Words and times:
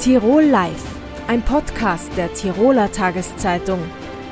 Tirol 0.00 0.44
Live, 0.44 0.82
ein 1.28 1.42
Podcast 1.42 2.10
der 2.16 2.32
Tiroler 2.32 2.90
Tageszeitung 2.90 3.78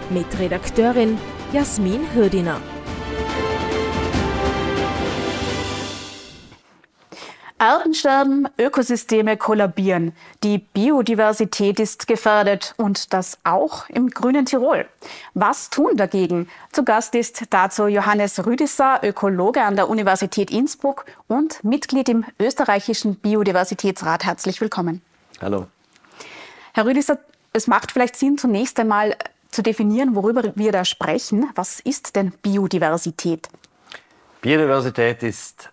mit 0.08 0.24
Redakteurin 0.38 1.18
Jasmin 1.52 2.00
Hürdiner. 2.14 2.58
Artensterben, 7.58 8.48
Ökosysteme 8.57 9.36
kollabieren, 9.36 10.14
die 10.43 10.57
Biodiversität 10.57 11.79
ist 11.80 12.07
gefährdet 12.07 12.72
und 12.79 13.12
das 13.12 13.36
auch 13.44 13.90
im 13.90 14.08
grünen 14.08 14.46
Tirol. 14.46 14.86
Was 15.35 15.68
tun 15.68 15.98
dagegen? 15.98 16.48
Zu 16.72 16.82
Gast 16.82 17.14
ist 17.14 17.43
dazu 17.50 17.89
Johannes 17.89 18.46
Rüdisser, 18.46 19.00
Ökologe 19.03 19.61
an 19.61 19.76
der 19.76 19.90
Universität 19.90 20.50
Innsbruck 20.50 21.04
und 21.26 21.62
Mitglied 21.62 22.08
im 22.08 22.25
österreichischen 22.40 23.16
Biodiversitätsrat. 23.16 24.25
Herzlich 24.25 24.62
willkommen. 24.62 25.03
Hallo. 25.40 25.66
Herr 26.74 26.86
Rüdisser, 26.86 27.18
es 27.52 27.66
macht 27.66 27.92
vielleicht 27.92 28.16
Sinn, 28.16 28.38
zunächst 28.38 28.78
einmal 28.78 29.16
zu 29.50 29.62
definieren, 29.62 30.14
worüber 30.14 30.52
wir 30.54 30.72
da 30.72 30.84
sprechen. 30.84 31.46
Was 31.54 31.80
ist 31.80 32.16
denn 32.16 32.33
Biodiversität? 32.42 33.48
Biodiversität 34.41 35.22
ist 35.22 35.70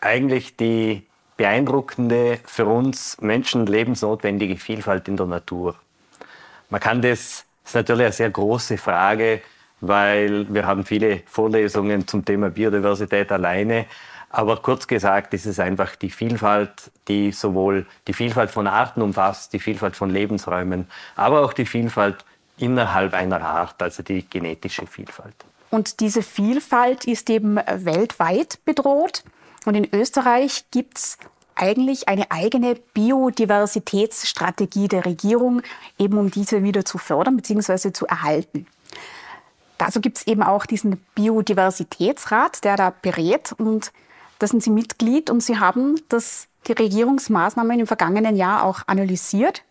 eigentlich 0.00 0.56
die 0.56 1.06
beeindruckende, 1.36 2.40
für 2.44 2.66
uns 2.66 3.20
Menschen 3.20 3.66
lebensnotwendige 3.66 4.56
Vielfalt 4.56 5.08
in 5.08 5.16
der 5.16 5.26
Natur. 5.26 5.76
Man 6.68 6.80
kann 6.80 7.00
das, 7.00 7.44
das 7.62 7.70
ist 7.70 7.74
natürlich 7.74 8.04
eine 8.06 8.12
sehr 8.12 8.30
große 8.30 8.76
Frage, 8.76 9.40
weil 9.80 10.52
wir 10.52 10.66
haben 10.66 10.84
viele 10.84 11.22
Vorlesungen 11.26 12.06
zum 12.06 12.24
Thema 12.24 12.50
Biodiversität 12.50 13.30
alleine. 13.30 13.86
Aber 14.30 14.58
kurz 14.58 14.86
gesagt, 14.86 15.32
ist 15.32 15.46
es 15.46 15.58
einfach 15.58 15.96
die 15.96 16.10
Vielfalt, 16.10 16.90
die 17.08 17.32
sowohl 17.32 17.86
die 18.06 18.12
Vielfalt 18.12 18.50
von 18.50 18.66
Arten 18.66 19.00
umfasst, 19.00 19.52
die 19.52 19.58
Vielfalt 19.58 19.96
von 19.96 20.10
Lebensräumen, 20.10 20.86
aber 21.16 21.44
auch 21.44 21.54
die 21.54 21.64
Vielfalt 21.64 22.24
innerhalb 22.58 23.14
einer 23.14 23.40
Art, 23.40 23.80
also 23.82 24.02
die 24.02 24.28
genetische 24.28 24.86
Vielfalt. 24.86 25.34
Und 25.70 26.00
diese 26.00 26.22
Vielfalt 26.22 27.06
ist 27.06 27.30
eben 27.30 27.56
weltweit 27.56 28.58
bedroht. 28.64 29.22
Und 29.64 29.74
in 29.74 29.88
Österreich 29.92 30.64
gibt 30.70 30.98
es 30.98 31.18
eigentlich 31.54 32.08
eine 32.08 32.30
eigene 32.30 32.76
Biodiversitätsstrategie 32.94 34.88
der 34.88 35.04
Regierung, 35.04 35.62
eben 35.98 36.16
um 36.18 36.30
diese 36.30 36.62
wieder 36.62 36.84
zu 36.84 36.98
fördern 36.98 37.36
bzw. 37.36 37.92
zu 37.92 38.06
erhalten. 38.06 38.66
Dazu 39.76 40.00
gibt 40.00 40.18
es 40.18 40.26
eben 40.26 40.42
auch 40.42 40.66
diesen 40.66 41.04
Biodiversitätsrat, 41.14 42.64
der 42.64 42.76
da 42.76 42.90
berät 42.90 43.52
und 43.58 43.92
da 44.38 44.46
sind 44.46 44.62
Sie 44.62 44.70
Mitglied 44.70 45.30
und 45.30 45.42
Sie 45.42 45.58
haben 45.58 46.00
das, 46.08 46.48
die 46.66 46.72
Regierungsmaßnahmen 46.72 47.80
im 47.80 47.86
vergangenen 47.86 48.36
Jahr 48.36 48.64
auch 48.64 48.80
analysiert. 48.86 49.62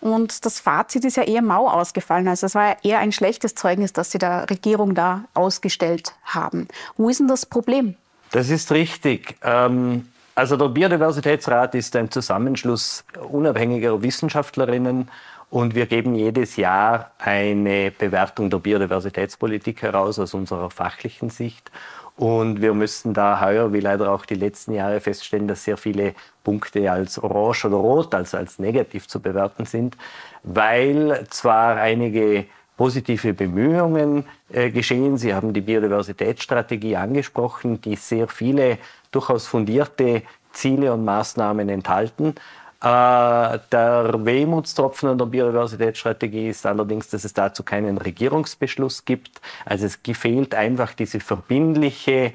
Und 0.00 0.44
das 0.44 0.60
Fazit 0.60 1.04
ist 1.04 1.16
ja 1.16 1.22
eher 1.22 1.40
mau 1.40 1.66
ausgefallen. 1.68 2.28
Also 2.28 2.46
es 2.46 2.54
war 2.54 2.68
ja 2.68 2.76
eher 2.82 2.98
ein 2.98 3.12
schlechtes 3.12 3.54
Zeugnis, 3.54 3.94
das 3.94 4.10
Sie 4.10 4.18
der 4.18 4.50
Regierung 4.50 4.94
da 4.94 5.24
ausgestellt 5.32 6.14
haben. 6.24 6.68
Wo 6.96 7.08
ist 7.08 7.20
denn 7.20 7.28
das 7.28 7.46
Problem? 7.46 7.94
Das 8.30 8.50
ist 8.50 8.70
richtig. 8.70 9.36
Ähm, 9.42 10.08
also 10.34 10.56
der 10.56 10.68
Biodiversitätsrat 10.68 11.74
ist 11.74 11.96
ein 11.96 12.10
Zusammenschluss 12.10 13.04
unabhängiger 13.30 14.02
Wissenschaftlerinnen 14.02 15.08
und 15.48 15.76
wir 15.76 15.86
geben 15.86 16.16
jedes 16.16 16.56
Jahr 16.56 17.12
eine 17.18 17.92
Bewertung 17.92 18.50
der 18.50 18.58
Biodiversitätspolitik 18.58 19.82
heraus 19.82 20.18
aus 20.18 20.34
unserer 20.34 20.68
fachlichen 20.70 21.30
Sicht. 21.30 21.70
Und 22.16 22.62
wir 22.62 22.74
müssten 22.74 23.12
da 23.12 23.40
heuer, 23.40 23.72
wie 23.72 23.80
leider 23.80 24.12
auch 24.12 24.24
die 24.24 24.36
letzten 24.36 24.72
Jahre, 24.72 25.00
feststellen, 25.00 25.48
dass 25.48 25.64
sehr 25.64 25.76
viele 25.76 26.14
Punkte 26.44 26.90
als 26.90 27.18
orange 27.18 27.64
oder 27.64 27.76
rot, 27.76 28.14
also 28.14 28.36
als 28.36 28.58
negativ 28.58 29.08
zu 29.08 29.20
bewerten 29.20 29.64
sind, 29.64 29.96
weil 30.44 31.26
zwar 31.30 31.76
einige 31.76 32.46
positive 32.76 33.34
Bemühungen 33.34 34.24
äh, 34.52 34.70
geschehen. 34.70 35.16
Sie 35.16 35.34
haben 35.34 35.52
die 35.52 35.60
Biodiversitätsstrategie 35.60 36.96
angesprochen, 36.96 37.80
die 37.80 37.96
sehr 37.96 38.28
viele 38.28 38.78
durchaus 39.10 39.46
fundierte 39.46 40.22
Ziele 40.52 40.92
und 40.92 41.04
Maßnahmen 41.04 41.68
enthalten. 41.68 42.34
Äh, 42.84 43.60
der 43.72 44.14
Wehmutstropfen 44.26 45.08
an 45.08 45.16
der 45.16 45.24
Biodiversitätsstrategie 45.24 46.50
ist 46.50 46.66
allerdings, 46.66 47.08
dass 47.08 47.24
es 47.24 47.32
dazu 47.32 47.62
keinen 47.62 47.96
Regierungsbeschluss 47.96 49.06
gibt. 49.06 49.40
Also 49.64 49.86
es 49.86 49.98
fehlt 50.12 50.54
einfach 50.54 50.92
diese 50.92 51.18
verbindliche 51.20 52.34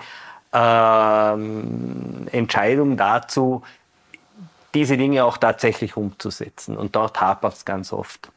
äh, 0.52 1.34
Entscheidung 2.32 2.98
dazu, 2.98 3.62
diese 4.74 4.98
Dinge 4.98 5.24
auch 5.24 5.38
tatsächlich 5.38 5.96
umzusetzen. 5.96 6.78
Und 6.78 6.96
dort 6.96 7.22
hapert 7.22 7.54
es 7.54 7.64
ganz 7.64 7.94
oft. 7.94 8.32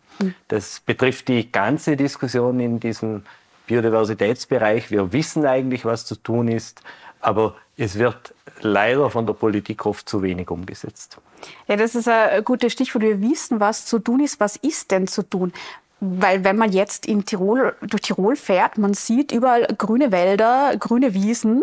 Das 0.49 0.81
betrifft 0.81 1.29
die 1.29 1.51
ganze 1.51 1.97
Diskussion 1.97 2.61
in 2.61 2.79
diesem 2.79 3.23
Biodiversitätsbereich. 3.67 4.91
Wir 4.91 5.15
wissen 5.15 5.47
eigentlich, 5.47 5.87
was 5.87 6.05
zu 6.05 6.17
tun 6.17 6.49
ist, 6.49 6.83
aber 7.23 7.55
es 7.77 7.99
wird 7.99 8.35
leider 8.61 9.11
von 9.11 9.27
der 9.27 9.35
Politik 9.35 9.87
oft 9.87 10.09
zu 10.09 10.23
wenig 10.23 10.51
umgesetzt. 10.51 11.19
Ja, 11.67 11.77
das 11.77 11.95
ist 11.95 12.09
ein 12.09 12.45
gutes 12.45 12.73
Stichwort. 12.73 13.03
Wir 13.03 13.21
wissen, 13.21 13.61
was 13.61 13.87
zu 13.87 13.99
tun 13.99 14.21
ist. 14.21 14.39
Was 14.41 14.57
ist 14.57 14.91
denn 14.91 15.07
zu 15.07 15.23
tun? 15.23 15.53
Weil 16.01 16.45
wenn 16.45 16.57
man 16.57 16.73
jetzt 16.73 17.07
in 17.07 17.25
Tirol, 17.25 17.77
durch 17.81 18.03
Tirol 18.03 18.37
fährt, 18.37 18.79
man 18.79 18.95
sieht 18.95 19.33
überall 19.33 19.67
grüne 19.79 20.13
Wälder, 20.13 20.77
grüne 20.79 21.15
Wiesen. 21.15 21.63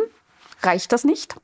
Reicht 0.62 0.92
das 0.92 1.04
nicht? 1.04 1.36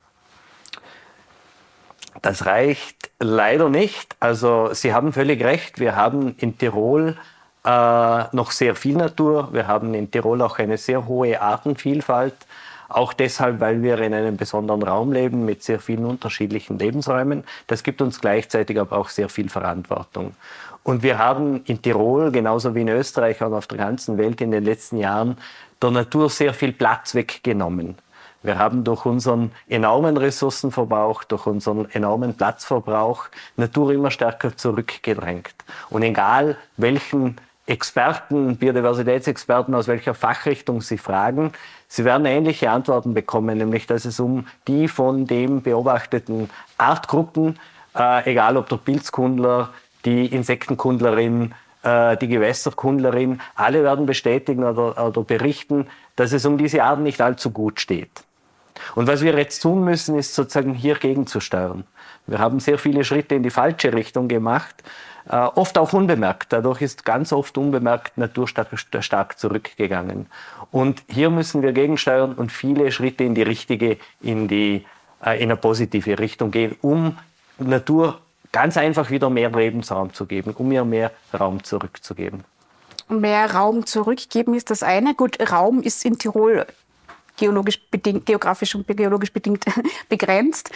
Das 2.22 2.46
reicht 2.46 3.12
leider 3.20 3.70
nicht. 3.70 4.16
Also 4.20 4.74
Sie 4.74 4.94
haben 4.94 5.14
völlig 5.14 5.44
recht. 5.44 5.80
Wir 5.80 5.96
haben 5.96 6.36
in 6.38 6.58
Tirol 6.58 7.18
äh, 7.66 8.24
noch 8.32 8.52
sehr 8.52 8.76
viel 8.76 8.96
Natur. 8.96 9.50
Wir 9.52 9.68
haben 9.68 9.94
in 9.94 10.10
Tirol 10.10 10.42
auch 10.42 10.58
eine 10.60 10.78
sehr 10.78 11.06
hohe 11.06 11.42
Artenvielfalt. 11.42 12.36
Auch 12.90 13.14
deshalb, 13.14 13.60
weil 13.60 13.82
wir 13.82 14.00
in 14.00 14.14
einem 14.14 14.38
besonderen 14.38 14.84
Raum 14.84 15.12
leben 15.12 15.46
mit 15.46 15.64
sehr 15.64 15.80
vielen 15.80 16.06
unterschiedlichen 16.06 16.78
Lebensräumen. 16.78 17.44
Das 17.68 17.84
gibt 17.84 18.02
uns 18.02 18.22
gleichzeitig 18.22 18.80
aber 18.80 18.98
auch 18.98 19.10
sehr 19.10 19.30
viel 19.30 19.50
Verantwortung. 19.50 20.36
Und 20.84 21.02
wir 21.02 21.18
haben 21.18 21.64
in 21.66 21.82
Tirol, 21.82 22.32
genauso 22.32 22.76
wie 22.76 22.82
in 22.82 22.90
Österreich 22.90 23.42
und 23.42 23.54
auf 23.54 23.66
der 23.68 23.80
ganzen 23.80 24.18
Welt 24.20 24.40
in 24.42 24.52
den 24.52 24.64
letzten 24.64 24.98
Jahren, 24.98 25.38
der 25.82 25.92
Natur 25.92 26.30
sehr 26.30 26.54
viel 26.54 26.74
Platz 26.74 27.16
weggenommen. 27.16 27.96
Wir 28.44 28.60
haben 28.60 28.84
durch 28.84 29.06
unseren 29.06 29.52
enormen 29.68 30.18
Ressourcenverbrauch, 30.18 31.24
durch 31.24 31.48
unseren 31.48 31.90
enormen 31.90 32.36
Platzverbrauch 32.36 33.26
Natur 33.58 33.92
immer 33.92 34.12
stärker 34.12 34.56
zurückgedrängt. 34.56 35.56
Und 35.90 36.04
egal 36.04 36.56
welchen 36.78 37.38
Experten, 37.68 38.58
Biodiversitätsexperten 38.58 39.74
aus 39.74 39.88
welcher 39.88 40.14
Fachrichtung 40.14 40.82
Sie 40.82 40.98
fragen, 40.98 41.52
Sie 41.88 42.06
werden 42.06 42.26
ähnliche 42.26 42.70
Antworten 42.72 43.14
bekommen, 43.14 43.58
nämlich 43.58 43.88
dass 43.88 44.06
es 44.06 44.20
um 44.20 44.48
die 44.68 44.88
von 44.88 45.26
dem 45.26 45.62
beobachteten 45.62 46.50
Artgruppen, 46.78 47.60
äh, 47.96 48.30
egal 48.30 48.58
ob 48.58 48.70
der 48.70 48.78
Pilzkundler, 48.78 49.70
die 50.04 50.26
Insektenkundlerin, 50.26 51.54
äh, 51.84 52.18
die 52.18 52.28
Gewässerkundlerin, 52.28 53.42
alle 53.56 53.84
werden 53.84 54.06
bestätigen 54.06 54.64
oder, 54.64 55.04
oder 55.04 55.24
berichten, 55.24 55.88
dass 56.16 56.34
es 56.34 56.46
um 56.46 56.58
diese 56.58 56.84
Arten 56.84 57.04
nicht 57.04 57.22
allzu 57.22 57.52
gut 57.52 57.80
steht. 57.80 58.24
Und 58.94 59.08
was 59.08 59.22
wir 59.22 59.38
jetzt 59.38 59.62
tun 59.62 59.84
müssen, 59.84 60.18
ist 60.18 60.36
sozusagen 60.36 60.74
hier 60.74 60.96
gegenzusteuern. 60.96 61.86
Wir 62.28 62.40
haben 62.40 62.60
sehr 62.60 62.78
viele 62.78 63.04
Schritte 63.04 63.36
in 63.36 63.44
die 63.44 63.50
falsche 63.50 63.94
Richtung 63.94 64.28
gemacht, 64.28 64.84
oft 65.34 65.78
auch 65.78 65.94
unbemerkt. 65.94 66.54
Dadurch 66.54 66.82
ist 66.82 67.06
ganz 67.06 67.34
oft 67.34 67.58
unbemerkt 67.58 68.18
Natur 68.18 68.48
stark, 68.48 68.68
stark 69.00 69.40
zurückgegangen. 69.40 70.28
Und 70.72 71.04
hier 71.10 71.30
müssen 71.30 71.62
wir 71.62 71.74
gegensteuern 71.74 72.34
und 72.34 72.52
viele 72.52 72.92
Schritte 72.92 73.24
in 73.24 73.36
die 73.36 73.42
richtige, 73.42 73.98
in 74.22 74.48
die 74.48 74.86
äh, 75.26 75.38
in 75.38 75.50
eine 75.50 75.58
positive 75.58 76.20
Richtung 76.20 76.52
gehen, 76.52 76.76
um 76.82 77.18
Natur 77.58 78.20
ganz 78.52 78.78
einfach 78.78 79.10
wieder 79.10 79.30
mehr 79.30 79.50
Lebensraum 79.50 80.14
zu 80.14 80.26
geben, 80.26 80.54
um 80.54 80.72
ihr 80.72 80.86
mehr 80.86 81.12
Raum 81.38 81.64
zurückzugeben. 81.64 82.44
Mehr 83.08 83.54
Raum 83.54 83.86
zurückgeben 83.86 84.54
ist 84.54 84.70
das 84.72 84.82
eine. 84.82 85.14
Gut, 85.14 85.38
Raum 85.52 85.82
ist 85.82 86.06
in 86.06 86.18
Tirol 86.18 86.66
geologisch 87.38 87.80
bedingt, 87.90 88.26
geografisch 88.26 88.76
und 88.76 88.88
geologisch 88.88 89.32
bedingt 89.32 89.66
begrenzt. 90.10 90.72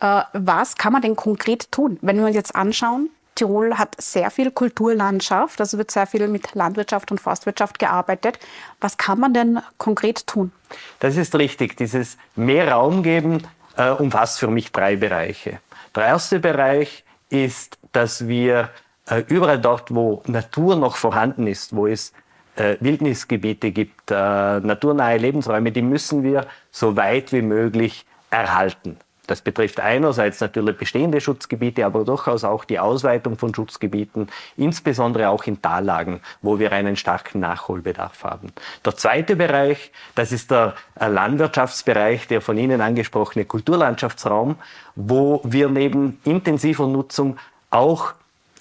Äh, 0.00 0.22
was 0.32 0.76
kann 0.76 0.92
man 0.92 1.02
denn 1.02 1.16
konkret 1.16 1.70
tun? 1.72 1.98
Wenn 2.02 2.18
wir 2.18 2.26
uns 2.26 2.34
jetzt 2.34 2.54
anschauen, 2.54 3.10
Tirol 3.42 3.76
hat 3.76 4.00
sehr 4.00 4.30
viel 4.30 4.52
Kulturlandschaft, 4.52 5.60
also 5.60 5.76
wird 5.76 5.90
sehr 5.90 6.06
viel 6.06 6.28
mit 6.28 6.54
Landwirtschaft 6.54 7.10
und 7.10 7.20
Forstwirtschaft 7.20 7.80
gearbeitet. 7.80 8.38
Was 8.80 8.96
kann 8.96 9.18
man 9.18 9.34
denn 9.34 9.58
konkret 9.78 10.28
tun? 10.28 10.52
Das 11.00 11.16
ist 11.16 11.34
richtig. 11.34 11.76
Dieses 11.76 12.16
mehr 12.36 12.70
Raum 12.70 13.02
geben 13.02 13.42
äh, 13.76 13.90
umfasst 13.90 14.38
für 14.38 14.46
mich 14.46 14.70
drei 14.70 14.94
Bereiche. 14.94 15.58
Der 15.96 16.04
erste 16.04 16.38
Bereich 16.38 17.04
ist, 17.30 17.78
dass 17.90 18.28
wir 18.28 18.70
äh, 19.08 19.24
überall 19.26 19.58
dort, 19.58 19.92
wo 19.92 20.22
Natur 20.26 20.76
noch 20.76 20.94
vorhanden 20.94 21.48
ist, 21.48 21.74
wo 21.74 21.88
es 21.88 22.12
äh, 22.54 22.76
Wildnisgebiete 22.78 23.72
gibt, 23.72 24.12
äh, 24.12 24.14
naturnahe 24.14 25.16
Lebensräume, 25.16 25.72
die 25.72 25.82
müssen 25.82 26.22
wir 26.22 26.46
so 26.70 26.96
weit 26.96 27.32
wie 27.32 27.42
möglich 27.42 28.06
erhalten. 28.30 28.98
Das 29.32 29.40
betrifft 29.40 29.80
einerseits 29.80 30.42
natürlich 30.42 30.76
bestehende 30.76 31.18
Schutzgebiete, 31.18 31.86
aber 31.86 32.04
durchaus 32.04 32.44
auch 32.44 32.66
die 32.66 32.78
Ausweitung 32.78 33.38
von 33.38 33.54
Schutzgebieten, 33.54 34.28
insbesondere 34.58 35.30
auch 35.30 35.44
in 35.44 35.62
Tallagen, 35.62 36.20
wo 36.42 36.58
wir 36.58 36.70
einen 36.72 36.96
starken 36.96 37.40
Nachholbedarf 37.40 38.24
haben. 38.24 38.52
Der 38.84 38.94
zweite 38.94 39.34
Bereich, 39.34 39.90
das 40.14 40.32
ist 40.32 40.50
der 40.50 40.74
äh, 41.00 41.08
Landwirtschaftsbereich, 41.08 42.28
der 42.28 42.42
von 42.42 42.58
Ihnen 42.58 42.82
angesprochene 42.82 43.46
Kulturlandschaftsraum, 43.46 44.56
wo 44.96 45.40
wir 45.44 45.70
neben 45.70 46.20
intensiver 46.24 46.86
Nutzung 46.86 47.38
auch 47.70 48.12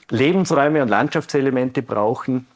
Lebensräume 0.10 0.84
und 0.84 0.88
Landschaftselemente 0.88 1.82
brauchen, 1.82 2.48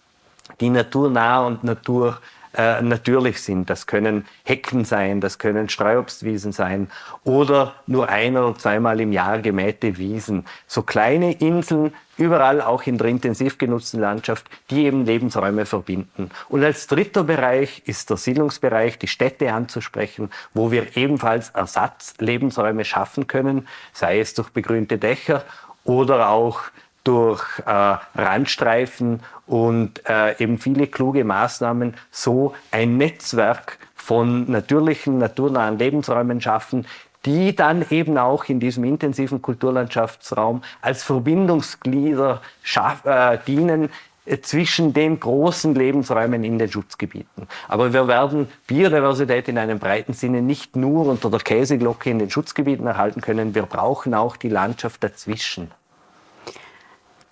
die 0.62 0.70
naturnah 0.70 1.46
und 1.46 1.66
natur 1.66 2.20
äh, 2.58 2.82
natürlich 2.82 3.42
sind. 3.42 3.70
Das 3.70 3.88
können 3.88 4.26
Hecken 4.44 4.86
sein, 4.86 5.22
das 5.22 5.40
können 5.40 5.70
Streuobstwiesen 5.70 6.52
sein 6.52 6.90
oder 7.24 7.74
nur 7.88 8.10
ein 8.10 8.38
oder 8.38 8.58
zweimal 8.58 9.00
im 9.02 9.12
Jahr 9.12 9.40
gemähte 9.40 9.98
Wiesen. 9.98 10.46
So 10.68 10.82
kleine 10.82 11.34
Inseln, 11.34 11.94
überall 12.18 12.62
auch 12.62 12.84
in 12.84 12.98
der 12.98 13.08
intensiv 13.08 13.58
genutzten 13.58 14.00
Landschaft, 14.00 14.46
die 14.70 14.86
eben 14.86 15.06
Lebensräume 15.06 15.66
verbinden. 15.66 16.32
Und 16.50 16.64
als 16.64 16.88
dritter 16.88 17.24
Bereich 17.24 17.84
ist 17.86 18.10
der 18.10 18.18
Siedlungsbereich, 18.18 18.98
die 18.98 19.08
Städte 19.08 19.52
anzusprechen, 19.52 20.30
wo 20.54 20.72
wir 20.72 20.96
ebenfalls 20.96 21.50
Ersatzlebensräume 21.50 22.86
schaffen 22.86 23.28
können, 23.28 23.68
sei 23.94 24.20
es 24.20 24.34
durch 24.34 24.50
begrünte 24.50 24.98
Dächer 24.98 25.44
oder 25.84 26.30
auch 26.30 26.62
durch 27.06 27.44
äh, 27.66 27.98
Randstreifen 28.16 29.22
und 29.48 30.02
äh, 30.10 30.38
eben 30.44 30.58
viele 30.58 30.88
kluge 30.88 31.24
Maßnahmen 31.24 31.94
so 32.12 32.54
ein 32.72 32.98
Netzwerk 32.98 33.78
von 33.96 34.52
natürlichen, 34.52 35.18
naturnahen 35.18 35.78
Lebensräumen 35.78 36.42
schaffen, 36.42 36.86
die 37.26 37.56
dann 37.56 37.86
eben 37.90 38.18
auch 38.18 38.46
in 38.46 38.60
diesem 38.60 38.84
intensiven 38.84 39.42
Kulturlandschaftsraum 39.42 40.62
als 40.82 41.04
Verbindungsglieder 41.04 42.42
schaff, 42.62 43.06
äh, 43.06 43.40
dienen 43.48 43.90
äh, 44.26 44.40
zwischen 44.42 44.94
den 44.94 45.20
großen 45.20 45.74
Lebensräumen 45.74 46.44
in 46.44 46.60
den 46.60 46.72
Schutzgebieten. 46.72 47.48
Aber 47.68 47.94
wir 47.94 48.08
werden 48.08 48.48
Biodiversität 48.68 49.48
in 49.48 49.58
einem 49.58 49.80
breiten 49.80 50.14
Sinne 50.14 50.42
nicht 50.42 50.76
nur 50.76 51.08
unter 51.08 51.30
der 51.30 51.40
Käseglocke 51.40 52.10
in 52.10 52.20
den 52.20 52.30
Schutzgebieten 52.30 52.88
erhalten 52.88 53.22
können, 53.22 53.56
wir 53.56 53.64
brauchen 53.64 54.14
auch 54.14 54.38
die 54.38 54.50
Landschaft 54.50 55.04
dazwischen. 55.04 55.72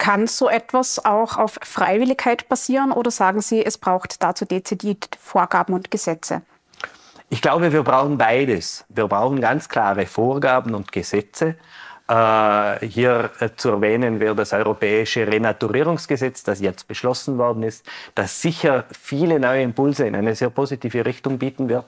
Kann 0.04 0.28
so 0.28 0.50
etwas 0.50 1.06
auch 1.06 1.38
auf 1.38 1.58
Freiwilligkeit 1.62 2.50
basieren 2.50 2.92
oder 2.92 3.10
sagen 3.10 3.40
Sie, 3.40 3.66
es 3.66 3.78
braucht 3.78 4.22
dazu 4.22 4.44
dezidiert 4.44 5.18
Vorgaben 5.18 5.74
und 5.74 5.92
Gesetze? 5.92 6.42
Ich 7.30 7.42
glaube, 7.42 7.72
wir 7.72 7.84
brauchen 7.84 8.18
beides. 8.18 8.84
Wir 8.90 9.08
brauchen 9.08 9.40
ganz 9.40 9.70
klare 9.70 10.06
Vorgaben 10.06 10.76
und 10.76 10.92
Gesetze. 10.92 11.56
Äh, 12.10 12.86
hier 12.86 13.32
zu 13.56 13.70
erwähnen 13.70 14.20
wäre 14.20 14.36
das 14.36 14.52
europäische 14.52 15.26
Renaturierungsgesetz, 15.26 16.44
das 16.44 16.60
jetzt 16.60 16.90
beschlossen 16.90 17.38
worden 17.38 17.64
ist, 17.64 17.86
das 18.14 18.42
sicher 18.42 18.84
viele 18.92 19.40
neue 19.40 19.64
Impulse 19.64 20.06
in 20.06 20.18
eine 20.18 20.36
sehr 20.36 20.50
positive 20.50 21.06
Richtung 21.06 21.40
bieten 21.40 21.70
wird. 21.70 21.86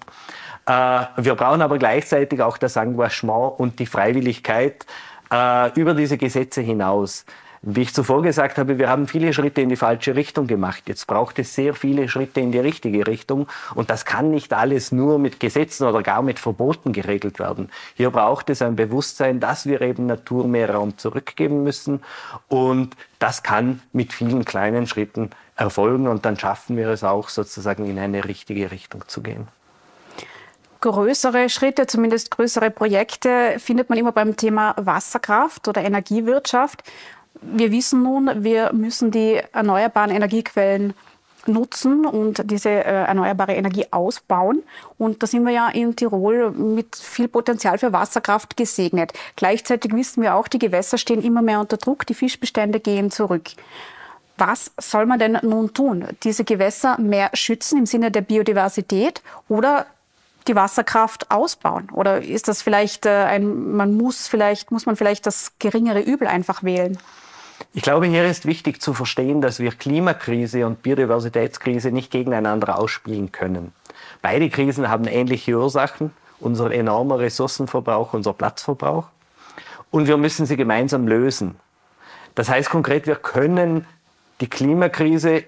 Äh, 0.67 1.01
wir 1.17 1.35
brauchen 1.35 1.61
aber 1.61 1.77
gleichzeitig 1.77 2.41
auch 2.41 2.57
das 2.57 2.77
Engagement 2.77 3.59
und 3.59 3.77
die 3.79 3.85
Freiwilligkeit 3.85 4.85
äh, 5.29 5.77
über 5.77 5.93
diese 5.93 6.17
Gesetze 6.17 6.61
hinaus. 6.61 7.25
Wie 7.67 7.81
ich 7.81 7.95
zuvor 7.95 8.21
gesagt 8.21 8.59
habe, 8.59 8.77
wir 8.77 8.89
haben 8.89 9.07
viele 9.07 9.33
Schritte 9.33 9.59
in 9.59 9.69
die 9.69 9.75
falsche 9.75 10.15
Richtung 10.15 10.45
gemacht. 10.45 10.83
Jetzt 10.85 11.07
braucht 11.07 11.39
es 11.39 11.55
sehr 11.55 11.73
viele 11.73 12.07
Schritte 12.07 12.39
in 12.39 12.51
die 12.51 12.59
richtige 12.59 13.07
Richtung. 13.07 13.47
Und 13.73 13.89
das 13.89 14.05
kann 14.05 14.29
nicht 14.29 14.53
alles 14.53 14.91
nur 14.91 15.17
mit 15.17 15.39
Gesetzen 15.39 15.87
oder 15.87 16.03
gar 16.03 16.21
mit 16.21 16.37
Verboten 16.37 16.93
geregelt 16.93 17.39
werden. 17.39 17.71
Hier 17.95 18.11
braucht 18.11 18.51
es 18.51 18.61
ein 18.61 18.75
Bewusstsein, 18.75 19.39
dass 19.39 19.65
wir 19.65 19.81
eben 19.81 20.05
Natur 20.05 20.47
mehr 20.47 20.69
Raum 20.75 20.99
zurückgeben 20.99 21.63
müssen. 21.63 22.03
Und 22.49 22.95
das 23.17 23.41
kann 23.41 23.81
mit 23.93 24.13
vielen 24.13 24.45
kleinen 24.45 24.85
Schritten 24.85 25.31
erfolgen. 25.55 26.07
Und 26.07 26.23
dann 26.23 26.37
schaffen 26.37 26.77
wir 26.77 26.89
es 26.89 27.03
auch 27.03 27.29
sozusagen 27.29 27.89
in 27.89 27.97
eine 27.97 28.25
richtige 28.25 28.69
Richtung 28.69 29.07
zu 29.07 29.23
gehen 29.23 29.47
größere 30.81 31.49
Schritte, 31.49 31.87
zumindest 31.87 32.29
größere 32.29 32.69
Projekte, 32.69 33.55
findet 33.57 33.89
man 33.89 33.97
immer 33.97 34.11
beim 34.11 34.37
Thema 34.37 34.75
Wasserkraft 34.77 35.67
oder 35.67 35.83
Energiewirtschaft. 35.83 36.83
Wir 37.41 37.71
wissen 37.71 38.03
nun, 38.03 38.43
wir 38.43 38.73
müssen 38.73 39.11
die 39.11 39.41
erneuerbaren 39.53 40.11
Energiequellen 40.11 40.93
nutzen 41.47 42.05
und 42.05 42.49
diese 42.49 42.69
äh, 42.69 43.05
erneuerbare 43.05 43.53
Energie 43.53 43.85
ausbauen. 43.91 44.63
Und 44.97 45.21
da 45.21 45.27
sind 45.27 45.45
wir 45.45 45.51
ja 45.51 45.69
in 45.69 45.95
Tirol 45.95 46.51
mit 46.51 46.95
viel 46.95 47.27
Potenzial 47.27 47.77
für 47.77 47.93
Wasserkraft 47.93 48.57
gesegnet. 48.57 49.13
Gleichzeitig 49.35 49.93
wissen 49.93 50.23
wir 50.23 50.35
auch, 50.35 50.47
die 50.47 50.59
Gewässer 50.59 50.97
stehen 50.97 51.21
immer 51.21 51.41
mehr 51.41 51.59
unter 51.59 51.77
Druck, 51.77 52.05
die 52.07 52.13
Fischbestände 52.13 52.79
gehen 52.79 53.11
zurück. 53.11 53.51
Was 54.37 54.71
soll 54.77 55.05
man 55.05 55.19
denn 55.19 55.39
nun 55.43 55.73
tun? 55.73 56.05
Diese 56.23 56.43
Gewässer 56.43 56.99
mehr 56.99 57.29
schützen 57.33 57.79
im 57.79 57.85
Sinne 57.85 58.11
der 58.11 58.21
Biodiversität 58.21 59.21
oder 59.47 59.85
die 60.47 60.55
Wasserkraft 60.55 61.31
ausbauen? 61.31 61.89
Oder 61.91 62.21
ist 62.21 62.47
das 62.47 62.61
vielleicht 62.61 63.05
äh, 63.05 63.23
ein, 63.23 63.71
man 63.71 63.95
muss 63.95 64.27
vielleicht, 64.27 64.71
muss 64.71 64.85
man 64.85 64.95
vielleicht 64.95 65.25
das 65.25 65.53
geringere 65.59 66.01
Übel 66.01 66.27
einfach 66.27 66.63
wählen? 66.63 66.97
Ich 67.73 67.81
glaube, 67.81 68.05
hier 68.07 68.25
ist 68.25 68.45
wichtig 68.45 68.81
zu 68.81 68.93
verstehen, 68.93 69.41
dass 69.41 69.59
wir 69.59 69.71
Klimakrise 69.71 70.65
und 70.65 70.81
Biodiversitätskrise 70.81 71.91
nicht 71.91 72.11
gegeneinander 72.11 72.79
ausspielen 72.79 73.31
können. 73.31 73.73
Beide 74.21 74.49
Krisen 74.49 74.89
haben 74.89 75.05
ähnliche 75.05 75.57
Ursachen, 75.57 76.11
unser 76.39 76.71
enormer 76.71 77.19
Ressourcenverbrauch, 77.19 78.13
unser 78.13 78.33
Platzverbrauch. 78.33 79.07
Und 79.91 80.07
wir 80.07 80.17
müssen 80.17 80.45
sie 80.45 80.57
gemeinsam 80.57 81.07
lösen. 81.07 81.55
Das 82.33 82.49
heißt 82.49 82.69
konkret, 82.69 83.07
wir 83.07 83.15
können 83.15 83.85
die 84.41 84.49
Klimakrise 84.49 85.43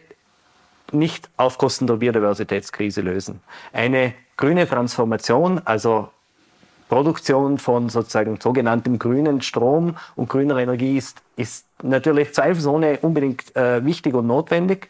nicht 0.94 1.30
auf 1.36 1.58
Kosten 1.58 1.88
der 1.88 1.96
Biodiversitätskrise 1.96 3.02
lösen. 3.02 3.42
Eine 3.74 4.14
grüne 4.38 4.68
Transformation, 4.68 5.62
also 5.66 6.10
Produktion 6.90 7.58
von 7.58 7.90
sozusagen 7.90 8.40
sogenanntem 8.40 9.00
grünen 9.00 9.42
Strom 9.42 9.98
und 10.16 10.30
grüner 10.30 10.58
Energie 10.58 10.98
ist, 10.98 11.22
ist 11.36 11.66
natürlich 11.84 12.34
zweifelsohne 12.34 13.00
unbedingt 13.02 13.56
äh, 13.56 13.84
wichtig 13.84 14.14
und 14.14 14.28
notwendig. 14.28 14.90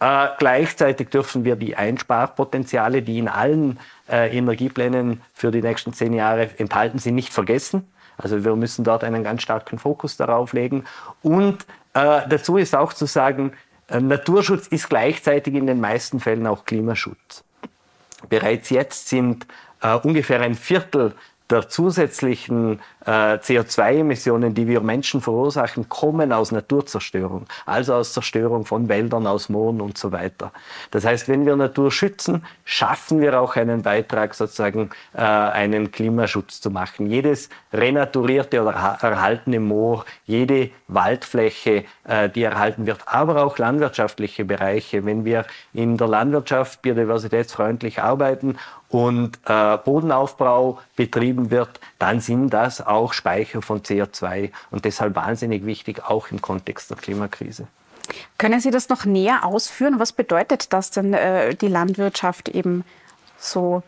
Äh, 0.00 0.28
gleichzeitig 0.38 1.10
dürfen 1.10 1.44
wir 1.44 1.56
die 1.56 1.76
Einsparpotenziale, 1.76 3.02
die 3.02 3.18
in 3.18 3.28
allen 3.28 3.78
äh, 4.08 4.36
Energieplänen 4.36 5.20
für 5.34 5.50
die 5.50 5.62
nächsten 5.62 5.92
zehn 5.92 6.14
Jahre 6.14 6.50
enthalten 6.58 6.98
sind, 6.98 7.14
nicht 7.14 7.32
vergessen. 7.32 7.86
Also 8.16 8.44
wir 8.44 8.56
müssen 8.56 8.84
dort 8.84 9.04
einen 9.04 9.24
ganz 9.24 9.42
starken 9.42 9.78
Fokus 9.78 10.16
darauf 10.16 10.52
legen. 10.52 10.84
Und 11.22 11.64
äh, 11.94 12.22
dazu 12.28 12.56
ist 12.56 12.74
auch 12.74 12.92
zu 12.92 13.06
sagen, 13.06 13.52
äh, 13.88 14.00
Naturschutz 14.00 14.66
ist 14.68 14.88
gleichzeitig 14.88 15.54
in 15.54 15.66
den 15.66 15.80
meisten 15.80 16.18
Fällen 16.20 16.46
auch 16.46 16.64
Klimaschutz. 16.64 17.44
Bereits 18.28 18.70
jetzt 18.70 19.08
sind 19.08 19.46
ungefähr 20.02 20.40
ein 20.40 20.54
Viertel 20.54 21.14
der 21.50 21.68
zusätzlichen 21.68 22.80
äh, 22.99 22.99
CO2-Emissionen, 23.06 24.54
die 24.54 24.66
wir 24.66 24.80
Menschen 24.80 25.20
verursachen, 25.20 25.88
kommen 25.88 26.32
aus 26.32 26.52
Naturzerstörung, 26.52 27.46
also 27.66 27.94
aus 27.94 28.12
Zerstörung 28.12 28.64
von 28.66 28.88
Wäldern, 28.88 29.26
aus 29.26 29.48
Mooren 29.48 29.80
und 29.80 29.96
so 29.96 30.12
weiter. 30.12 30.52
Das 30.90 31.04
heißt, 31.04 31.28
wenn 31.28 31.46
wir 31.46 31.56
Natur 31.56 31.90
schützen, 31.90 32.44
schaffen 32.64 33.20
wir 33.20 33.40
auch 33.40 33.56
einen 33.56 33.82
Beitrag, 33.82 34.34
sozusagen 34.34 34.90
äh, 35.14 35.20
einen 35.20 35.90
Klimaschutz 35.90 36.60
zu 36.60 36.70
machen. 36.70 37.06
Jedes 37.06 37.48
renaturierte 37.72 38.60
oder 38.62 38.72
erhaltene 38.72 39.60
Moor, 39.60 40.04
jede 40.26 40.70
Waldfläche, 40.88 41.84
äh, 42.04 42.28
die 42.28 42.42
erhalten 42.42 42.86
wird, 42.86 43.00
aber 43.06 43.44
auch 43.44 43.58
landwirtschaftliche 43.58 44.44
Bereiche. 44.44 45.04
Wenn 45.04 45.24
wir 45.24 45.44
in 45.72 45.96
der 45.96 46.08
Landwirtschaft 46.08 46.82
biodiversitätsfreundlich 46.82 48.02
arbeiten 48.02 48.56
und 48.88 49.38
äh, 49.46 49.76
Bodenaufbau 49.78 50.80
betrieben 50.96 51.50
wird, 51.50 51.80
dann 51.98 52.20
sind 52.20 52.50
das 52.50 52.84
auch 52.90 53.12
Speicher 53.12 53.62
von 53.62 53.82
CO2 53.82 54.50
und 54.70 54.84
deshalb 54.84 55.14
wahnsinnig 55.14 55.64
wichtig, 55.64 56.04
auch 56.04 56.30
im 56.30 56.42
Kontext 56.42 56.90
der 56.90 56.96
Klimakrise. 56.96 57.66
Können 58.38 58.60
Sie 58.60 58.70
das 58.70 58.88
noch 58.88 59.04
näher 59.04 59.44
ausführen? 59.44 59.98
Was 59.98 60.12
bedeutet 60.12 60.72
das 60.72 60.90
denn, 60.90 61.14
äh, 61.14 61.54
die 61.54 61.68
Landwirtschaft 61.68 62.48
eben 62.48 62.84
so 63.38 63.82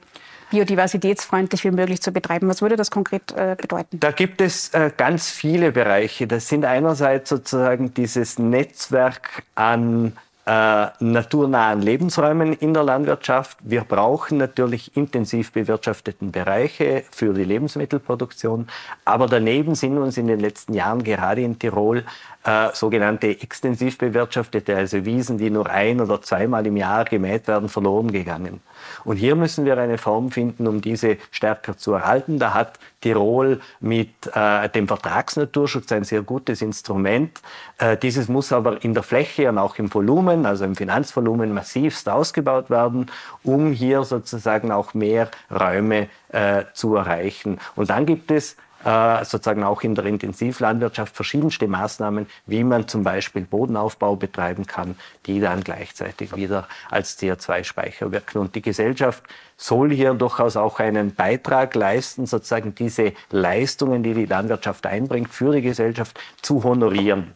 biodiversitätsfreundlich 0.51 1.65
wie 1.65 1.71
möglich 1.71 2.03
zu 2.03 2.13
betreiben? 2.13 2.49
Was 2.49 2.63
würde 2.63 2.77
das 2.77 2.91
konkret 2.91 3.33
äh, 3.33 3.57
bedeuten? 3.61 3.99
Da 3.99 4.13
gibt 4.13 4.41
es 4.41 4.69
äh, 4.71 4.91
ganz 4.97 5.31
viele 5.31 5.73
Bereiche. 5.73 6.27
Das 6.27 6.49
sind 6.49 6.65
einerseits 6.65 7.31
sozusagen 7.31 7.95
dieses 7.95 8.39
Netzwerk 8.39 9.43
an 9.55 10.13
äh, 10.45 10.87
naturnahen 10.99 11.83
Lebensräumen 11.83 12.53
in 12.53 12.75
der 12.75 12.83
Landwirtschaft. 12.83 13.59
Wir 13.63 13.83
brauchen 13.83 14.39
natürlich 14.39 14.97
intensiv 14.97 15.53
bewirtschafteten 15.53 16.33
Bereiche 16.33 17.05
für 17.13 17.33
die 17.33 17.45
Lebensmittelproduktion. 17.45 18.67
Aber 19.05 19.27
daneben 19.27 19.77
sind 19.77 19.99
uns 19.99 20.17
in 20.17 20.27
den 20.27 20.41
letzten 20.41 20.75
Jahren 20.75 21.05
gerade 21.05 21.43
in 21.43 21.59
Tirol 21.59 22.05
äh, 22.45 22.71
sogenannte 22.73 23.29
extensiv 23.29 23.99
bewirtschaftete, 23.99 24.77
also 24.77 25.05
Wiesen, 25.05 25.39
die 25.39 25.49
nur 25.49 25.71
ein 25.71 26.01
oder 26.01 26.21
zweimal 26.23 26.67
im 26.67 26.77
Jahr 26.77 27.05
gemäht 27.05 27.47
werden, 27.47 27.69
verloren 27.69 28.11
gegangen. 28.11 28.61
Und 29.05 29.19
hier 29.19 29.37
müssen 29.37 29.65
wir 29.65 29.79
eine 29.79 29.97
Form 29.97 30.33
finden, 30.33 30.67
um 30.67 30.81
diese 30.81 31.19
stärker 31.31 31.77
zu 31.77 31.93
erhalten. 31.93 32.41
Da 32.41 32.53
hat 32.53 32.81
Tirol 33.03 33.61
mit 33.81 34.11
äh, 34.35 34.69
dem 34.71 34.89
Vertragsnaturschutz 34.89 35.93
ein 35.93 36.05
sehr 36.05 36.23
gutes 36.23 36.63
Instrument. 36.63 37.41
Äh, 37.79 37.97
dieses 37.99 38.29
muss 38.29 38.53
aber 38.53 38.83
in 38.83 38.95
der 38.95 39.03
Fläche 39.03 39.49
und 39.51 39.59
auch 39.59 39.77
im 39.77 39.93
Volumen, 39.93 40.47
also 40.47 40.65
im 40.65 40.77
Finanzvolumen 40.77 41.53
massivst 41.53 42.09
ausgebaut 42.09 42.71
werden, 42.71 43.11
um 43.43 43.73
hier 43.73 44.05
sozusagen 44.05 44.73
auch 44.73 44.95
mehr 44.95 45.31
Räume 45.51 46.09
äh, 46.31 46.65
zu 46.73 46.97
erreichen. 46.97 47.59
Und 47.77 47.91
dann 47.91 48.07
gibt 48.07 48.31
es 48.31 48.57
äh, 48.85 49.25
sozusagen 49.25 49.65
auch 49.65 49.83
in 49.83 49.95
der 49.95 50.05
Intensivlandwirtschaft 50.05 51.15
verschiedenste 51.15 51.69
Maßnahmen, 51.69 52.27
wie 52.47 52.65
man 52.65 52.89
zum 52.89 53.03
Beispiel 53.03 53.43
Bodenaufbau 53.43 54.17
betreiben 54.17 54.67
kann, 54.67 54.97
die 55.27 55.41
dann 55.41 55.63
gleichzeitig 55.63 56.35
wieder 56.35 56.67
als 56.91 57.19
CO2-Speicher 57.19 58.13
wirken. 58.13 58.39
Und 58.39 58.55
die 58.55 58.63
Gesellschaft 58.63 59.23
soll 59.57 59.93
hier 59.93 60.15
durchaus 60.15 60.57
auch 60.57 60.81
einen 60.81 61.15
Beitrag 61.15 61.75
leisten, 61.75 62.27
sozusagen 62.27 62.75
diese 62.75 63.13
Leistungen, 63.31 64.03
die 64.03 64.15
die 64.15 64.27
Landwirtschaft 64.27 64.87
einbringt, 64.87 65.33
für 65.33 65.53
die 65.53 65.63
Gesellschaft 65.63 66.19
zu 66.41 66.65
honorieren. 66.65 67.35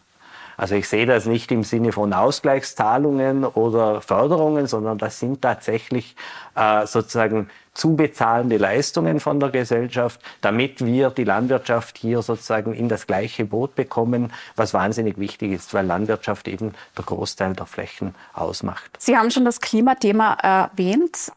Also 0.56 0.74
ich 0.74 0.88
sehe 0.88 1.06
das 1.06 1.26
nicht 1.26 1.52
im 1.52 1.64
Sinne 1.64 1.92
von 1.92 2.12
Ausgleichszahlungen 2.12 3.44
oder 3.44 4.00
Förderungen, 4.00 4.66
sondern 4.66 4.98
das 4.98 5.20
sind 5.20 5.42
tatsächlich 5.42 6.16
äh, 6.54 6.86
sozusagen 6.86 7.50
zu 7.74 7.94
bezahlende 7.94 8.56
Leistungen 8.56 9.20
von 9.20 9.38
der 9.38 9.50
Gesellschaft, 9.50 10.20
damit 10.40 10.84
wir 10.84 11.10
die 11.10 11.24
Landwirtschaft 11.24 11.98
hier 11.98 12.22
sozusagen 12.22 12.72
in 12.72 12.88
das 12.88 13.06
gleiche 13.06 13.44
Boot 13.44 13.74
bekommen, 13.74 14.32
was 14.56 14.72
wahnsinnig 14.72 15.18
wichtig 15.18 15.52
ist, 15.52 15.74
weil 15.74 15.84
Landwirtschaft 15.84 16.48
eben 16.48 16.74
der 16.96 17.04
Großteil 17.04 17.52
der 17.52 17.66
Flächen 17.66 18.14
ausmacht. 18.32 18.90
Sie 18.98 19.16
haben 19.16 19.30
schon 19.30 19.44
das 19.44 19.60
Klimathema 19.60 20.34
erwähnt. 20.34 21.32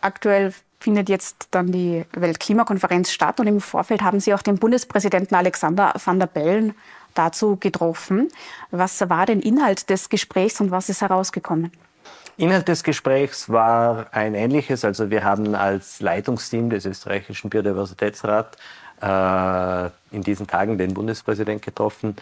Aktuell 0.00 0.54
findet 0.80 1.08
jetzt 1.08 1.48
dann 1.50 1.72
die 1.72 2.04
Weltklimakonferenz 2.12 3.10
statt 3.10 3.40
und 3.40 3.46
im 3.46 3.60
Vorfeld 3.60 4.02
haben 4.02 4.20
Sie 4.20 4.34
auch 4.34 4.42
den 4.42 4.58
Bundespräsidenten 4.58 5.34
Alexander 5.34 5.94
van 6.02 6.18
der 6.18 6.26
Bellen 6.26 6.74
dazu 7.14 7.56
getroffen. 7.56 8.28
Was 8.70 9.08
war 9.08 9.26
denn 9.26 9.40
Inhalt 9.40 9.90
des 9.90 10.08
Gesprächs 10.08 10.60
und 10.60 10.70
was 10.70 10.88
ist 10.88 11.00
herausgekommen? 11.00 11.72
Inhalt 12.36 12.66
des 12.66 12.82
Gesprächs 12.82 13.48
war 13.48 14.06
ein 14.12 14.34
ähnliches. 14.34 14.84
Also 14.84 15.10
wir 15.10 15.22
haben 15.22 15.54
als 15.54 16.00
Leitungsteam 16.00 16.68
des 16.68 16.84
österreichischen 16.84 17.48
Biodiversitätsrats 17.48 18.58
äh, 19.00 19.86
in 20.10 20.22
diesen 20.22 20.46
Tagen 20.46 20.76
den 20.76 20.94
Bundespräsident 20.94 21.62
getroffen 21.62 22.16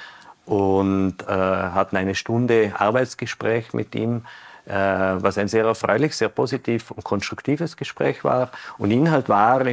und 0.45 1.23
äh, 1.23 1.27
hatten 1.27 1.97
eine 1.97 2.15
Stunde 2.15 2.73
Arbeitsgespräch 2.77 3.73
mit 3.73 3.95
ihm 3.95 4.23
was 4.65 5.39
ein 5.39 5.49
sehr 5.49 5.65
erfreulich, 5.65 6.15
sehr 6.15 6.29
positiv 6.29 6.91
und 6.93 7.03
konstruktives 7.03 7.77
Gespräch 7.77 8.23
war. 8.23 8.51
Und 8.79 8.91
Inhalt 8.91 9.29
war 9.29 9.65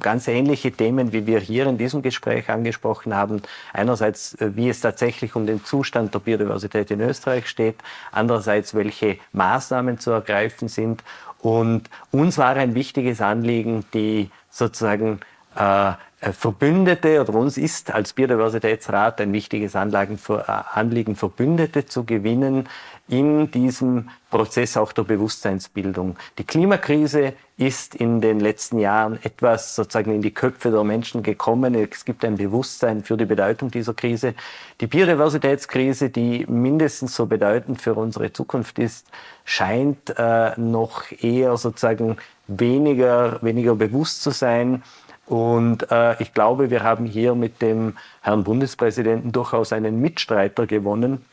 ganz 0.00 0.28
ähnliche 0.28 0.70
Themen, 0.70 1.12
wie 1.12 1.26
wir 1.26 1.40
hier 1.40 1.66
in 1.66 1.78
diesem 1.78 2.02
Gespräch 2.02 2.48
angesprochen 2.48 3.14
haben. 3.14 3.42
Einerseits, 3.72 4.34
äh, 4.34 4.54
wie 4.54 4.68
es 4.68 4.80
tatsächlich 4.80 5.34
um 5.34 5.46
den 5.46 5.64
Zustand 5.64 6.14
der 6.14 6.20
Biodiversität 6.20 6.90
in 6.90 7.00
Österreich 7.00 7.48
steht, 7.48 7.76
andererseits, 8.12 8.74
welche 8.74 9.18
Maßnahmen 9.32 9.98
zu 9.98 10.12
ergreifen 10.12 10.68
sind. 10.68 11.02
Und 11.40 11.90
uns 12.10 12.38
war 12.38 12.56
ein 12.56 12.74
wichtiges 12.74 13.20
Anliegen, 13.20 13.84
die 13.92 14.30
sozusagen 14.50 15.20
äh, 15.54 15.92
Verbündete 16.32 17.20
oder 17.20 17.34
uns 17.34 17.56
ist 17.56 17.92
als 17.92 18.12
Biodiversitätsrat 18.12 19.20
ein 19.20 19.32
wichtiges 19.32 19.76
Anliegen, 19.76 20.18
Anliegen, 20.46 21.16
Verbündete 21.16 21.86
zu 21.86 22.04
gewinnen, 22.04 22.68
in 23.08 23.50
diesem 23.50 24.08
Prozess 24.30 24.76
auch 24.76 24.92
der 24.92 25.04
Bewusstseinsbildung. 25.04 26.16
Die 26.38 26.44
Klimakrise 26.44 27.34
ist 27.56 27.94
in 27.94 28.20
den 28.20 28.40
letzten 28.40 28.78
Jahren 28.78 29.18
etwas 29.22 29.76
sozusagen 29.76 30.12
in 30.12 30.22
die 30.22 30.32
Köpfe 30.32 30.70
der 30.70 30.82
Menschen 30.82 31.22
gekommen. 31.22 31.74
Es 31.74 32.04
gibt 32.04 32.24
ein 32.24 32.36
Bewusstsein 32.36 33.04
für 33.04 33.16
die 33.16 33.24
Bedeutung 33.24 33.70
dieser 33.70 33.94
Krise. 33.94 34.34
Die 34.80 34.88
Biodiversitätskrise, 34.88 36.10
die 36.10 36.44
mindestens 36.48 37.14
so 37.14 37.26
bedeutend 37.26 37.80
für 37.80 37.94
unsere 37.94 38.32
Zukunft 38.32 38.78
ist, 38.78 39.06
scheint 39.44 40.12
äh, 40.18 40.58
noch 40.60 41.04
eher 41.22 41.56
sozusagen 41.56 42.16
weniger, 42.48 43.38
weniger 43.42 43.74
bewusst 43.74 44.22
zu 44.22 44.30
sein. 44.30 44.82
Und 45.26 45.90
äh, 45.90 46.20
ich 46.22 46.32
glaube, 46.32 46.70
wir 46.70 46.82
haben 46.82 47.04
hier 47.04 47.34
mit 47.34 47.60
dem 47.60 47.96
Herrn 48.22 48.44
Bundespräsidenten 48.44 49.32
durchaus 49.32 49.72
einen 49.72 50.00
Mitstreiter 50.00 50.66
gewonnen, 50.66 51.24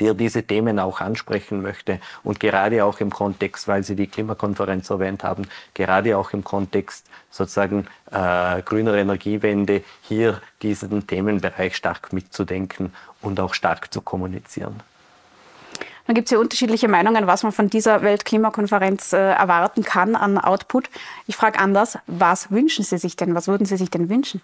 der 0.00 0.14
diese 0.14 0.42
Themen 0.42 0.78
auch 0.78 1.00
ansprechen 1.00 1.62
möchte 1.62 2.00
und 2.22 2.40
gerade 2.40 2.84
auch 2.84 3.00
im 3.00 3.10
Kontext, 3.10 3.68
weil 3.68 3.82
Sie 3.84 3.96
die 3.96 4.06
Klimakonferenz 4.06 4.90
erwähnt 4.90 5.24
haben, 5.24 5.44
gerade 5.72 6.18
auch 6.18 6.32
im 6.32 6.44
Kontext 6.44 7.06
sozusagen 7.30 7.86
äh, 8.10 8.60
grüner 8.62 8.94
Energiewende 8.94 9.82
hier 10.02 10.40
diesen 10.60 11.06
Themenbereich 11.06 11.76
stark 11.76 12.12
mitzudenken 12.12 12.92
und 13.22 13.40
auch 13.40 13.54
stark 13.54 13.92
zu 13.92 14.02
kommunizieren. 14.02 14.82
Dann 16.08 16.14
gibt 16.14 16.28
es 16.28 16.30
ja 16.30 16.38
unterschiedliche 16.38 16.88
Meinungen, 16.88 17.26
was 17.26 17.42
man 17.42 17.52
von 17.52 17.68
dieser 17.68 18.00
Weltklimakonferenz 18.00 19.12
äh, 19.12 19.18
erwarten 19.18 19.82
kann 19.84 20.16
an 20.16 20.38
Output. 20.38 20.88
Ich 21.26 21.36
frage 21.36 21.58
anders, 21.58 21.98
was 22.06 22.50
wünschen 22.50 22.82
Sie 22.82 22.96
sich 22.96 23.14
denn? 23.14 23.34
Was 23.34 23.46
würden 23.46 23.66
Sie 23.66 23.76
sich 23.76 23.90
denn 23.90 24.08
wünschen? 24.08 24.40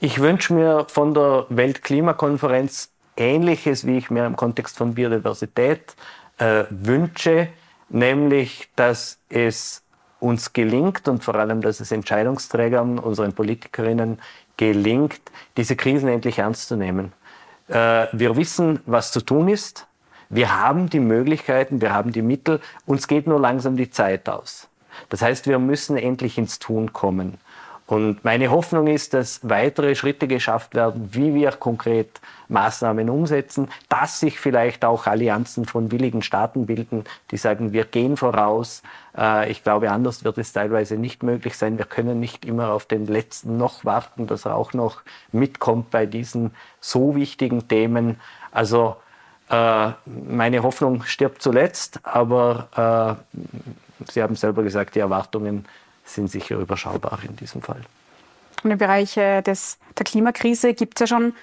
Ich 0.00 0.20
wünsche 0.20 0.54
mir 0.54 0.86
von 0.88 1.12
der 1.12 1.44
Weltklimakonferenz 1.50 2.88
Ähnliches, 3.14 3.86
wie 3.86 3.98
ich 3.98 4.10
mir 4.10 4.24
im 4.24 4.36
Kontext 4.36 4.78
von 4.78 4.94
Biodiversität 4.94 5.94
äh, 6.38 6.64
wünsche, 6.70 7.48
nämlich, 7.90 8.70
dass 8.74 9.18
es 9.28 9.82
uns 10.18 10.54
gelingt 10.54 11.08
und 11.08 11.22
vor 11.22 11.34
allem, 11.34 11.60
dass 11.60 11.78
es 11.78 11.92
Entscheidungsträgern, 11.92 12.98
unseren 12.98 13.34
Politikerinnen 13.34 14.18
gelingt, 14.56 15.20
diese 15.58 15.76
Krisen 15.76 16.08
endlich 16.08 16.38
ernst 16.38 16.68
zu 16.68 16.76
nehmen. 16.76 17.12
Äh, 17.68 18.06
wir 18.12 18.34
wissen, 18.34 18.80
was 18.86 19.12
zu 19.12 19.20
tun 19.20 19.48
ist. 19.48 19.86
Wir 20.32 20.58
haben 20.58 20.88
die 20.88 20.98
Möglichkeiten, 20.98 21.82
wir 21.82 21.92
haben 21.92 22.10
die 22.10 22.22
Mittel. 22.22 22.60
Uns 22.86 23.06
geht 23.06 23.26
nur 23.26 23.38
langsam 23.38 23.76
die 23.76 23.90
Zeit 23.90 24.30
aus. 24.30 24.66
Das 25.10 25.20
heißt, 25.20 25.46
wir 25.46 25.58
müssen 25.58 25.98
endlich 25.98 26.38
ins 26.38 26.58
Tun 26.58 26.94
kommen. 26.94 27.36
Und 27.86 28.24
meine 28.24 28.50
Hoffnung 28.50 28.86
ist, 28.86 29.12
dass 29.12 29.46
weitere 29.46 29.94
Schritte 29.94 30.26
geschafft 30.26 30.74
werden, 30.74 31.10
wie 31.12 31.34
wir 31.34 31.50
konkret 31.50 32.22
Maßnahmen 32.48 33.10
umsetzen, 33.10 33.68
dass 33.90 34.20
sich 34.20 34.40
vielleicht 34.40 34.86
auch 34.86 35.06
Allianzen 35.06 35.66
von 35.66 35.92
willigen 35.92 36.22
Staaten 36.22 36.64
bilden, 36.64 37.04
die 37.30 37.36
sagen, 37.36 37.74
wir 37.74 37.84
gehen 37.84 38.16
voraus. 38.16 38.82
Äh, 39.14 39.50
ich 39.50 39.62
glaube, 39.62 39.90
anders 39.90 40.24
wird 40.24 40.38
es 40.38 40.54
teilweise 40.54 40.96
nicht 40.96 41.22
möglich 41.22 41.58
sein. 41.58 41.76
Wir 41.76 41.84
können 41.84 42.20
nicht 42.20 42.46
immer 42.46 42.72
auf 42.72 42.86
den 42.86 43.04
letzten 43.06 43.58
noch 43.58 43.84
warten, 43.84 44.26
dass 44.26 44.46
er 44.46 44.56
auch 44.56 44.72
noch 44.72 45.02
mitkommt 45.30 45.90
bei 45.90 46.06
diesen 46.06 46.52
so 46.80 47.14
wichtigen 47.16 47.68
Themen. 47.68 48.18
Also 48.50 48.96
meine 49.52 50.62
Hoffnung 50.62 51.02
stirbt 51.04 51.42
zuletzt, 51.42 52.00
aber 52.04 53.18
äh, 53.28 53.38
Sie 54.10 54.22
haben 54.22 54.34
selber 54.34 54.62
gesagt, 54.62 54.94
die 54.94 55.00
Erwartungen 55.00 55.66
sind 56.04 56.30
sicher 56.30 56.56
überschaubar 56.56 57.18
in 57.22 57.36
diesem 57.36 57.62
Fall. 57.62 57.80
Und 58.64 58.70
im 58.70 58.78
Bereich 58.78 59.14
des, 59.14 59.78
der 59.96 60.04
Klimakrise 60.04 60.74
gibt 60.74 61.00
es 61.00 61.00
ja 61.00 61.16
schon 61.16 61.34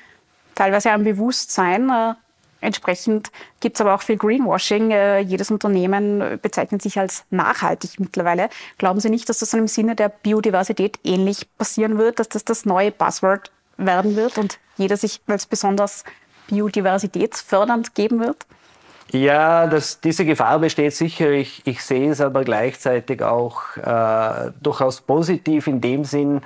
teilweise 0.55 0.91
ein 0.91 1.03
Bewusstsein. 1.03 1.89
Äh, 1.89 2.13
entsprechend 2.61 3.31
gibt 3.59 3.75
es 3.77 3.81
aber 3.81 3.95
auch 3.95 4.01
viel 4.01 4.17
Greenwashing. 4.17 4.91
Äh, 4.91 5.19
jedes 5.19 5.51
Unternehmen 5.51 6.39
bezeichnet 6.41 6.81
sich 6.81 6.99
als 6.99 7.23
nachhaltig 7.29 7.99
mittlerweile. 7.99 8.49
Glauben 8.77 8.99
Sie 8.99 9.09
nicht, 9.09 9.29
dass 9.29 9.39
das 9.39 9.51
dann 9.51 9.61
im 9.61 9.67
Sinne 9.67 9.95
der 9.95 10.09
Biodiversität 10.09 10.99
ähnlich 11.03 11.47
passieren 11.57 11.97
wird, 11.97 12.19
dass 12.19 12.29
das 12.29 12.45
das 12.45 12.65
neue 12.65 12.91
Buzzword 12.91 13.51
werden 13.77 14.15
wird 14.15 14.37
und 14.37 14.59
jeder 14.77 14.97
sich 14.97 15.21
als 15.27 15.45
besonders 15.45 16.03
biodiversitätsfördernd 16.49 17.95
geben 17.95 18.19
wird? 18.19 18.45
Ja, 19.11 19.65
das, 19.65 20.01
diese 20.01 20.23
Gefahr 20.23 20.59
besteht 20.59 20.93
sicher. 20.93 21.31
Ich, 21.31 21.65
ich 21.65 21.83
sehe 21.83 22.11
es 22.11 22.21
aber 22.21 22.43
gleichzeitig 22.43 23.23
auch 23.23 23.75
äh, 23.77 24.51
durchaus 24.61 25.01
positiv 25.01 25.65
in 25.65 25.81
dem 25.81 26.03
Sinn, 26.05 26.41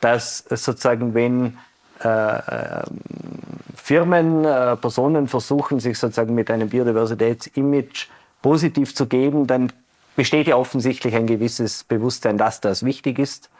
dass 0.00 0.44
sozusagen, 0.48 1.14
wenn 1.14 1.58
äh, 2.04 2.08
äh, 2.08 2.82
Firmen, 3.74 4.44
äh, 4.44 4.76
Personen 4.76 5.26
versuchen, 5.26 5.80
sich 5.80 5.98
sozusagen 5.98 6.34
mit 6.34 6.50
einem 6.50 6.68
Biodiversitätsimage 6.68 8.06
positiv 8.40 8.94
zu 8.94 9.06
geben, 9.06 9.46
dann 9.46 9.72
besteht 10.16 10.48
ja 10.48 10.56
offensichtlich 10.56 11.14
ein 11.14 11.26
gewisses 11.26 11.84
Bewusstsein, 11.84 12.38
dass 12.38 12.60
das 12.60 12.84
wichtig 12.84 13.18
ist. 13.18 13.50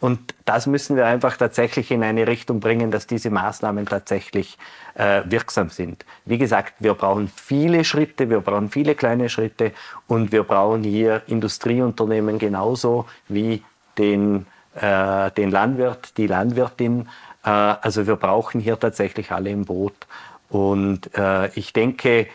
Und 0.00 0.34
das 0.44 0.66
müssen 0.66 0.96
wir 0.96 1.06
einfach 1.06 1.36
tatsächlich 1.36 1.90
in 1.90 2.02
eine 2.02 2.26
Richtung 2.26 2.60
bringen, 2.60 2.90
dass 2.90 3.06
diese 3.06 3.30
Maßnahmen 3.30 3.86
tatsächlich 3.86 4.56
äh, 4.94 5.22
wirksam 5.24 5.70
sind. 5.70 6.04
Wie 6.24 6.38
gesagt, 6.38 6.74
wir 6.78 6.94
brauchen 6.94 7.28
viele 7.34 7.84
Schritte, 7.84 8.30
wir 8.30 8.40
brauchen 8.40 8.70
viele 8.70 8.94
kleine 8.94 9.28
Schritte 9.28 9.72
und 10.06 10.32
wir 10.32 10.44
brauchen 10.44 10.84
hier 10.84 11.22
Industrieunternehmen 11.26 12.38
genauso 12.38 13.06
wie 13.28 13.62
den, 13.98 14.46
äh, 14.74 15.30
den 15.32 15.50
Landwirt, 15.50 16.16
die 16.16 16.26
Landwirtin. 16.26 17.08
Äh, 17.44 17.48
also 17.50 18.06
wir 18.06 18.16
brauchen 18.16 18.60
hier 18.60 18.78
tatsächlich 18.78 19.32
alle 19.32 19.50
im 19.50 19.64
Boot. 19.64 20.06
Und 20.48 21.10
äh, 21.16 21.48
ich 21.58 21.72
denke, 21.72 22.28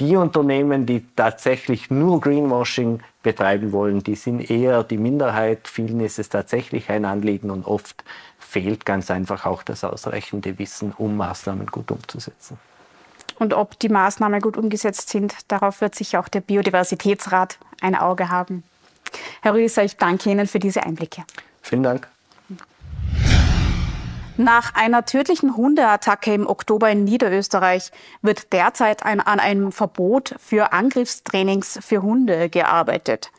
die 0.00 0.16
Unternehmen, 0.16 0.86
die 0.86 1.06
tatsächlich 1.16 1.90
nur 1.90 2.20
Greenwashing 2.20 3.00
betreiben 3.22 3.72
wollen, 3.72 4.02
die 4.02 4.16
sind 4.16 4.50
eher 4.50 4.82
die 4.84 4.98
Minderheit. 4.98 5.68
Vielen 5.68 6.00
ist 6.00 6.18
es 6.18 6.28
tatsächlich 6.28 6.90
ein 6.90 7.04
Anliegen 7.04 7.50
und 7.50 7.64
oft 7.66 8.04
fehlt 8.38 8.84
ganz 8.84 9.10
einfach 9.10 9.46
auch 9.46 9.62
das 9.62 9.84
ausreichende 9.84 10.58
Wissen, 10.58 10.92
um 10.98 11.16
Maßnahmen 11.16 11.66
gut 11.66 11.90
umzusetzen. 11.90 12.58
Und 13.38 13.54
ob 13.54 13.78
die 13.78 13.88
Maßnahmen 13.88 14.40
gut 14.40 14.56
umgesetzt 14.56 15.08
sind, 15.08 15.34
darauf 15.48 15.80
wird 15.80 15.94
sich 15.94 16.16
auch 16.16 16.28
der 16.28 16.40
Biodiversitätsrat 16.40 17.58
ein 17.80 17.96
Auge 17.96 18.28
haben. 18.28 18.62
Herr 19.40 19.54
Rüdiger, 19.54 19.84
ich 19.84 19.96
danke 19.96 20.30
Ihnen 20.30 20.46
für 20.46 20.58
diese 20.58 20.82
Einblicke. 20.82 21.24
Vielen 21.62 21.82
Dank. 21.82 22.11
Nach 24.42 24.74
einer 24.74 25.04
tödlichen 25.04 25.56
Hundeattacke 25.56 26.34
im 26.34 26.48
Oktober 26.48 26.90
in 26.90 27.04
Niederösterreich 27.04 27.92
wird 28.22 28.52
derzeit 28.52 29.04
ein, 29.04 29.20
an 29.20 29.38
einem 29.38 29.70
Verbot 29.70 30.34
für 30.40 30.72
Angriffstrainings 30.72 31.78
für 31.80 32.02
Hunde 32.02 32.48
gearbeitet. 32.48 33.30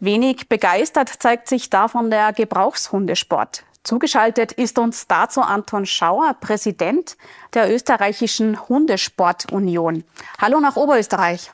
Wenig 0.00 0.48
begeistert 0.48 1.10
zeigt 1.10 1.46
sich 1.46 1.70
davon 1.70 2.10
der 2.10 2.32
Gebrauchshundesport. 2.32 3.62
Zugeschaltet 3.84 4.50
ist 4.50 4.80
uns 4.80 5.06
dazu 5.06 5.42
Anton 5.42 5.86
Schauer, 5.86 6.34
Präsident 6.40 7.16
der 7.54 7.72
österreichischen 7.72 8.68
Hundesportunion. 8.68 10.02
Hallo 10.40 10.58
nach 10.58 10.74
Oberösterreich. 10.74 11.52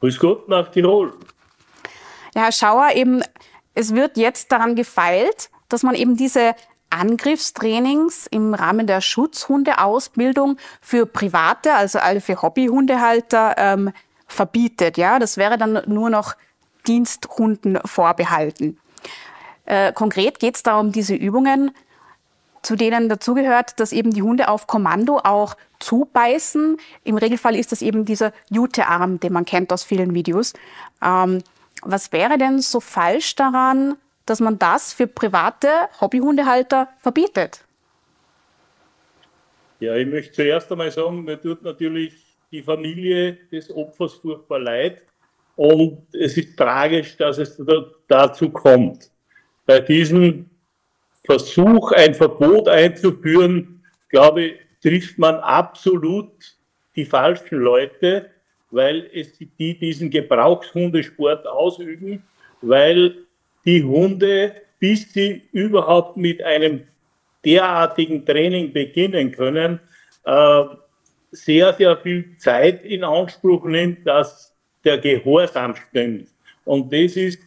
Grüß 0.00 0.18
Gott 0.18 0.48
nach 0.48 0.70
Tirol. 0.70 1.12
Ja, 2.34 2.44
Herr 2.44 2.52
Schauer, 2.52 2.92
eben, 2.94 3.22
es 3.74 3.94
wird 3.94 4.16
jetzt 4.16 4.50
daran 4.50 4.76
gefeilt, 4.76 5.50
dass 5.68 5.82
man 5.82 5.94
eben 5.94 6.16
diese 6.16 6.54
Angriffstrainings 6.92 8.26
im 8.26 8.54
Rahmen 8.54 8.86
der 8.86 9.00
Schutzhundeausbildung 9.00 10.58
für 10.80 11.06
Private, 11.06 11.74
also 11.74 11.98
alle 11.98 12.20
für 12.20 12.42
Hobbyhundehalter, 12.42 13.54
ähm, 13.56 13.92
verbietet. 14.26 14.96
Ja, 14.96 15.18
das 15.18 15.36
wäre 15.36 15.58
dann 15.58 15.82
nur 15.86 16.10
noch 16.10 16.34
Diensthunden 16.86 17.78
vorbehalten. 17.84 18.78
Äh, 19.64 19.92
konkret 19.92 20.38
geht 20.38 20.56
es 20.56 20.62
darum, 20.62 20.92
diese 20.92 21.14
Übungen, 21.14 21.72
zu 22.62 22.76
denen 22.76 23.08
dazugehört, 23.08 23.80
dass 23.80 23.92
eben 23.92 24.12
die 24.12 24.22
Hunde 24.22 24.48
auf 24.48 24.66
Kommando 24.66 25.18
auch 25.18 25.56
zubeißen. 25.80 26.76
Im 27.04 27.16
Regelfall 27.16 27.56
ist 27.56 27.72
das 27.72 27.82
eben 27.82 28.04
dieser 28.04 28.32
Jutearm, 28.50 29.18
den 29.18 29.32
man 29.32 29.44
kennt 29.44 29.72
aus 29.72 29.82
vielen 29.82 30.14
Videos. 30.14 30.52
Ähm, 31.02 31.42
was 31.82 32.12
wäre 32.12 32.38
denn 32.38 32.60
so 32.60 32.80
falsch 32.80 33.34
daran, 33.34 33.96
dass 34.26 34.40
man 34.40 34.58
das 34.58 34.92
für 34.92 35.06
private 35.06 35.68
Hobbyhundehalter 36.00 36.88
verbietet? 36.98 37.64
Ja, 39.80 39.96
ich 39.96 40.06
möchte 40.06 40.32
zuerst 40.32 40.70
einmal 40.70 40.90
sagen, 40.90 41.24
mir 41.24 41.40
tut 41.40 41.62
natürlich 41.62 42.14
die 42.50 42.62
Familie 42.62 43.38
des 43.50 43.70
Opfers 43.74 44.14
furchtbar 44.14 44.60
leid. 44.60 45.02
Und 45.56 46.06
es 46.12 46.36
ist 46.36 46.56
tragisch, 46.56 47.16
dass 47.16 47.38
es 47.38 47.60
dazu 48.08 48.50
kommt. 48.50 49.10
Bei 49.66 49.80
diesem 49.80 50.48
Versuch, 51.24 51.92
ein 51.92 52.14
Verbot 52.14 52.68
einzuführen, 52.68 53.84
glaube 54.08 54.42
ich, 54.42 54.54
trifft 54.82 55.18
man 55.18 55.36
absolut 55.36 56.32
die 56.96 57.04
falschen 57.04 57.58
Leute 57.58 58.30
weil 58.72 59.08
es 59.12 59.32
die 59.38 59.78
diesen 59.78 60.10
Gebrauchshundesport 60.10 61.46
ausüben, 61.46 62.24
weil 62.62 63.26
die 63.64 63.82
Hunde, 63.82 64.54
bis 64.78 65.12
sie 65.12 65.42
überhaupt 65.52 66.16
mit 66.16 66.42
einem 66.42 66.82
derartigen 67.44 68.24
Training 68.24 68.72
beginnen 68.72 69.32
können, 69.32 69.80
äh, 70.24 70.64
sehr, 71.30 71.72
sehr 71.72 71.96
viel 71.96 72.36
Zeit 72.38 72.84
in 72.84 73.04
Anspruch 73.04 73.64
nimmt, 73.64 74.06
dass 74.06 74.54
der 74.84 74.98
Gehorsam 74.98 75.74
stimmt. 75.74 76.28
Und 76.64 76.92
das 76.92 77.16
ist 77.16 77.40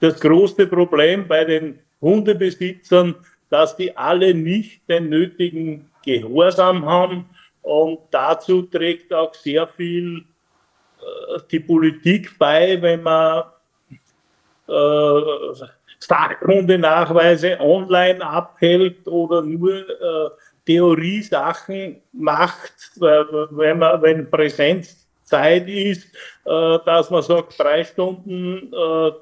das 0.00 0.20
große 0.20 0.66
Problem 0.66 1.26
bei 1.26 1.44
den 1.44 1.78
Hundebesitzern, 2.00 3.14
dass 3.50 3.76
die 3.76 3.96
alle 3.96 4.34
nicht 4.34 4.88
den 4.88 5.08
nötigen 5.08 5.90
Gehorsam 6.04 6.84
haben 6.84 7.26
und 7.62 8.00
dazu 8.10 8.62
trägt 8.62 9.12
auch 9.12 9.32
sehr 9.32 9.66
viel 9.66 10.18
äh, 10.18 11.40
die 11.50 11.60
Politik 11.60 12.38
bei, 12.38 12.80
wenn 12.82 13.02
man 13.02 13.44
äh, 14.68 15.66
Sachkundenachweise 15.98 17.58
online 17.60 18.24
abhält 18.24 19.06
oder 19.06 19.42
nur 19.42 19.72
äh, 19.72 20.30
Theoriesachen 20.66 22.00
macht, 22.12 22.72
wenn 22.96 23.78
man, 23.78 24.02
wenn 24.02 24.30
Präsenzzeit 24.30 25.68
ist, 25.68 26.06
äh, 26.44 26.78
dass 26.84 27.10
man 27.10 27.22
sagt, 27.22 27.58
drei 27.58 27.84
Stunden 27.84 28.72
äh, 28.72 29.12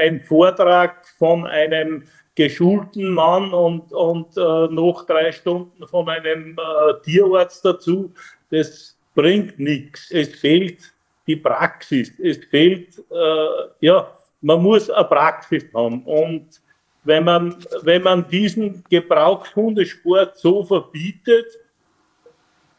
ein 0.00 0.20
Vortrag 0.20 1.06
von 1.18 1.46
einem 1.46 2.04
geschulten 2.34 3.10
Mann 3.10 3.52
und, 3.52 3.92
und 3.92 4.36
äh, 4.36 4.72
noch 4.72 5.04
drei 5.06 5.30
Stunden 5.32 5.86
von 5.86 6.08
einem 6.08 6.56
äh, 6.56 7.00
Tierarzt 7.02 7.64
dazu, 7.64 8.12
das 8.50 8.96
bringt 9.14 9.58
nichts. 9.58 10.10
Es 10.10 10.28
fehlt 10.28 10.78
die 11.26 11.36
Praxis. 11.36 12.12
Es 12.18 12.38
fehlt, 12.46 12.98
äh, 13.10 13.86
ja, 13.86 14.10
man 14.40 14.62
muss 14.62 14.90
eine 14.90 15.04
Praxis 15.04 15.64
haben. 15.74 16.02
Und 16.04 16.60
wenn 17.04 17.24
man, 17.24 17.56
wenn 17.82 18.02
man 18.02 18.28
diesen 18.28 18.84
Gebrauchshundesport 18.88 20.36
so 20.36 20.64
verbietet, 20.64 21.46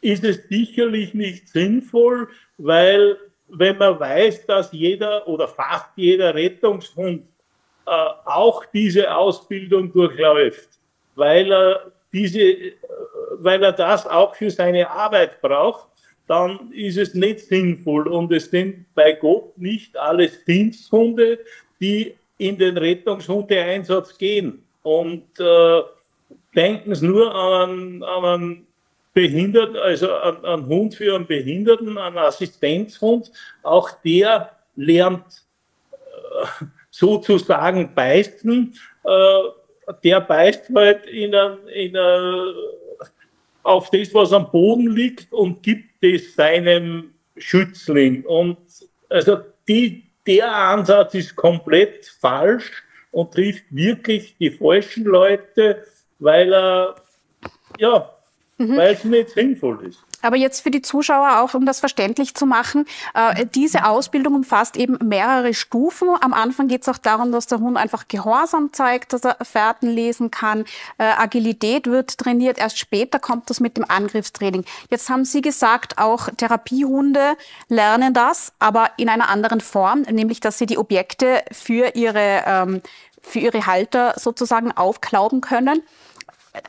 ist 0.02 0.24
es 0.24 0.47
sicherlich 0.47 1.13
nicht 1.13 1.47
sinnvoll, 1.47 2.28
weil 2.58 3.17
wenn 3.47 3.78
man 3.78 4.00
weiß, 4.00 4.45
dass 4.45 4.71
jeder 4.71 5.28
oder 5.28 5.47
fast 5.47 5.89
jeder 5.95 6.34
Rettungshund 6.34 7.24
äh, 7.86 7.91
auch 8.26 8.65
diese 8.65 9.13
Ausbildung 9.13 9.91
durchläuft, 9.91 10.69
weil 11.15 11.52
er 11.52 11.91
diese, 12.13 12.41
äh, 12.41 12.76
weil 13.34 13.62
er 13.63 13.74
das 13.74 14.08
auch 14.08 14.36
für 14.36 14.50
seine 14.50 14.89
Arbeit 14.89 15.41
braucht, 15.41 15.90
dann 16.32 16.72
ist 16.72 16.98
es 16.98 17.13
nicht 17.13 17.41
sinnvoll. 17.41 18.08
Und 18.08 18.32
es 18.32 18.50
sind 18.50 18.86
bei 18.96 19.12
Gott 19.12 19.58
nicht 19.58 19.98
alles 19.98 20.46
Diensthunde, 20.46 21.39
die 21.82 22.15
in 22.38 22.58
den 22.58 22.78
Rettungshundeeinsatz 22.78 24.17
gehen. 24.17 24.63
Und 24.82 25.26
äh, 25.41 25.82
denken 26.56 26.96
Sie 26.96 27.06
nur 27.06 27.36
an, 27.36 28.02
an 28.02 28.24
einen 28.26 28.67
Behinderten, 29.13 29.76
also 29.76 30.13
an 30.13 30.46
einen 30.46 30.65
Hund 30.67 30.96
für 30.96 31.13
einen 31.15 31.28
Behinderten, 31.28 31.98
einen 31.98 32.17
Assistenzhund. 32.17 33.30
Auch 33.62 33.91
der 34.06 34.52
lernt 34.78 35.26
äh, 35.91 36.65
sozusagen 36.89 37.94
beißen. 37.94 38.74
Äh, 39.04 39.91
der 40.02 40.22
beißt 40.22 40.74
halt 40.74 41.06
in 41.08 41.36
a, 41.36 41.58
in 41.74 41.98
auf 43.63 43.89
das, 43.89 44.13
was 44.13 44.34
am 44.34 44.50
Boden 44.52 44.89
liegt 44.89 45.32
und 45.32 45.63
gibt 45.63 46.04
es 46.04 46.36
seinem 46.36 47.13
Schützling. 47.38 48.24
Und 48.24 48.58
also 49.10 49.39
die, 49.67 50.04
der 50.26 50.54
Ansatz 50.54 51.13
ist 51.13 51.36
komplett 51.36 52.06
falsch 52.06 52.84
und 53.12 53.34
trifft 53.34 53.63
wirklich 53.69 54.36
die 54.39 54.52
falschen 54.52 55.06
Leute, 55.06 55.84
weil 56.19 56.54
er, 56.54 56.95
ja, 57.78 58.10
mhm. 58.58 58.78
weil 58.78 58.93
es 58.93 59.04
nicht 59.04 59.30
sinnvoll 59.30 59.88
ist. 59.88 60.00
Aber 60.21 60.38
jetzt 60.38 60.62
für 60.62 60.71
die 60.71 60.81
Zuschauer 60.81 61.39
auch, 61.41 61.53
um 61.53 61.65
das 61.65 61.79
verständlich 61.79 62.36
zu 62.36 62.45
machen, 62.45 62.86
äh, 63.13 63.45
diese 63.45 63.86
Ausbildung 63.86 64.36
umfasst 64.36 64.77
eben 64.77 64.97
mehrere 65.03 65.53
Stufen. 65.53 66.10
Am 66.21 66.34
Anfang 66.34 66.67
geht 66.67 66.84
es 66.84 66.89
auch 66.89 66.97
darum, 66.97 67.31
dass 67.31 67.47
der 67.47 67.60
Hund 67.60 67.77
einfach 67.77 68.07
Gehorsam 68.07 68.73
zeigt, 68.73 69.13
dass 69.13 69.23
er 69.23 69.38
Fährten 69.43 69.89
lesen 69.89 70.31
kann. 70.31 70.65
Äh, 70.97 71.03
Agilität 71.03 71.88
wird 71.88 72.17
trainiert. 72.17 72.57
Erst 72.57 72.79
später 72.79 73.19
kommt 73.19 73.49
das 73.49 73.60
mit 73.60 73.77
dem 73.77 73.86
Angriffstraining. 73.88 74.65
Jetzt 74.89 75.10
haben 75.10 75.25
Sie 75.25 75.41
gesagt, 75.41 75.97
auch 75.97 76.29
Therapiehunde 76.38 77.36
lernen 77.67 78.13
das, 78.13 78.53
aber 78.60 78.91
in 78.97 79.10
einer 79.10 79.29
anderen 79.29 79.62
Form, 79.62 80.01
nämlich 80.01 80.39
dass 80.39 80.57
sie 80.57 80.65
die 80.65 80.77
Objekte 80.77 81.43
für 81.51 81.95
ihre, 81.95 82.43
ähm, 82.45 82.81
für 83.21 83.39
ihre 83.39 83.65
Halter 83.65 84.13
sozusagen 84.17 84.71
aufklauben 84.71 85.41
können 85.41 85.81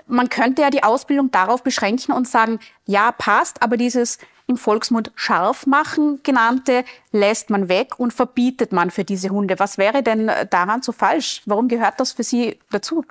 man 0.06 0.28
könnte 0.28 0.62
ja 0.62 0.70
die 0.70 0.82
Ausbildung 0.82 1.30
darauf 1.30 1.62
beschränken 1.62 2.12
und 2.12 2.28
sagen, 2.28 2.60
ja, 2.86 3.12
passt, 3.12 3.62
aber 3.62 3.76
dieses 3.76 4.18
im 4.46 4.56
Volksmund 4.56 5.12
scharf 5.14 5.66
machen 5.66 6.20
genannte 6.22 6.84
lässt 7.12 7.50
man 7.50 7.68
weg 7.68 7.98
und 7.98 8.12
verbietet 8.12 8.72
man 8.72 8.90
für 8.90 9.04
diese 9.04 9.30
Hunde. 9.30 9.58
Was 9.58 9.78
wäre 9.78 10.02
denn 10.02 10.30
daran 10.50 10.82
so 10.82 10.92
falsch? 10.92 11.42
Warum 11.46 11.68
gehört 11.68 12.00
das 12.00 12.12
für 12.12 12.22
Sie 12.22 12.58
dazu? 12.70 13.04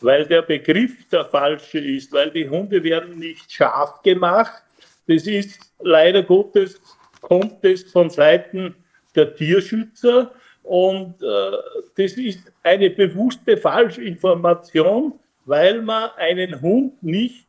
Weil 0.00 0.26
der 0.26 0.42
Begriff 0.42 1.08
der 1.08 1.24
falsche 1.24 1.78
ist, 1.78 2.12
weil 2.12 2.30
die 2.30 2.48
Hunde 2.48 2.82
werden 2.82 3.18
nicht 3.18 3.50
scharf 3.50 4.02
gemacht. 4.02 4.62
Das 5.08 5.26
ist 5.26 5.58
leider 5.80 6.22
Gottes, 6.22 6.80
kommt 7.20 7.64
es 7.64 7.90
von 7.90 8.10
Seiten 8.10 8.74
der 9.14 9.34
Tierschützer 9.34 10.32
und 10.66 11.22
äh, 11.22 11.50
das 11.96 12.12
ist 12.14 12.52
eine 12.62 12.90
bewusste 12.90 13.56
Falschinformation, 13.56 15.12
weil 15.44 15.80
man 15.80 16.10
einen 16.16 16.60
Hund 16.60 17.02
nicht 17.02 17.46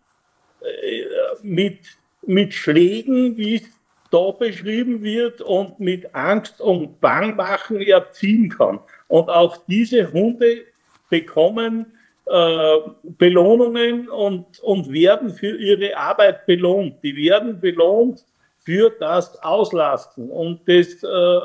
äh, 0.61 1.03
mit, 1.41 1.79
mit 2.21 2.53
Schlägen, 2.53 3.35
wie 3.35 3.55
es 3.55 3.63
da 4.11 4.31
beschrieben 4.31 5.03
wird, 5.03 5.41
und 5.41 5.79
mit 5.79 6.13
Angst 6.13 6.61
und 6.61 7.01
Bangmachen 7.01 7.81
erziehen 7.81 8.49
kann. 8.49 8.79
Und 9.07 9.29
auch 9.29 9.57
diese 9.67 10.11
Hunde 10.13 10.61
bekommen 11.09 11.87
äh, 12.25 12.77
Belohnungen 13.03 14.09
und, 14.09 14.59
und 14.59 14.91
werden 14.91 15.31
für 15.31 15.57
ihre 15.57 15.97
Arbeit 15.97 16.45
belohnt. 16.45 17.03
Die 17.03 17.15
werden 17.15 17.59
belohnt 17.59 18.25
für 18.63 18.89
das 18.99 19.41
Auslasten 19.41 20.29
und 20.29 20.59
das, 20.67 21.03
äh, 21.03 21.39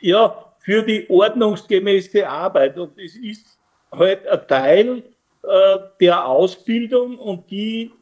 ja, 0.00 0.52
für 0.58 0.82
die 0.82 1.08
ordnungsgemäße 1.08 2.28
Arbeit. 2.28 2.78
Und 2.78 2.98
es 2.98 3.16
ist 3.16 3.58
halt 3.92 4.26
ein 4.26 4.48
Teil 4.48 5.02
äh, 5.42 5.78
der 6.00 6.26
Ausbildung 6.26 7.18
und 7.18 7.50
die 7.50 7.92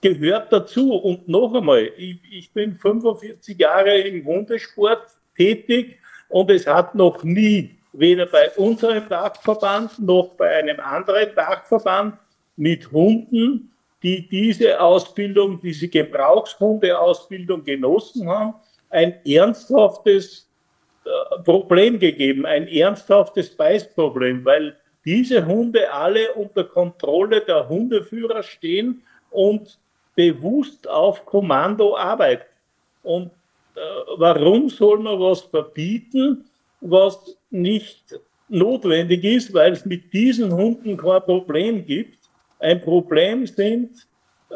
gehört 0.00 0.52
dazu. 0.52 0.94
Und 0.94 1.28
noch 1.28 1.54
einmal, 1.54 1.90
ich, 1.96 2.18
ich 2.30 2.52
bin 2.52 2.74
45 2.74 3.58
Jahre 3.58 3.98
im 3.98 4.24
Hundesport 4.24 5.06
tätig 5.36 5.98
und 6.28 6.50
es 6.50 6.66
hat 6.66 6.94
noch 6.94 7.22
nie, 7.22 7.76
weder 7.92 8.26
bei 8.26 8.50
unserem 8.56 9.08
Dachverband 9.08 9.98
noch 9.98 10.34
bei 10.36 10.56
einem 10.56 10.80
anderen 10.80 11.34
Dachverband 11.34 12.18
mit 12.56 12.90
Hunden, 12.90 13.72
die 14.02 14.28
diese 14.28 14.78
Ausbildung, 14.80 15.60
diese 15.60 15.88
Gebrauchshundeausbildung 15.88 17.64
genossen 17.64 18.28
haben, 18.28 18.54
ein 18.90 19.14
ernsthaftes 19.24 20.45
Problem 21.44 21.98
gegeben, 21.98 22.46
ein 22.46 22.66
ernsthaftes 22.68 23.50
Beißproblem, 23.50 24.44
weil 24.44 24.76
diese 25.04 25.46
Hunde 25.46 25.92
alle 25.92 26.32
unter 26.34 26.64
Kontrolle 26.64 27.40
der 27.40 27.68
Hundeführer 27.68 28.42
stehen 28.42 29.02
und 29.30 29.78
bewusst 30.16 30.88
auf 30.88 31.24
Kommando 31.24 31.96
arbeiten. 31.96 32.44
Und 33.02 33.30
äh, 33.76 33.80
warum 34.16 34.68
soll 34.68 34.98
man 34.98 35.20
was 35.20 35.42
verbieten, 35.42 36.44
was 36.80 37.36
nicht 37.50 38.18
notwendig 38.48 39.22
ist, 39.22 39.54
weil 39.54 39.72
es 39.72 39.84
mit 39.84 40.12
diesen 40.12 40.52
Hunden 40.52 40.96
kein 40.96 41.22
Problem 41.22 41.86
gibt? 41.86 42.18
Ein 42.58 42.80
Problem 42.80 43.46
sind 43.46 44.08
äh, 44.50 44.54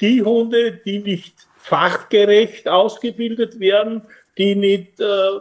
die 0.00 0.22
Hunde, 0.22 0.72
die 0.72 0.98
nicht 0.98 1.46
fachgerecht 1.56 2.68
ausgebildet 2.68 3.58
werden, 3.60 4.02
die 4.36 4.54
nicht 4.54 5.00
äh, 5.00 5.40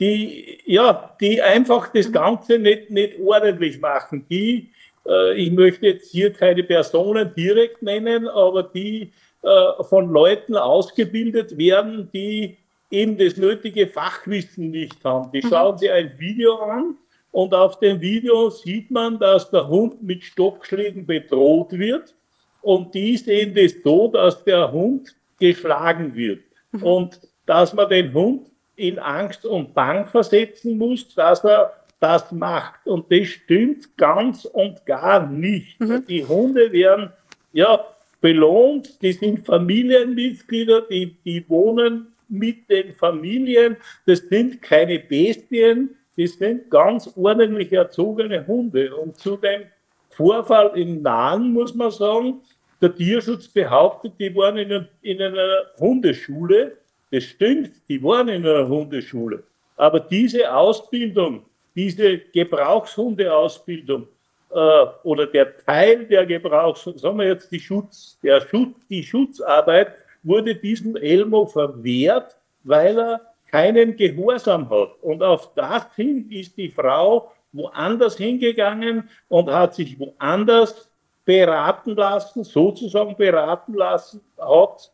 die, 0.00 0.58
ja, 0.66 1.16
die 1.20 1.40
einfach 1.40 1.88
das 1.92 2.10
Ganze 2.10 2.58
nicht, 2.58 2.90
nicht 2.90 3.18
ordentlich 3.20 3.80
machen. 3.80 4.26
Die, 4.28 4.70
äh, 5.06 5.34
ich 5.34 5.52
möchte 5.52 5.86
jetzt 5.86 6.10
hier 6.10 6.32
keine 6.32 6.62
Personen 6.64 7.32
direkt 7.34 7.82
nennen, 7.82 8.28
aber 8.28 8.64
die 8.64 9.12
äh, 9.42 9.82
von 9.84 10.10
Leuten 10.10 10.56
ausgebildet 10.56 11.56
werden, 11.56 12.10
die 12.12 12.56
eben 12.90 13.16
das 13.16 13.36
nötige 13.36 13.86
Fachwissen 13.86 14.70
nicht 14.70 15.04
haben. 15.04 15.30
Die 15.32 15.44
mhm. 15.44 15.48
schauen 15.48 15.78
sich 15.78 15.90
ein 15.90 16.12
Video 16.18 16.56
an 16.56 16.96
und 17.30 17.54
auf 17.54 17.78
dem 17.78 18.00
Video 18.00 18.50
sieht 18.50 18.90
man, 18.90 19.18
dass 19.18 19.50
der 19.50 19.68
Hund 19.68 20.02
mit 20.02 20.24
Stockschlägen 20.24 21.06
bedroht 21.06 21.72
wird 21.72 22.14
und 22.62 22.94
die 22.94 23.16
sehen 23.16 23.54
das 23.54 23.74
so, 23.82 24.08
dass 24.08 24.42
der 24.44 24.70
Hund 24.70 25.14
geschlagen 25.38 26.14
wird 26.14 26.42
mhm. 26.74 26.82
und 26.82 27.20
dass 27.46 27.72
man 27.72 27.88
den 27.88 28.12
Hund 28.12 28.50
in 28.76 28.98
Angst 28.98 29.44
und 29.44 29.74
Bang 29.74 30.06
versetzen 30.06 30.76
muss, 30.78 31.14
dass 31.14 31.44
er 31.44 31.72
das 32.00 32.30
macht. 32.32 32.86
Und 32.86 33.10
das 33.10 33.28
stimmt 33.28 33.96
ganz 33.96 34.44
und 34.44 34.84
gar 34.84 35.26
nicht. 35.26 35.80
Mhm. 35.80 36.04
Die 36.06 36.24
Hunde 36.24 36.72
werden 36.72 37.10
ja 37.52 37.84
belohnt, 38.20 39.00
die 39.02 39.12
sind 39.12 39.46
Familienmitglieder, 39.46 40.82
die, 40.82 41.16
die 41.24 41.48
wohnen 41.48 42.08
mit 42.28 42.68
den 42.68 42.94
Familien. 42.94 43.76
Das 44.06 44.20
sind 44.20 44.60
keine 44.60 44.98
Bestien, 44.98 45.96
das 46.16 46.32
sind 46.32 46.70
ganz 46.70 47.10
ordentlich 47.16 47.72
erzogene 47.72 48.46
Hunde. 48.46 48.94
Und 48.96 49.16
zu 49.16 49.36
dem 49.36 49.62
Vorfall 50.10 50.72
in 50.76 51.02
Nahen 51.02 51.52
muss 51.52 51.74
man 51.74 51.90
sagen, 51.90 52.40
der 52.80 52.94
Tierschutz 52.94 53.48
behauptet, 53.48 54.14
die 54.18 54.34
waren 54.34 54.58
in, 54.58 54.86
in 55.02 55.22
einer 55.22 55.66
Hundeschule 55.78 56.76
das 57.14 57.22
stimmt, 57.22 57.70
die 57.88 58.02
waren 58.02 58.26
in 58.26 58.44
einer 58.44 58.66
Hundeschule. 58.66 59.44
Aber 59.76 60.00
diese 60.00 60.52
Ausbildung, 60.52 61.44
diese 61.76 62.18
Gebrauchshundeausbildung 62.18 64.08
äh, 64.50 64.86
oder 65.04 65.28
der 65.28 65.56
Teil 65.58 66.06
der 66.06 66.26
Gebrauchshunde, 66.26 66.98
sagen 66.98 67.18
wir 67.18 67.28
jetzt 67.28 67.52
die 67.52 67.60
Schutz, 67.60 68.18
der 68.20 68.40
Schutz, 68.40 68.74
die 68.90 69.04
Schutzarbeit 69.04 69.94
wurde 70.24 70.56
diesem 70.56 70.96
Elmo 70.96 71.46
verwehrt, 71.46 72.36
weil 72.64 72.98
er 72.98 73.20
keinen 73.48 73.94
Gehorsam 73.96 74.68
hat. 74.68 74.96
Und 75.00 75.22
auf 75.22 75.54
das 75.54 75.86
hin 75.94 76.28
ist 76.30 76.56
die 76.56 76.70
Frau 76.70 77.30
woanders 77.52 78.16
hingegangen 78.16 79.08
und 79.28 79.48
hat 79.48 79.76
sich 79.76 80.00
woanders 80.00 80.90
beraten 81.24 81.94
lassen, 81.94 82.44
sozusagen 82.44 83.16
beraten 83.16 83.74
lassen, 83.74 84.20
hat 84.38 84.90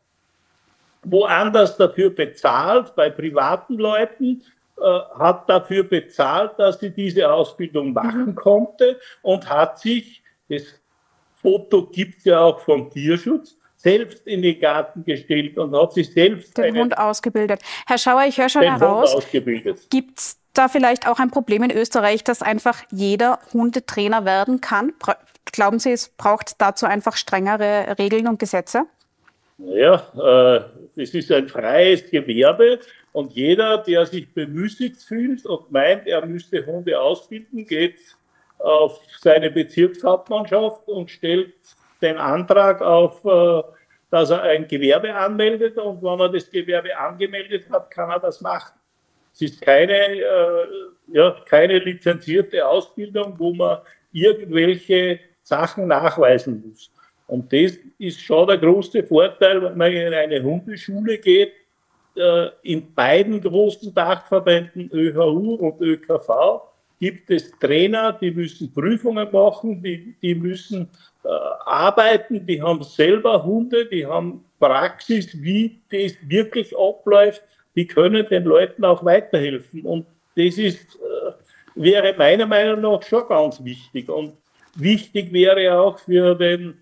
woanders 1.02 1.76
dafür 1.76 2.10
bezahlt, 2.10 2.94
bei 2.94 3.10
privaten 3.10 3.78
Leuten, 3.78 4.42
äh, 4.78 5.00
hat 5.18 5.48
dafür 5.48 5.84
bezahlt, 5.84 6.52
dass 6.58 6.78
sie 6.78 6.90
diese 6.90 7.30
Ausbildung 7.30 7.92
machen 7.92 8.26
mhm. 8.26 8.34
konnte 8.34 8.98
und 9.22 9.48
hat 9.48 9.78
sich, 9.78 10.22
das 10.48 10.62
Foto 11.34 11.86
gibt 11.86 12.18
es 12.18 12.24
ja 12.24 12.40
auch 12.40 12.60
vom 12.60 12.90
Tierschutz, 12.90 13.56
selbst 13.76 14.26
in 14.26 14.42
den 14.42 14.60
Garten 14.60 15.04
gestellt 15.04 15.56
und 15.56 15.74
hat 15.74 15.94
sich 15.94 16.12
selbst 16.12 16.56
den 16.58 16.76
Hund 16.76 16.98
ausgebildet. 16.98 17.62
Herr 17.86 17.96
Schauer, 17.96 18.24
ich 18.24 18.38
höre 18.38 18.50
schon 18.50 18.62
heraus, 18.62 19.16
gibt 19.88 20.18
es 20.18 20.38
da 20.52 20.68
vielleicht 20.68 21.08
auch 21.08 21.18
ein 21.18 21.30
Problem 21.30 21.62
in 21.62 21.70
Österreich, 21.70 22.22
dass 22.24 22.42
einfach 22.42 22.82
jeder 22.90 23.38
Hundetrainer 23.52 24.24
werden 24.24 24.60
kann? 24.60 24.92
Glauben 25.46 25.78
Sie, 25.78 25.92
es 25.92 26.08
braucht 26.08 26.60
dazu 26.60 26.86
einfach 26.86 27.16
strengere 27.16 27.96
Regeln 27.98 28.28
und 28.28 28.38
Gesetze? 28.38 28.84
Ja, 29.58 30.02
äh, 30.16 31.00
es 31.00 31.12
ist 31.14 31.30
ein 31.30 31.48
freies 31.48 32.08
Gewerbe 32.10 32.80
und 33.12 33.32
jeder, 33.32 33.78
der 33.78 34.06
sich 34.06 34.32
bemüßigt 34.32 35.02
fühlt 35.02 35.44
und 35.44 35.70
meint, 35.70 36.06
er 36.06 36.24
müsste 36.24 36.64
Hunde 36.64 36.98
ausbilden, 36.98 37.66
geht 37.66 37.98
auf 38.58 39.00
seine 39.18 39.50
Bezirkshauptmannschaft 39.50 40.86
und 40.88 41.10
stellt 41.10 41.54
den 42.00 42.16
Antrag 42.16 42.80
auf, 42.80 43.24
äh, 43.24 43.62
dass 44.10 44.30
er 44.30 44.42
ein 44.42 44.66
Gewerbe 44.66 45.14
anmeldet 45.14 45.78
und 45.78 46.02
wenn 46.02 46.20
er 46.20 46.28
das 46.30 46.50
Gewerbe 46.50 46.96
angemeldet 46.96 47.68
hat, 47.70 47.90
kann 47.90 48.10
er 48.10 48.18
das 48.18 48.40
machen. 48.40 48.78
Es 49.32 49.42
ist 49.42 49.60
keine, 49.60 49.92
äh, 49.92 50.66
ja, 51.08 51.36
keine 51.46 51.78
lizenzierte 51.78 52.66
Ausbildung, 52.66 53.34
wo 53.38 53.52
man 53.52 53.78
irgendwelche 54.12 55.20
Sachen 55.50 55.88
nachweisen 55.88 56.62
muss. 56.66 56.90
Und 57.26 57.52
das 57.52 57.72
ist 57.98 58.20
schon 58.20 58.48
der 58.48 58.58
große 58.58 59.02
Vorteil, 59.04 59.62
wenn 59.62 59.76
man 59.76 59.92
in 59.92 60.14
eine 60.14 60.42
Hundeschule 60.42 61.18
geht. 61.18 61.52
Äh, 62.16 62.48
in 62.62 62.92
beiden 62.94 63.40
großen 63.40 63.94
Dachverbänden, 63.94 64.90
ÖHU 64.92 65.54
und 65.54 65.80
ÖKV, 65.80 66.28
gibt 66.98 67.30
es 67.30 67.50
Trainer, 67.58 68.12
die 68.12 68.30
müssen 68.30 68.72
Prüfungen 68.72 69.28
machen, 69.30 69.82
die, 69.82 70.14
die 70.20 70.34
müssen 70.34 70.88
äh, 71.24 71.28
arbeiten, 71.64 72.44
die 72.46 72.60
haben 72.60 72.82
selber 72.82 73.42
Hunde, 73.44 73.86
die 73.86 74.04
haben 74.04 74.44
Praxis, 74.58 75.40
wie 75.40 75.80
das 75.90 76.16
wirklich 76.26 76.76
abläuft, 76.76 77.42
die 77.76 77.86
können 77.86 78.26
den 78.26 78.44
Leuten 78.44 78.84
auch 78.84 79.04
weiterhelfen. 79.04 79.82
Und 79.82 80.06
das 80.36 80.58
ist, 80.58 80.96
äh, 80.96 81.32
wäre 81.76 82.14
meiner 82.18 82.46
Meinung 82.46 82.80
nach 82.80 83.02
schon 83.02 83.26
ganz 83.28 83.62
wichtig. 83.64 84.08
Und 84.08 84.34
wichtig 84.76 85.32
wäre 85.32 85.78
auch 85.78 85.98
für 85.98 86.34
den 86.34 86.80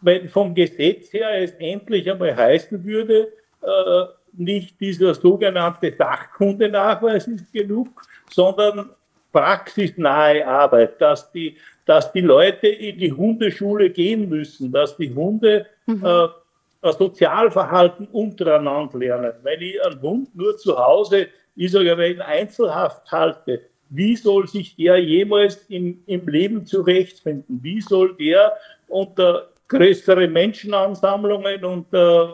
wenn 0.00 0.28
vom 0.28 0.54
Gesetz 0.54 1.12
her 1.12 1.42
es 1.42 1.52
endlich 1.52 2.10
einmal 2.10 2.34
heißen 2.34 2.84
würde, 2.84 3.32
äh, 3.62 4.04
nicht 4.32 4.80
dieser 4.80 5.14
sogenannte 5.14 5.92
Sachkundenachweis 5.96 7.26
ist 7.26 7.52
genug, 7.52 7.88
sondern 8.30 8.90
praxisnahe 9.32 10.46
Arbeit, 10.46 11.00
dass 11.00 11.30
die, 11.32 11.56
dass 11.84 12.12
die 12.12 12.20
Leute 12.20 12.68
in 12.68 12.98
die 12.98 13.12
Hundeschule 13.12 13.90
gehen 13.90 14.28
müssen, 14.28 14.72
dass 14.72 14.96
die 14.96 15.12
Hunde 15.14 15.66
mhm. 15.86 16.04
äh, 16.04 16.92
Sozialverhalten 16.92 18.06
untereinander 18.08 18.98
lernen. 18.98 19.32
Wenn 19.42 19.60
ich 19.60 19.84
einen 19.84 20.00
Hund 20.00 20.34
nur 20.34 20.56
zu 20.56 20.78
Hause, 20.78 21.28
ich 21.56 21.70
sage, 21.70 22.06
in 22.06 22.22
Einzelhaft 22.22 23.10
halte, 23.12 23.60
wie 23.90 24.16
soll 24.16 24.46
sich 24.46 24.76
der 24.76 24.98
jemals 24.98 25.66
im, 25.68 26.02
im 26.06 26.26
Leben 26.28 26.64
zurechtfinden? 26.64 27.60
Wie 27.62 27.80
soll 27.80 28.16
der 28.16 28.52
unter 28.88 29.48
größere 29.68 30.26
Menschenansammlungen 30.28 31.64
und 31.64 31.92
äh, 31.92 32.26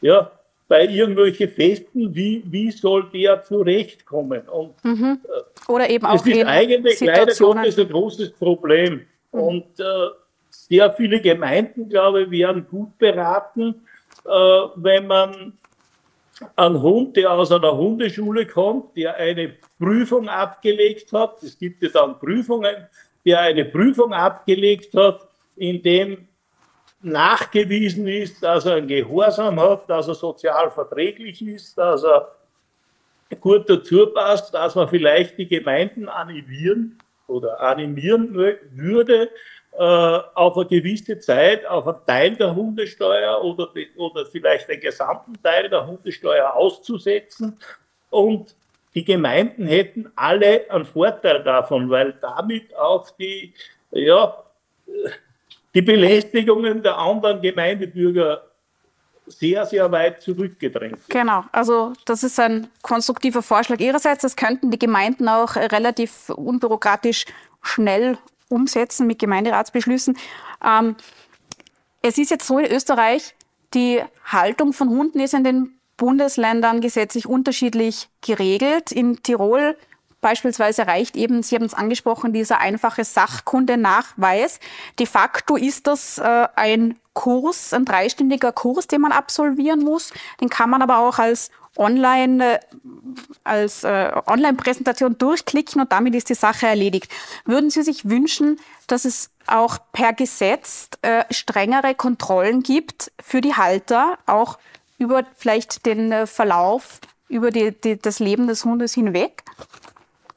ja, 0.00 0.30
bei 0.68 0.86
irgendwelchen 0.86 1.48
Festen, 1.48 2.14
wie, 2.14 2.42
wie 2.46 2.70
soll 2.70 3.08
der 3.10 3.42
zurechtkommen? 3.42 4.42
Und, 4.48 4.84
mhm. 4.84 5.18
Oder 5.68 5.88
eben 5.88 6.04
auch 6.04 6.12
Das 6.12 6.26
ist 6.26 6.44
eigentlich 6.44 7.00
leider 7.00 7.34
Gottes 7.34 7.78
ein 7.78 7.88
großes 7.88 8.32
Problem. 8.32 9.06
Mhm. 9.32 9.40
Und 9.40 9.80
äh, 9.80 9.84
sehr 10.50 10.92
viele 10.92 11.20
Gemeinden, 11.20 11.88
glaube 11.88 12.22
ich, 12.22 12.30
wären 12.30 12.66
gut 12.68 12.98
beraten, 12.98 13.86
äh, 14.24 14.28
wenn 14.76 15.06
man 15.06 15.54
einen 16.56 16.82
Hund, 16.82 17.16
der 17.16 17.32
aus 17.32 17.50
einer 17.50 17.76
Hundeschule 17.76 18.46
kommt, 18.46 18.96
der 18.96 19.16
eine 19.16 19.54
Prüfung 19.78 20.28
abgelegt 20.28 21.12
hat, 21.12 21.42
es 21.42 21.58
gibt 21.58 21.82
ja 21.82 21.88
dann 21.90 22.18
Prüfungen, 22.18 22.88
der 23.24 23.40
eine 23.40 23.64
Prüfung 23.64 24.12
abgelegt 24.12 24.94
hat, 24.94 25.28
in 25.56 25.82
dem 25.82 26.28
nachgewiesen 27.00 28.08
ist, 28.08 28.42
dass 28.42 28.66
er 28.66 28.76
einen 28.76 28.88
Gehorsam 28.88 29.60
hat, 29.60 29.88
dass 29.88 30.08
er 30.08 30.14
sozial 30.14 30.70
verträglich 30.70 31.40
ist, 31.46 31.78
dass 31.78 32.02
er 32.02 32.34
gut 33.40 33.68
dazu 33.68 34.06
passt, 34.06 34.52
dass 34.54 34.74
man 34.74 34.88
vielleicht 34.88 35.38
die 35.38 35.46
Gemeinden 35.46 36.08
animieren 36.08 36.98
oder 37.26 37.60
animieren 37.60 38.34
würde, 38.34 39.30
äh, 39.72 40.20
auf 40.34 40.56
eine 40.56 40.66
gewisse 40.66 41.18
Zeit 41.18 41.64
auf 41.66 41.86
einen 41.86 42.04
Teil 42.06 42.36
der 42.36 42.54
Hundesteuer 42.54 43.44
oder, 43.44 43.68
oder 43.96 44.26
vielleicht 44.26 44.68
den 44.68 44.80
gesamten 44.80 45.40
Teil 45.42 45.68
der 45.68 45.86
Hundesteuer 45.86 46.54
auszusetzen. 46.54 47.56
Und 48.10 48.56
die 48.98 49.04
Gemeinden 49.04 49.68
hätten 49.68 50.10
alle 50.16 50.68
einen 50.68 50.84
Vorteil 50.84 51.44
davon, 51.44 51.88
weil 51.88 52.14
damit 52.20 52.74
auch 52.74 53.08
die, 53.10 53.54
ja, 53.92 54.42
die 55.72 55.82
Belästigungen 55.82 56.82
der 56.82 56.98
anderen 56.98 57.40
Gemeindebürger 57.40 58.42
sehr, 59.28 59.64
sehr 59.66 59.92
weit 59.92 60.20
zurückgedrängt. 60.20 60.98
Genau, 61.10 61.44
also 61.52 61.92
das 62.06 62.24
ist 62.24 62.40
ein 62.40 62.66
konstruktiver 62.82 63.40
Vorschlag 63.40 63.78
Ihrerseits. 63.78 64.22
Das 64.22 64.34
könnten 64.34 64.72
die 64.72 64.80
Gemeinden 64.80 65.28
auch 65.28 65.54
relativ 65.54 66.30
unbürokratisch 66.30 67.24
schnell 67.62 68.18
umsetzen 68.48 69.06
mit 69.06 69.20
Gemeinderatsbeschlüssen. 69.20 70.18
Ähm, 70.64 70.96
es 72.02 72.18
ist 72.18 72.32
jetzt 72.32 72.48
so 72.48 72.58
in 72.58 72.66
Österreich, 72.72 73.36
die 73.74 74.02
Haltung 74.24 74.72
von 74.72 74.88
Hunden 74.88 75.20
ist 75.20 75.34
in 75.34 75.44
den 75.44 75.77
Bundesländern 75.98 76.80
gesetzlich 76.80 77.26
unterschiedlich 77.26 78.08
geregelt. 78.22 78.90
In 78.90 79.22
Tirol 79.22 79.76
Beispielsweise 80.20 80.86
reicht 80.88 81.16
eben, 81.16 81.44
Sie 81.44 81.54
haben 81.54 81.64
es 81.64 81.74
angesprochen, 81.74 82.32
dieser 82.32 82.58
einfache 82.58 83.04
Sachkundenachweis. 83.04 84.58
De 84.98 85.06
facto 85.06 85.54
ist 85.54 85.86
das 85.86 86.18
äh, 86.18 86.48
ein 86.56 86.98
Kurs, 87.12 87.72
ein 87.72 87.84
dreistündiger 87.84 88.50
Kurs, 88.50 88.88
den 88.88 89.00
man 89.00 89.12
absolvieren 89.12 89.80
muss. 89.80 90.12
Den 90.40 90.48
kann 90.48 90.70
man 90.70 90.82
aber 90.82 90.98
auch 90.98 91.20
als 91.20 91.50
Online, 91.76 92.54
äh, 92.54 92.58
als 93.44 93.84
äh, 93.84 94.10
Online-Präsentation 94.26 95.18
durchklicken 95.18 95.80
und 95.80 95.92
damit 95.92 96.16
ist 96.16 96.28
die 96.30 96.34
Sache 96.34 96.66
erledigt. 96.66 97.12
Würden 97.44 97.70
Sie 97.70 97.82
sich 97.82 98.08
wünschen, 98.08 98.58
dass 98.88 99.04
es 99.04 99.30
auch 99.46 99.78
per 99.92 100.12
Gesetz 100.12 100.90
äh, 101.02 101.24
strengere 101.30 101.94
Kontrollen 101.94 102.64
gibt 102.64 103.12
für 103.22 103.40
die 103.40 103.54
Halter, 103.54 104.18
auch 104.26 104.58
über 104.98 105.24
vielleicht 105.36 105.86
den 105.86 106.12
äh, 106.12 106.26
Verlauf, 106.26 107.00
über 107.28 107.50
die, 107.50 107.72
die, 107.72 107.98
das 107.98 108.18
Leben 108.18 108.46
des 108.46 108.64
Hundes 108.64 108.94
hinweg? 108.94 109.42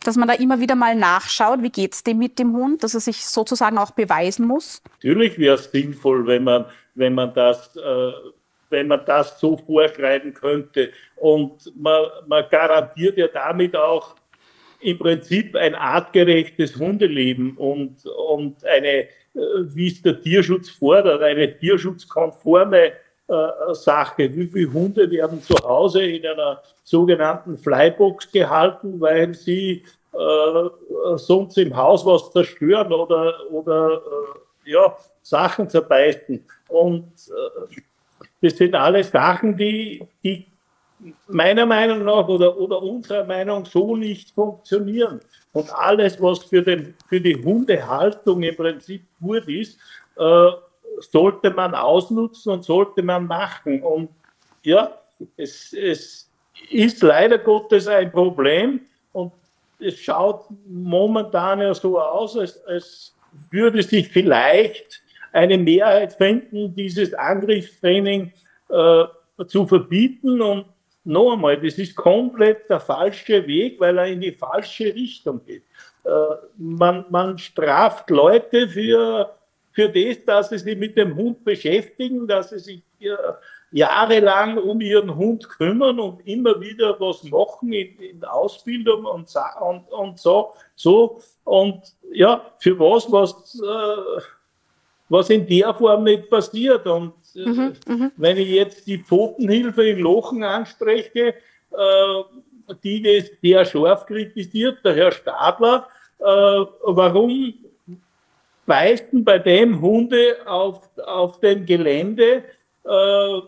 dass 0.04 0.16
man 0.16 0.28
da 0.28 0.34
immer 0.34 0.60
wieder 0.60 0.74
mal 0.74 0.96
nachschaut, 0.96 1.62
wie 1.62 1.70
geht 1.70 1.94
es 1.94 2.04
dem 2.04 2.18
mit 2.18 2.40
dem 2.40 2.54
Hund, 2.54 2.84
dass 2.84 2.96
er 2.96 3.02
sich 3.02 3.24
sozusagen 3.24 3.78
auch 3.78 3.92
beweisen 3.92 4.48
muss? 4.48 4.82
Natürlich 5.04 5.38
wäre 5.38 5.54
es 5.54 5.70
sinnvoll, 5.70 6.26
wenn 6.26 6.44
man, 6.44 6.66
wenn 6.96 7.14
man 7.14 7.32
das 7.36 7.76
äh, 7.76 8.12
wenn 8.72 8.88
man 8.88 9.06
das 9.06 9.40
so 9.40 9.58
vorschreiben 9.58 10.34
könnte. 10.34 10.92
Und 11.18 11.72
man, 11.76 12.06
man 12.28 12.46
garantiert 12.50 13.18
ja 13.18 13.28
damit 13.28 13.76
auch 13.76 14.16
im 14.80 14.98
Prinzip 14.98 15.56
ein 15.56 15.76
artgerechtes 15.76 16.76
Hundeleben 16.78 17.56
und, 17.58 18.04
und 18.06 18.66
eine, 18.66 18.88
äh, 18.88 19.08
wie 19.34 19.88
es 19.88 20.02
der 20.02 20.20
Tierschutz 20.22 20.70
fordert, 20.70 21.22
eine 21.22 21.56
tierschutzkonforme 21.60 22.94
äh, 23.32 23.74
Sache. 23.74 24.36
Wie 24.36 24.48
viele 24.48 24.74
Hunde 24.74 25.10
werden 25.10 25.42
zu 25.42 25.56
Hause 25.64 26.04
in 26.04 26.26
einer 26.26 26.62
sogenannten 26.84 27.58
Flybox 27.58 28.32
gehalten, 28.32 29.00
weil 29.00 29.34
sie 29.34 29.84
äh, 30.14 31.18
sonst 31.18 31.58
im 31.58 31.76
Haus 31.76 32.06
was 32.06 32.32
zerstören 32.32 32.92
oder, 32.92 33.34
oder 33.50 34.02
äh, 34.66 34.72
ja, 34.72 34.96
Sachen 35.22 35.70
zerbeißen. 35.70 36.44
Und 36.68 37.14
äh, 37.30 37.82
das 38.42 38.58
sind 38.58 38.76
alles 38.76 39.12
Sachen, 39.12 39.56
die, 39.56 40.06
die 40.24 40.46
meiner 41.28 41.66
Meinung 41.66 42.04
nach 42.04 42.28
oder, 42.28 42.58
oder 42.58 42.82
unserer 42.82 43.24
Meinung 43.24 43.66
so 43.66 43.96
nicht 43.96 44.32
funktionieren. 44.32 45.22
Und 45.54 45.74
alles, 45.74 46.22
was 46.22 46.40
für, 46.40 46.62
den, 46.62 46.96
für 47.08 47.22
die 47.22 47.42
Hundehaltung 47.42 48.44
im 48.44 48.56
Prinzip 48.56 49.04
gut 49.22 49.48
ist, 49.48 49.80
äh, 50.18 50.52
sollte 51.00 51.52
man 51.52 51.74
ausnutzen 51.74 52.54
und 52.54 52.64
sollte 52.64 53.02
man 53.02 53.28
machen. 53.28 53.82
Und 53.82 54.10
ja, 54.64 54.98
es, 55.38 55.74
es 55.74 56.30
ist 56.70 57.02
leider 57.02 57.38
Gottes 57.38 57.88
ein 57.88 58.12
Problem 58.12 58.82
und 59.14 59.32
es 59.80 60.00
schaut 60.00 60.46
momentan 60.68 61.60
ja 61.60 61.74
so 61.74 62.00
aus, 62.00 62.38
als, 62.38 62.64
als 62.66 63.16
würde 63.50 63.82
sich 63.82 64.08
vielleicht 64.10 65.02
eine 65.32 65.58
Mehrheit 65.58 66.14
finden, 66.14 66.76
dieses 66.76 67.14
Angriffstraining 67.14 68.32
äh, 68.70 69.04
zu 69.48 69.66
verbieten. 69.66 70.42
Und 70.42 70.66
noch 71.04 71.34
einmal, 71.34 71.60
das 71.60 71.78
ist 71.78 71.96
komplett 71.96 72.70
der 72.70 72.80
falsche 72.80 73.46
Weg, 73.48 73.80
weil 73.80 73.98
er 73.98 74.08
in 74.08 74.22
die 74.22 74.34
falsche 74.34 74.94
Richtung 74.94 75.44
geht. 75.46 75.64
Äh, 76.04 76.10
man, 76.58 77.06
man 77.10 77.38
straft 77.38 78.10
Leute 78.10 78.68
für 78.68 79.34
für 79.72 79.90
das, 79.90 80.24
dass 80.26 80.50
sie 80.50 80.58
sich 80.58 80.78
mit 80.78 80.98
dem 80.98 81.16
Hund 81.16 81.44
beschäftigen, 81.44 82.28
dass 82.28 82.50
sie 82.50 82.60
sich 82.60 82.82
jahrelang 83.72 84.58
um 84.58 84.82
ihren 84.82 85.16
Hund 85.16 85.48
kümmern 85.48 86.00
und 86.00 86.28
immer 86.28 86.60
wieder 86.60 87.00
was 87.00 87.24
machen 87.24 87.72
in, 87.72 87.98
in 88.00 88.24
Ausbildung 88.24 89.06
und, 89.06 89.34
und, 89.62 89.92
und 89.92 90.20
so, 90.20 90.54
so. 90.76 91.22
Und 91.46 91.82
ja, 92.12 92.52
für 92.60 92.78
was, 92.78 93.10
was, 93.12 93.60
äh, 93.60 94.22
was 95.10 95.30
in 95.30 95.48
der 95.48 95.74
Form 95.74 96.04
nicht 96.04 96.30
passiert. 96.30 96.86
Und 96.86 97.14
äh, 97.36 97.46
mhm, 97.46 97.74
mhm. 97.88 98.12
wenn 98.18 98.38
ich 98.38 98.50
jetzt 98.50 98.88
die 98.88 98.98
Pfotenhilfe 98.98 99.88
in 99.88 100.00
Lochen 100.00 100.44
anspreche, 100.44 101.36
äh, 101.72 102.24
die 102.84 103.02
das 103.02 103.32
sehr 103.42 103.66
scharf 103.66 104.06
kritisiert, 104.06 104.80
der 104.84 104.96
Herr 104.96 105.12
Stadler, 105.12 105.88
äh, 106.20 106.24
warum 106.24 107.54
weisten 108.66 109.24
bei 109.24 109.40
dem 109.40 109.82
Hunde 109.82 110.38
auf, 110.46 110.90
auf 111.06 111.40
dem 111.40 111.66
Gelände 111.66 112.44
äh, 112.84 113.42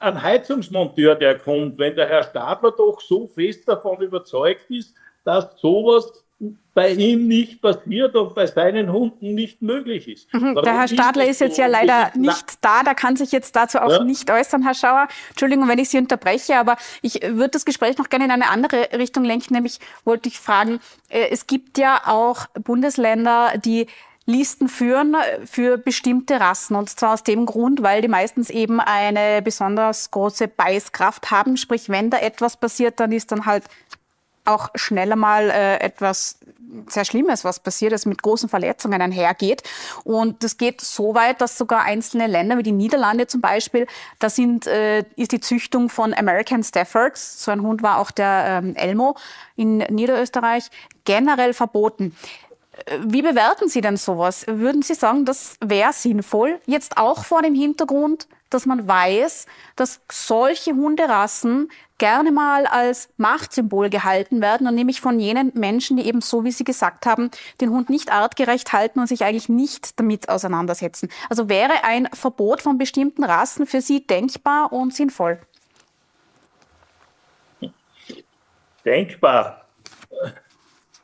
ein 0.00 0.22
Heizungsmonteur, 0.22 1.14
der 1.14 1.38
kommt, 1.38 1.78
wenn 1.78 1.96
der 1.96 2.08
Herr 2.08 2.22
Stadler 2.22 2.72
doch 2.72 3.00
so 3.00 3.26
fest 3.26 3.68
davon 3.68 4.00
überzeugt 4.00 4.70
ist, 4.70 4.94
dass 5.24 5.58
sowas 5.60 6.24
bei 6.72 6.92
ihm 6.92 7.26
nicht 7.26 7.60
passiert 7.60 8.14
und 8.14 8.36
bei 8.36 8.46
seinen 8.46 8.92
Hunden 8.92 9.34
nicht 9.34 9.60
möglich 9.60 10.06
ist. 10.06 10.32
Mhm, 10.32 10.54
der 10.62 10.78
Herr 10.78 10.86
Stadler 10.86 11.24
ist, 11.24 11.30
ist 11.30 11.40
jetzt 11.40 11.56
so? 11.56 11.62
ja 11.62 11.68
leider 11.68 12.12
nicht 12.14 12.64
da, 12.64 12.84
da 12.84 12.94
kann 12.94 13.16
sich 13.16 13.32
jetzt 13.32 13.56
dazu 13.56 13.78
auch 13.78 13.90
ja. 13.90 14.04
nicht 14.04 14.30
äußern, 14.30 14.62
Herr 14.62 14.74
Schauer. 14.74 15.08
Entschuldigung, 15.30 15.66
wenn 15.66 15.80
ich 15.80 15.88
Sie 15.88 15.98
unterbreche, 15.98 16.56
aber 16.56 16.76
ich 17.02 17.14
würde 17.20 17.48
das 17.48 17.64
Gespräch 17.64 17.98
noch 17.98 18.08
gerne 18.08 18.26
in 18.26 18.30
eine 18.30 18.48
andere 18.50 18.90
Richtung 18.96 19.24
lenken, 19.24 19.54
nämlich 19.54 19.80
wollte 20.04 20.28
ich 20.28 20.38
fragen, 20.38 20.78
äh, 21.08 21.26
es 21.30 21.48
gibt 21.48 21.76
ja 21.78 22.02
auch 22.06 22.46
Bundesländer, 22.54 23.54
die 23.58 23.88
Listen 24.28 24.68
führen 24.68 25.16
für 25.46 25.78
bestimmte 25.78 26.38
Rassen. 26.38 26.76
Und 26.76 26.90
zwar 26.90 27.14
aus 27.14 27.22
dem 27.22 27.46
Grund, 27.46 27.82
weil 27.82 28.02
die 28.02 28.08
meistens 28.08 28.50
eben 28.50 28.78
eine 28.78 29.40
besonders 29.40 30.10
große 30.10 30.48
Beißkraft 30.48 31.30
haben. 31.30 31.56
Sprich, 31.56 31.88
wenn 31.88 32.10
da 32.10 32.18
etwas 32.18 32.58
passiert, 32.58 33.00
dann 33.00 33.10
ist 33.10 33.32
dann 33.32 33.46
halt 33.46 33.64
auch 34.44 34.68
schneller 34.74 35.16
mal 35.16 35.48
äh, 35.48 35.78
etwas 35.78 36.38
sehr 36.88 37.06
Schlimmes, 37.06 37.42
was 37.44 37.60
passiert, 37.60 37.92
das 37.92 38.04
mit 38.04 38.22
großen 38.22 38.50
Verletzungen 38.50 39.00
einhergeht. 39.00 39.62
Und 40.04 40.44
das 40.44 40.58
geht 40.58 40.82
so 40.82 41.14
weit, 41.14 41.40
dass 41.40 41.56
sogar 41.56 41.84
einzelne 41.84 42.26
Länder 42.26 42.58
wie 42.58 42.62
die 42.62 42.72
Niederlande 42.72 43.26
zum 43.26 43.40
Beispiel, 43.40 43.86
da 44.18 44.28
sind, 44.28 44.66
äh, 44.66 45.04
ist 45.16 45.32
die 45.32 45.40
Züchtung 45.40 45.88
von 45.88 46.12
American 46.12 46.62
Staffords, 46.62 47.42
so 47.42 47.50
ein 47.50 47.62
Hund 47.62 47.82
war 47.82 47.98
auch 47.98 48.10
der 48.10 48.60
ähm, 48.62 48.76
Elmo 48.76 49.16
in 49.56 49.78
Niederösterreich, 49.78 50.70
generell 51.04 51.54
verboten. 51.54 52.14
Wie 53.00 53.22
bewerten 53.22 53.68
Sie 53.68 53.80
denn 53.80 53.96
sowas? 53.96 54.46
Würden 54.46 54.82
Sie 54.82 54.94
sagen, 54.94 55.24
das 55.24 55.56
wäre 55.60 55.92
sinnvoll, 55.92 56.60
jetzt 56.66 56.96
auch 56.96 57.24
vor 57.24 57.42
dem 57.42 57.54
Hintergrund, 57.54 58.28
dass 58.50 58.66
man 58.66 58.88
weiß, 58.88 59.46
dass 59.76 60.00
solche 60.10 60.72
Hunderassen 60.72 61.70
gerne 61.98 62.30
mal 62.30 62.66
als 62.66 63.10
Machtsymbol 63.16 63.90
gehalten 63.90 64.40
werden 64.40 64.66
und 64.66 64.74
nämlich 64.74 65.00
von 65.00 65.18
jenen 65.18 65.52
Menschen, 65.54 65.96
die 65.96 66.06
eben 66.06 66.20
so, 66.20 66.44
wie 66.44 66.52
Sie 66.52 66.64
gesagt 66.64 67.04
haben, 67.04 67.30
den 67.60 67.70
Hund 67.70 67.90
nicht 67.90 68.12
artgerecht 68.12 68.72
halten 68.72 69.00
und 69.00 69.08
sich 69.08 69.24
eigentlich 69.24 69.48
nicht 69.48 69.98
damit 69.98 70.28
auseinandersetzen. 70.28 71.10
Also 71.28 71.48
wäre 71.48 71.84
ein 71.84 72.08
Verbot 72.12 72.62
von 72.62 72.78
bestimmten 72.78 73.24
Rassen 73.24 73.66
für 73.66 73.80
Sie 73.80 74.06
denkbar 74.06 74.72
und 74.72 74.94
sinnvoll? 74.94 75.40
Denkbar. 78.84 79.66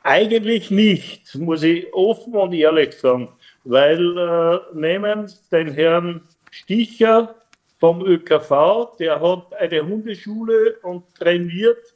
Eigentlich 0.07 0.69
nicht, 0.69 1.33
muss 1.33 1.63
ich 1.63 1.91
offen 1.91 2.35
und 2.35 2.53
ehrlich 2.53 2.93
sagen. 2.93 3.29
weil 3.63 4.15
äh, 4.15 4.59
nehmen 4.75 5.33
den 5.51 5.73
Herrn 5.73 6.21
Sticher 6.51 7.33
vom 7.79 8.05
ÖKV, 8.05 8.95
der 8.99 9.19
hat 9.19 9.51
eine 9.55 9.81
Hundeschule 9.81 10.77
und 10.83 11.03
trainiert 11.15 11.95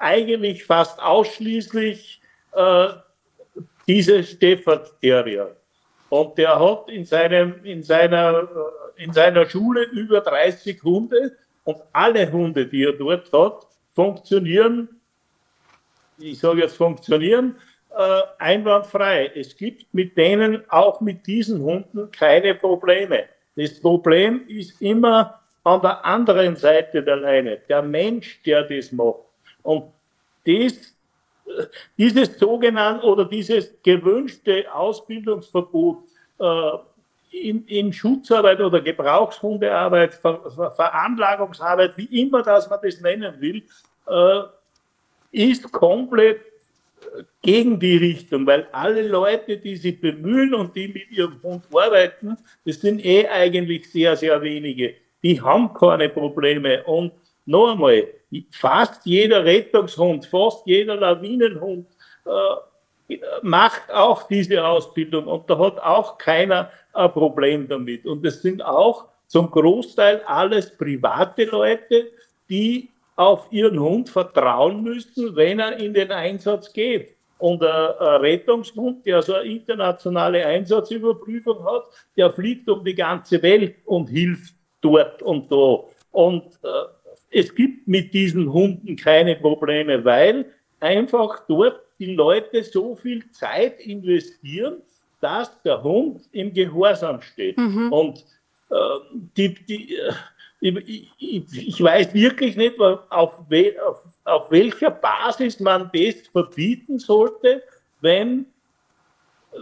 eigentlich 0.00 0.64
fast 0.64 1.00
ausschließlich 1.00 2.20
äh, 2.50 2.88
diese 3.86 4.24
Stafford 4.24 5.00
Terrier. 5.00 5.54
Und 6.08 6.36
der 6.36 6.58
hat 6.58 6.90
in, 6.90 7.04
seinem, 7.04 7.64
in, 7.64 7.84
seiner, 7.84 8.48
äh, 8.96 9.04
in 9.04 9.12
seiner 9.12 9.48
Schule 9.48 9.84
über 9.84 10.20
30 10.20 10.82
Hunde 10.82 11.36
und 11.62 11.76
alle 11.92 12.32
Hunde, 12.32 12.66
die 12.66 12.82
er 12.82 12.94
dort 12.94 13.32
hat, 13.32 13.68
funktionieren, 13.94 14.88
ich 16.22 16.38
sage 16.38 16.62
jetzt 16.62 16.76
funktionieren, 16.76 17.56
äh, 17.96 18.20
einwandfrei. 18.38 19.32
Es 19.34 19.56
gibt 19.56 19.92
mit 19.92 20.16
denen, 20.16 20.62
auch 20.70 21.00
mit 21.00 21.26
diesen 21.26 21.62
Hunden, 21.62 22.10
keine 22.10 22.54
Probleme. 22.54 23.24
Das 23.56 23.80
Problem 23.80 24.46
ist 24.48 24.80
immer 24.80 25.40
an 25.64 25.82
der 25.82 26.04
anderen 26.04 26.56
Seite 26.56 27.02
der 27.02 27.16
Leine, 27.16 27.58
der 27.68 27.82
Mensch, 27.82 28.42
der 28.42 28.62
das 28.64 28.92
macht. 28.92 29.20
Und 29.62 29.84
das 30.46 30.92
dieses 31.98 32.38
sogenannte 32.38 33.06
oder 33.06 33.24
dieses 33.24 33.74
gewünschte 33.82 34.64
Ausbildungsverbot 34.72 36.04
äh, 36.38 36.70
in, 37.30 37.66
in, 37.66 37.92
Schutzarbeit 37.92 38.60
oder 38.60 38.80
Gebrauchshundearbeit, 38.80 40.14
Ver, 40.14 40.50
Ver, 40.50 40.70
Veranlagungsarbeit, 40.72 41.96
wie 41.96 42.22
immer 42.22 42.42
das 42.42 42.68
man 42.68 42.78
das 42.82 43.00
nennen 43.00 43.40
will, 43.40 43.62
äh, 44.06 44.42
ist 45.32 45.70
komplett 45.72 46.40
gegen 47.42 47.80
die 47.80 47.96
Richtung, 47.96 48.46
weil 48.46 48.68
alle 48.72 49.02
Leute, 49.02 49.56
die 49.56 49.76
sich 49.76 50.00
bemühen 50.00 50.54
und 50.54 50.74
die 50.76 50.88
mit 50.88 51.10
ihrem 51.10 51.42
Hund 51.42 51.64
arbeiten, 51.74 52.36
das 52.64 52.80
sind 52.80 53.04
eh 53.04 53.26
eigentlich 53.26 53.90
sehr, 53.90 54.16
sehr 54.16 54.40
wenige. 54.40 54.94
Die 55.22 55.40
haben 55.40 55.74
keine 55.74 56.08
Probleme. 56.08 56.82
Und 56.84 57.12
noch 57.46 57.72
einmal, 57.72 58.06
fast 58.50 59.04
jeder 59.04 59.44
Rettungshund, 59.44 60.26
fast 60.26 60.66
jeder 60.66 60.96
Lawinenhund 60.96 61.86
äh, 62.24 63.16
macht 63.42 63.92
auch 63.92 64.22
diese 64.28 64.64
Ausbildung 64.64 65.26
und 65.26 65.50
da 65.50 65.58
hat 65.58 65.78
auch 65.80 66.18
keiner 66.18 66.70
ein 66.92 67.12
Problem 67.12 67.68
damit. 67.68 68.06
Und 68.06 68.24
es 68.24 68.40
sind 68.42 68.62
auch 68.62 69.06
zum 69.26 69.50
Großteil 69.50 70.22
alles 70.26 70.76
private 70.76 71.44
Leute, 71.44 72.10
die 72.48 72.90
auf 73.16 73.48
ihren 73.50 73.78
Hund 73.78 74.08
vertrauen 74.08 74.82
müssen, 74.82 75.36
wenn 75.36 75.58
er 75.58 75.78
in 75.78 75.94
den 75.94 76.10
Einsatz 76.10 76.72
geht. 76.72 77.16
Und 77.38 77.62
ein, 77.62 77.68
Rettungshund, 78.20 79.04
der 79.04 79.20
so 79.20 79.34
eine 79.34 79.50
internationale 79.50 80.46
Einsatzüberprüfung 80.46 81.64
hat, 81.64 81.84
der 82.16 82.32
fliegt 82.32 82.68
um 82.68 82.84
die 82.84 82.94
ganze 82.94 83.42
Welt 83.42 83.76
und 83.84 84.08
hilft 84.08 84.54
dort 84.80 85.22
und 85.22 85.50
da. 85.50 85.80
Und 86.12 86.44
äh, 86.62 86.68
es 87.30 87.54
gibt 87.54 87.88
mit 87.88 88.14
diesen 88.14 88.52
Hunden 88.52 88.94
keine 88.94 89.36
Probleme, 89.36 90.04
weil 90.04 90.46
einfach 90.78 91.44
dort 91.48 91.80
die 91.98 92.14
Leute 92.14 92.62
so 92.62 92.94
viel 92.94 93.28
Zeit 93.32 93.80
investieren, 93.80 94.82
dass 95.20 95.62
der 95.62 95.82
Hund 95.82 96.22
im 96.32 96.52
Gehorsam 96.52 97.20
steht. 97.22 97.56
Mhm. 97.56 97.92
Und 97.92 98.24
äh, 98.70 98.74
die, 99.36 99.54
die, 99.54 99.96
äh, 99.96 100.12
ich, 100.62 101.10
ich, 101.18 101.68
ich, 101.68 101.82
weiß 101.82 102.14
wirklich 102.14 102.56
nicht, 102.56 102.78
auf, 102.80 103.40
we, 103.48 103.74
auf, 103.84 104.00
auf, 104.24 104.50
welcher 104.50 104.90
Basis 104.90 105.60
man 105.60 105.90
das 105.92 106.28
verbieten 106.28 106.98
sollte, 106.98 107.62
wenn, 108.00 108.46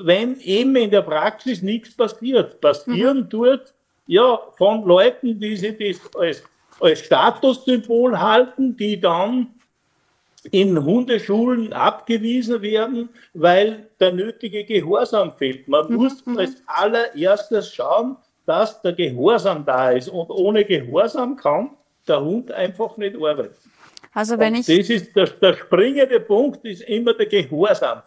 wenn 0.02 0.38
eben 0.40 0.76
in 0.76 0.90
der 0.90 1.02
Praxis 1.02 1.62
nichts 1.62 1.96
passiert. 1.96 2.60
Passieren 2.60 3.20
mhm. 3.20 3.30
tut 3.30 3.74
ja 4.06 4.38
von 4.58 4.84
Leuten, 4.84 5.40
die 5.40 5.56
sich 5.56 5.76
das 5.78 6.14
als 6.14 6.42
als 6.80 7.00
Statussymbol 7.00 8.18
halten, 8.18 8.76
die 8.76 8.98
dann 9.00 9.54
in 10.50 10.82
Hundeschulen 10.82 11.72
abgewiesen 11.72 12.62
werden, 12.62 13.10
weil 13.34 13.90
der 14.00 14.12
nötige 14.12 14.64
Gehorsam 14.64 15.32
fehlt. 15.36 15.68
Man 15.68 15.88
mhm. 15.88 15.96
muss 15.96 16.24
als 16.36 16.62
allererstes 16.66 17.74
schauen, 17.74 18.16
dass 18.50 18.82
der 18.82 18.94
Gehorsam 18.94 19.64
da 19.64 19.92
ist. 19.92 20.08
Und 20.08 20.28
ohne 20.28 20.64
Gehorsam 20.64 21.36
kann 21.36 21.70
der 22.08 22.20
Hund 22.20 22.50
einfach 22.50 22.96
nicht 22.96 23.14
arbeiten. 23.14 23.54
Also 24.12 24.36
wenn 24.40 24.56
ich 24.56 24.66
das 24.66 24.90
ist 24.90 25.14
der, 25.14 25.28
der 25.28 25.54
springende 25.54 26.18
Punkt, 26.18 26.64
ist 26.64 26.82
immer 26.82 27.14
der 27.14 27.26
Gehorsam. 27.26 28.02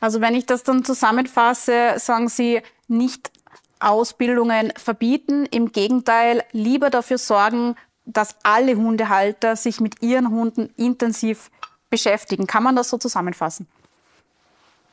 Also 0.00 0.22
wenn 0.22 0.34
ich 0.34 0.46
das 0.46 0.62
dann 0.62 0.86
zusammenfasse, 0.86 1.96
sagen 1.98 2.28
Sie 2.30 2.62
nicht 2.88 3.30
Ausbildungen 3.78 4.72
verbieten. 4.74 5.44
Im 5.50 5.70
Gegenteil, 5.70 6.42
lieber 6.52 6.88
dafür 6.88 7.18
sorgen, 7.18 7.76
dass 8.06 8.36
alle 8.44 8.74
Hundehalter 8.74 9.54
sich 9.56 9.80
mit 9.80 10.00
ihren 10.00 10.30
Hunden 10.30 10.72
intensiv 10.78 11.50
beschäftigen. 11.90 12.46
Kann 12.46 12.62
man 12.62 12.74
das 12.74 12.88
so 12.88 12.96
zusammenfassen? 12.96 13.66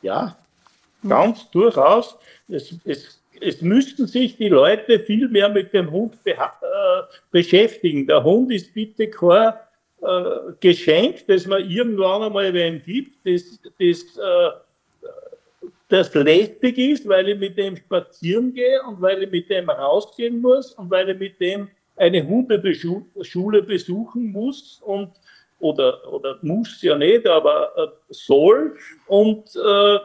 Ja, 0.02 0.36
ganz 1.08 1.38
ja. 1.38 1.48
durchaus. 1.52 2.16
Es, 2.46 2.74
es, 2.84 3.19
es 3.40 3.62
müssten 3.62 4.06
sich 4.06 4.36
die 4.36 4.48
Leute 4.48 5.00
viel 5.00 5.28
mehr 5.28 5.48
mit 5.48 5.72
dem 5.72 5.90
Hund 5.90 6.14
äh, 6.24 6.34
beschäftigen. 7.30 8.06
Der 8.06 8.22
Hund 8.22 8.52
ist 8.52 8.72
bitte 8.74 9.08
kein 9.08 9.54
äh, 10.02 10.52
Geschenk, 10.60 11.26
das 11.26 11.46
man 11.46 11.68
irgendwann 11.68 12.22
einmal 12.22 12.52
wem 12.52 12.82
gibt. 12.82 13.26
Das, 13.26 13.60
das 13.78 14.16
äh, 14.16 14.50
das 15.90 16.14
lästig 16.14 16.78
ist, 16.78 17.08
weil 17.08 17.28
ich 17.30 17.38
mit 17.38 17.58
dem 17.58 17.76
spazieren 17.76 18.54
gehe 18.54 18.80
und 18.84 19.02
weil 19.02 19.24
ich 19.24 19.30
mit 19.30 19.50
dem 19.50 19.68
rausgehen 19.68 20.40
muss 20.40 20.72
und 20.74 20.88
weil 20.88 21.10
ich 21.10 21.18
mit 21.18 21.40
dem 21.40 21.68
eine 21.96 22.26
Hundeschule 22.26 23.62
besuchen 23.62 24.30
muss 24.30 24.80
und 24.84 25.10
oder, 25.58 26.10
oder 26.10 26.38
muss 26.40 26.80
ja 26.80 26.96
nicht, 26.96 27.26
aber 27.26 27.72
äh, 27.76 27.88
soll. 28.08 28.76
Und 29.06 29.54
äh, 29.56 29.98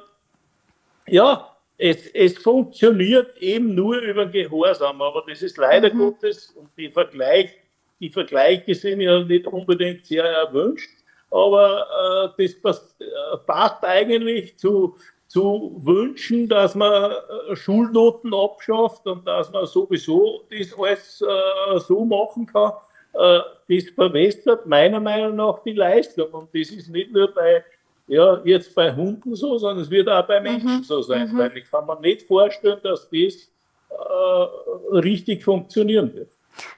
ja, 1.08 1.55
es, 1.78 2.08
es 2.08 2.38
funktioniert 2.38 3.38
eben 3.38 3.76
nur 3.76 3.98
über 3.98 4.26
Gehorsam, 4.26 5.02
aber 5.02 5.24
das 5.28 5.42
ist 5.42 5.58
leider 5.58 5.94
mhm. 5.94 6.00
Gottes 6.00 6.52
und 6.52 6.70
die, 6.78 6.90
Vergleich, 6.90 7.52
die 8.00 8.10
Vergleiche 8.10 8.76
sind 8.76 9.02
ja 9.02 9.24
nicht 9.24 9.48
unbedingt 9.48 10.06
sehr 10.06 10.26
erwünscht, 10.26 10.90
aber 11.32 12.34
äh, 12.38 12.48
das 12.64 12.96
äh, 13.00 13.06
passt 13.46 13.84
eigentlich 13.84 14.58
zu 14.58 14.96
zu 15.28 15.82
wünschen, 15.84 16.48
dass 16.48 16.76
man 16.76 17.12
äh, 17.12 17.56
Schulnoten 17.56 18.34
abschafft 18.34 19.06
und 19.08 19.28
dass 19.28 19.52
man 19.52 19.66
sowieso 19.66 20.44
das 20.50 20.74
alles 20.78 21.22
äh, 21.22 21.80
so 21.80 22.06
machen 22.06 22.46
kann, 22.46 22.72
äh, 23.14 23.40
das 23.68 23.90
verbessert 23.90 24.66
meiner 24.66 25.00
Meinung 25.00 25.36
nach 25.36 25.64
die 25.64 25.74
Leistung. 25.74 26.30
Und 26.32 26.50
das 26.54 26.70
ist 26.70 26.90
nicht 26.90 27.12
nur 27.12 27.34
bei, 27.34 27.64
ja, 28.08 28.42
jetzt 28.44 28.74
bei 28.76 28.94
Hunden 28.96 29.36
so, 29.36 29.58
sondern 29.58 29.84
es 29.84 29.90
wird 29.90 30.08
auch 30.08 30.26
bei 30.28 30.40
Menschen 30.40 30.78
mhm. 30.78 30.84
so 30.84 31.02
sein. 31.02 31.32
Mhm. 31.32 31.38
Weil 31.38 31.58
ich 31.58 31.70
kann 31.70 31.86
mir 31.86 32.00
nicht 32.00 32.24
vorstellen, 32.24 32.80
dass 32.84 33.10
das 33.10 33.50
äh, 33.90 34.96
richtig 34.98 35.44
funktionieren 35.44 36.14
wird. 36.14 36.32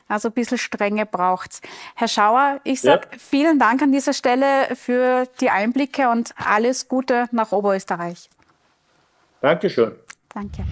Also 0.08 0.30
ein 0.30 0.34
bisschen 0.34 0.58
Strenge 0.58 1.06
braucht 1.06 1.52
es. 1.52 1.62
Herr 1.96 2.08
Schauer, 2.08 2.60
ich 2.64 2.82
sage 2.82 3.08
ja. 3.12 3.18
vielen 3.20 3.60
Dank 3.60 3.82
an 3.82 3.92
dieser 3.92 4.14
Stelle 4.14 4.76
für 4.76 5.28
die 5.40 5.50
Einblicke 5.50 6.10
und 6.10 6.34
alles 6.38 6.88
Gute 6.88 7.26
nach 7.32 7.52
Oberösterreich. 7.52 8.30
Dankeschön. 9.42 9.96
Danke. 10.34 10.66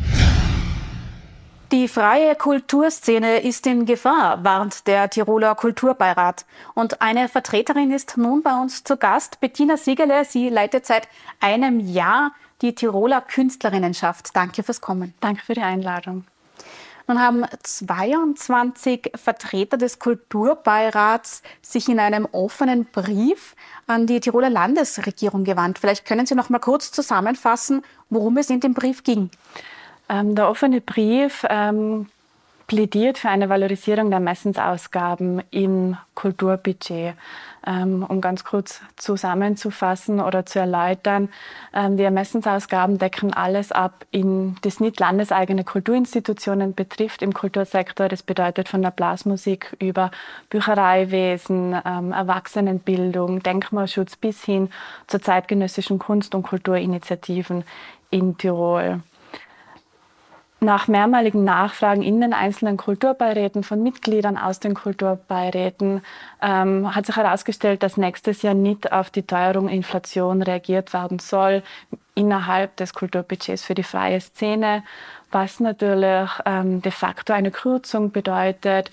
Die 1.71 1.87
freie 1.87 2.35
Kulturszene 2.35 3.39
ist 3.39 3.65
in 3.65 3.87
Gefahr, 3.87 4.43
warnt 4.43 4.85
der 4.85 5.09
Tiroler 5.09 5.55
Kulturbeirat. 5.55 6.45
Und 6.75 7.01
eine 7.01 7.27
Vertreterin 7.27 7.91
ist 7.91 8.17
nun 8.17 8.43
bei 8.43 8.55
uns 8.55 8.83
zu 8.83 8.97
Gast, 8.97 9.39
Bettina 9.39 9.75
Siegele. 9.75 10.25
Sie 10.25 10.49
leitet 10.49 10.85
seit 10.85 11.07
einem 11.39 11.79
Jahr 11.79 12.33
die 12.61 12.75
Tiroler 12.75 13.21
Künstlerinnenschaft. 13.21 14.35
Danke 14.35 14.61
fürs 14.61 14.79
Kommen. 14.79 15.15
Danke 15.21 15.43
für 15.43 15.55
die 15.55 15.61
Einladung. 15.61 16.25
Nun 17.07 17.19
haben 17.19 17.45
22 17.63 19.11
Vertreter 19.15 19.77
des 19.77 19.97
Kulturbeirats 19.97 21.41
sich 21.63 21.89
in 21.89 21.99
einem 21.99 22.27
offenen 22.31 22.85
Brief 22.85 23.55
an 23.87 24.05
die 24.05 24.19
Tiroler 24.19 24.51
Landesregierung 24.51 25.43
gewandt. 25.43 25.79
Vielleicht 25.79 26.05
können 26.05 26.27
Sie 26.27 26.35
noch 26.35 26.49
mal 26.49 26.59
kurz 26.59 26.91
zusammenfassen, 26.91 27.83
worum 28.11 28.37
es 28.37 28.51
in 28.51 28.59
dem 28.59 28.75
Brief 28.75 29.03
ging. 29.03 29.31
Ähm, 30.09 30.35
der 30.35 30.49
offene 30.49 30.81
Brief 30.81 31.45
ähm, 31.49 32.07
plädiert 32.67 33.17
für 33.17 33.29
eine 33.29 33.49
Valorisierung 33.49 34.09
der 34.09 34.19
Messensausgaben 34.19 35.41
im 35.51 35.97
Kulturbudget. 36.15 37.15
Ähm, 37.67 38.05
um 38.07 38.21
ganz 38.21 38.43
kurz 38.43 38.81
zusammenzufassen 38.95 40.19
oder 40.19 40.45
zu 40.45 40.59
erläutern, 40.59 41.29
ähm, 41.73 41.97
die 41.97 42.03
Ermessensausgaben 42.03 42.99
decken 42.99 43.33
alles 43.33 43.71
ab, 43.71 44.05
in, 44.11 44.55
das 44.61 44.79
nicht 44.79 44.99
landeseigene 44.99 45.63
Kulturinstitutionen 45.63 46.75
betrifft 46.75 47.23
im 47.23 47.33
Kultursektor. 47.33 48.07
Das 48.07 48.21
bedeutet 48.21 48.69
von 48.69 48.83
der 48.83 48.91
Blasmusik 48.91 49.75
über 49.79 50.11
Büchereiwesen, 50.51 51.75
ähm, 51.83 52.11
Erwachsenenbildung, 52.11 53.41
Denkmalschutz 53.41 54.15
bis 54.15 54.43
hin 54.43 54.69
zur 55.07 55.23
zeitgenössischen 55.23 55.97
Kunst- 55.97 56.35
und 56.35 56.43
Kulturinitiativen 56.43 57.63
in 58.11 58.37
Tirol. 58.37 59.01
Nach 60.59 60.87
mehrmaligen 60.87 61.43
Nachfragen 61.43 62.01
in 62.01 62.21
den 62.21 62.33
einzelnen 62.33 62.77
Kulturbeiräten 62.77 63.63
von 63.63 63.83
Mitgliedern 63.83 64.37
aus 64.37 64.59
den 64.59 64.73
Kulturbeiräten 64.73 66.01
ähm, 66.41 66.95
hat 66.95 67.05
sich 67.05 67.15
herausgestellt, 67.15 67.83
dass 67.83 67.97
nächstes 67.97 68.41
Jahr 68.41 68.53
nicht 68.53 68.91
auf 68.91 69.09
die 69.09 69.23
Teuerung 69.23 69.69
Inflation 69.69 70.41
reagiert 70.41 70.93
werden 70.93 71.19
soll 71.19 71.61
innerhalb 72.15 72.75
des 72.77 72.93
Kulturbudgets 72.93 73.63
für 73.63 73.75
die 73.75 73.83
freie 73.83 74.21
Szene, 74.21 74.83
was 75.31 75.59
natürlich 75.59 76.29
ähm, 76.45 76.81
de 76.81 76.91
facto 76.91 77.33
eine 77.33 77.51
Kürzung 77.51 78.11
bedeutet 78.11 78.89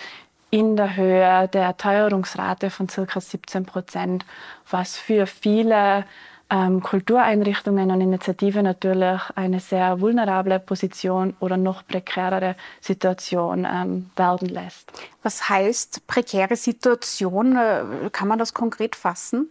in 0.51 0.77
der 0.77 0.97
Höhe 0.97 1.49
der 1.49 1.77
Teuerungsrate 1.77 2.69
von 2.69 2.89
ca. 2.89 3.21
17 3.21 3.65
Prozent, 3.65 4.27
was 4.69 4.99
für 4.99 5.27
viele 5.27 6.05
ähm, 6.53 6.83
Kultureinrichtungen 6.83 7.91
und 7.91 8.01
Initiativen 8.03 8.65
natürlich 8.65 9.21
eine 9.35 9.59
sehr 9.59 10.01
vulnerable 10.01 10.61
Position 10.61 11.35
oder 11.41 11.57
noch 11.57 11.87
prekärere 11.87 12.57
Situation 12.81 13.67
ähm, 13.71 14.11
werden 14.17 14.49
lässt. 14.49 14.93
Was 15.23 15.49
heißt 15.49 16.07
prekäre 16.07 16.57
Situation? 16.57 17.57
Äh, 17.57 18.11
kann 18.13 18.29
man 18.29 18.39
das 18.39 18.53
konkret 18.53 18.97
fassen? 18.97 19.49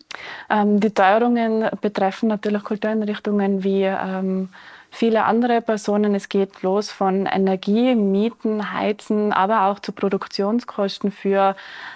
Ähm, 0.50 0.80
die 0.80 0.92
Teuerungen 0.92 1.70
betreffen 1.82 2.30
natürlich 2.30 2.64
Kultureinrichtungen 2.64 3.64
wie 3.64 3.84
ähm, 3.84 4.50
viele 4.92 5.24
andere 5.24 5.62
Personen. 5.62 6.14
Es 6.14 6.30
geht 6.30 6.62
los 6.62 6.92
von 6.92 7.26
Energie, 7.26 7.96
Mieten, 7.96 8.74
Heizen, 8.74 9.34
aber 9.34 9.66
auch 9.66 9.80
zu 9.80 9.94
Produktionskosten 9.94 11.12
für 11.12 11.56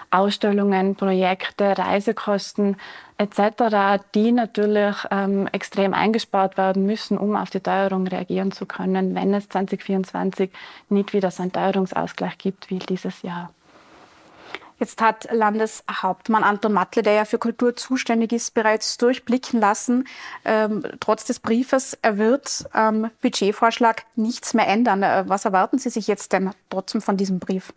Ausstellungen, 0.09 0.95
Projekte, 0.95 1.77
Reisekosten 1.77 2.77
etc., 3.17 4.01
die 4.15 4.31
natürlich 4.31 4.95
ähm, 5.11 5.47
extrem 5.51 5.93
eingespart 5.93 6.57
werden 6.57 6.85
müssen, 6.85 7.17
um 7.17 7.35
auf 7.35 7.49
die 7.49 7.59
Teuerung 7.59 8.07
reagieren 8.07 8.51
zu 8.51 8.65
können, 8.65 9.13
wenn 9.13 9.33
es 9.33 9.49
2024 9.49 10.49
nicht 10.89 11.13
wieder 11.13 11.31
so 11.31 11.43
einen 11.43 11.51
Teuerungsausgleich 11.51 12.37
gibt 12.37 12.69
wie 12.69 12.79
dieses 12.79 13.21
Jahr. 13.21 13.51
Jetzt 14.85 15.01
hat 15.01 15.27
Landeshauptmann 15.31 16.43
Anton 16.43 16.71
Matle, 16.71 17.01
der 17.01 17.13
ja 17.13 17.25
für 17.25 17.39
Kultur 17.39 17.75
zuständig 17.75 18.31
ist, 18.31 18.53
bereits 18.53 18.99
durchblicken 18.99 19.59
lassen, 19.59 20.07
ähm, 20.45 20.83
trotz 20.99 21.25
des 21.25 21.39
Briefes, 21.39 21.97
er 22.03 22.19
wird 22.19 22.65
am 22.71 23.05
ähm, 23.05 23.11
Budgetvorschlag 23.19 24.03
nichts 24.15 24.53
mehr 24.53 24.67
ändern. 24.67 25.01
Äh, 25.01 25.23
was 25.25 25.43
erwarten 25.43 25.79
Sie 25.79 25.89
sich 25.89 26.05
jetzt 26.05 26.33
denn 26.33 26.51
trotzdem 26.69 27.01
von 27.01 27.17
diesem 27.17 27.39
Brief? 27.39 27.73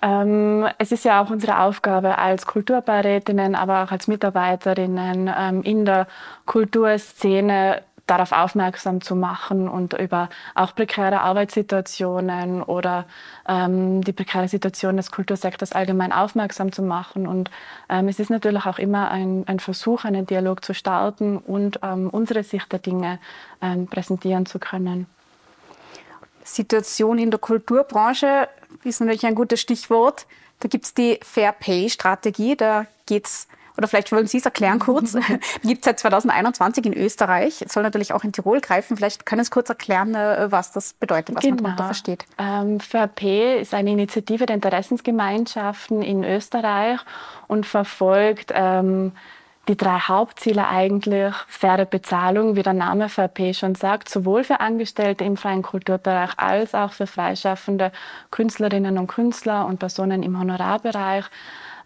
Ähm, 0.00 0.66
es 0.78 0.90
ist 0.90 1.04
ja 1.04 1.22
auch 1.22 1.28
unsere 1.28 1.58
Aufgabe 1.58 2.16
als 2.16 2.46
Kulturbeirätinnen, 2.46 3.54
aber 3.54 3.82
auch 3.84 3.92
als 3.92 4.08
Mitarbeiterinnen 4.08 5.30
ähm, 5.36 5.62
in 5.62 5.84
der 5.84 6.06
Kulturszene 6.46 7.82
darauf 8.10 8.32
aufmerksam 8.32 9.00
zu 9.00 9.14
machen 9.14 9.68
und 9.68 9.92
über 9.94 10.28
auch 10.54 10.74
prekäre 10.74 11.20
Arbeitssituationen 11.20 12.62
oder 12.62 13.04
ähm, 13.48 14.02
die 14.02 14.12
prekäre 14.12 14.48
Situation 14.48 14.96
des 14.96 15.12
Kultursektors 15.12 15.72
allgemein 15.72 16.12
aufmerksam 16.12 16.72
zu 16.72 16.82
machen. 16.82 17.28
Und 17.28 17.50
ähm, 17.88 18.08
es 18.08 18.18
ist 18.18 18.30
natürlich 18.30 18.66
auch 18.66 18.78
immer 18.78 19.10
ein, 19.10 19.44
ein 19.46 19.60
Versuch, 19.60 20.04
einen 20.04 20.26
Dialog 20.26 20.64
zu 20.64 20.74
starten 20.74 21.38
und 21.38 21.78
ähm, 21.82 22.10
unsere 22.10 22.42
Sicht 22.42 22.72
der 22.72 22.80
Dinge 22.80 23.20
ähm, 23.62 23.86
präsentieren 23.86 24.44
zu 24.44 24.58
können. 24.58 25.06
Situation 26.42 27.18
in 27.18 27.30
der 27.30 27.38
Kulturbranche 27.38 28.48
ist 28.82 29.00
natürlich 29.00 29.26
ein 29.26 29.36
gutes 29.36 29.60
Stichwort. 29.60 30.26
Da 30.58 30.68
gibt 30.68 30.84
es 30.84 30.94
die 30.94 31.20
Fair 31.22 31.52
Pay-Strategie. 31.52 32.56
Da 32.56 32.86
geht 33.06 33.26
es 33.26 33.46
oder 33.80 33.88
vielleicht 33.88 34.12
wollen 34.12 34.26
Sie 34.26 34.36
es 34.36 34.44
erklären 34.44 34.78
kurz, 34.78 35.16
gibt 35.62 35.80
es 35.80 35.84
seit 35.86 35.98
2021 35.98 36.84
in 36.84 36.92
Österreich, 36.92 37.64
soll 37.66 37.82
natürlich 37.82 38.12
auch 38.12 38.24
in 38.24 38.32
Tirol 38.32 38.60
greifen. 38.60 38.94
Vielleicht 38.94 39.24
können 39.24 39.42
Sie 39.42 39.50
kurz 39.50 39.70
erklären, 39.70 40.14
äh, 40.14 40.52
was 40.52 40.70
das 40.72 40.92
bedeutet, 40.92 41.34
was 41.34 41.42
genau. 41.42 41.54
man 41.56 41.64
darunter 41.64 41.84
versteht. 41.84 42.26
Ähm, 42.38 42.78
FAP 42.78 43.22
ist 43.58 43.72
eine 43.72 43.90
Initiative 43.90 44.44
der 44.44 44.56
Interessensgemeinschaften 44.56 46.02
in 46.02 46.24
Österreich 46.24 47.00
und 47.48 47.64
verfolgt 47.64 48.52
ähm, 48.54 49.12
die 49.68 49.76
drei 49.78 49.98
Hauptziele 49.98 50.68
eigentlich 50.68 51.32
faire 51.48 51.86
Bezahlung, 51.86 52.56
wie 52.56 52.62
der 52.62 52.74
Name 52.74 53.08
FAP 53.08 53.54
schon 53.54 53.76
sagt, 53.76 54.10
sowohl 54.10 54.44
für 54.44 54.60
Angestellte 54.60 55.24
im 55.24 55.38
freien 55.38 55.62
Kulturbereich 55.62 56.32
als 56.36 56.74
auch 56.74 56.92
für 56.92 57.06
freischaffende 57.06 57.92
Künstlerinnen 58.30 58.98
und 58.98 59.06
Künstler 59.06 59.64
und 59.64 59.78
Personen 59.78 60.22
im 60.22 60.38
Honorarbereich. 60.38 61.24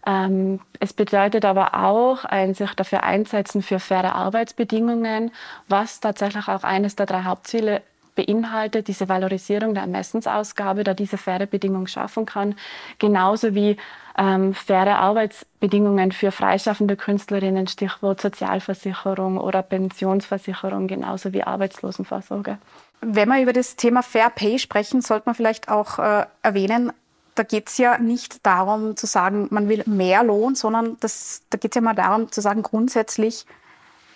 Ähm, 0.05 0.59
es 0.79 0.93
bedeutet 0.93 1.45
aber 1.45 1.73
auch 1.73 2.25
ein 2.25 2.53
sich 2.53 2.73
dafür 2.73 3.03
einsetzen 3.03 3.61
für 3.61 3.79
faire 3.79 4.15
Arbeitsbedingungen, 4.15 5.31
was 5.67 5.99
tatsächlich 5.99 6.47
auch 6.47 6.63
eines 6.63 6.95
der 6.95 7.07
drei 7.07 7.23
Hauptziele 7.23 7.81
beinhaltet, 8.15 8.87
diese 8.87 9.09
Valorisierung 9.09 9.73
der 9.73 9.83
Ermessensausgabe, 9.83 10.83
da 10.83 10.93
diese 10.93 11.17
faire 11.17 11.45
Bedingungen 11.47 11.87
schaffen 11.87 12.25
kann, 12.25 12.55
genauso 12.97 13.53
wie 13.53 13.77
ähm, 14.17 14.53
faire 14.53 14.99
Arbeitsbedingungen 14.99 16.11
für 16.11 16.31
freischaffende 16.31 16.95
Künstlerinnen, 16.95 17.67
Stichwort 17.67 18.21
Sozialversicherung 18.21 19.37
oder 19.37 19.61
Pensionsversicherung, 19.61 20.87
genauso 20.87 21.33
wie 21.33 21.43
Arbeitslosenvorsorge. 21.43 22.57
Wenn 23.01 23.29
wir 23.29 23.41
über 23.41 23.53
das 23.53 23.75
Thema 23.75 24.01
Fair 24.01 24.29
Pay 24.29 24.59
sprechen, 24.59 25.01
sollte 25.01 25.23
man 25.25 25.35
vielleicht 25.35 25.69
auch 25.69 25.99
äh, 25.99 26.25
erwähnen, 26.41 26.93
da 27.35 27.43
geht 27.43 27.69
es 27.69 27.77
ja 27.77 27.97
nicht 27.97 28.45
darum 28.45 28.95
zu 28.95 29.05
sagen, 29.05 29.47
man 29.51 29.69
will 29.69 29.83
mehr 29.85 30.23
Lohn, 30.23 30.55
sondern 30.55 30.97
das, 31.01 31.43
da 31.49 31.57
geht 31.57 31.71
es 31.71 31.75
ja 31.75 31.81
mal 31.81 31.93
darum 31.93 32.31
zu 32.31 32.41
sagen, 32.41 32.63
grundsätzlich, 32.63 33.45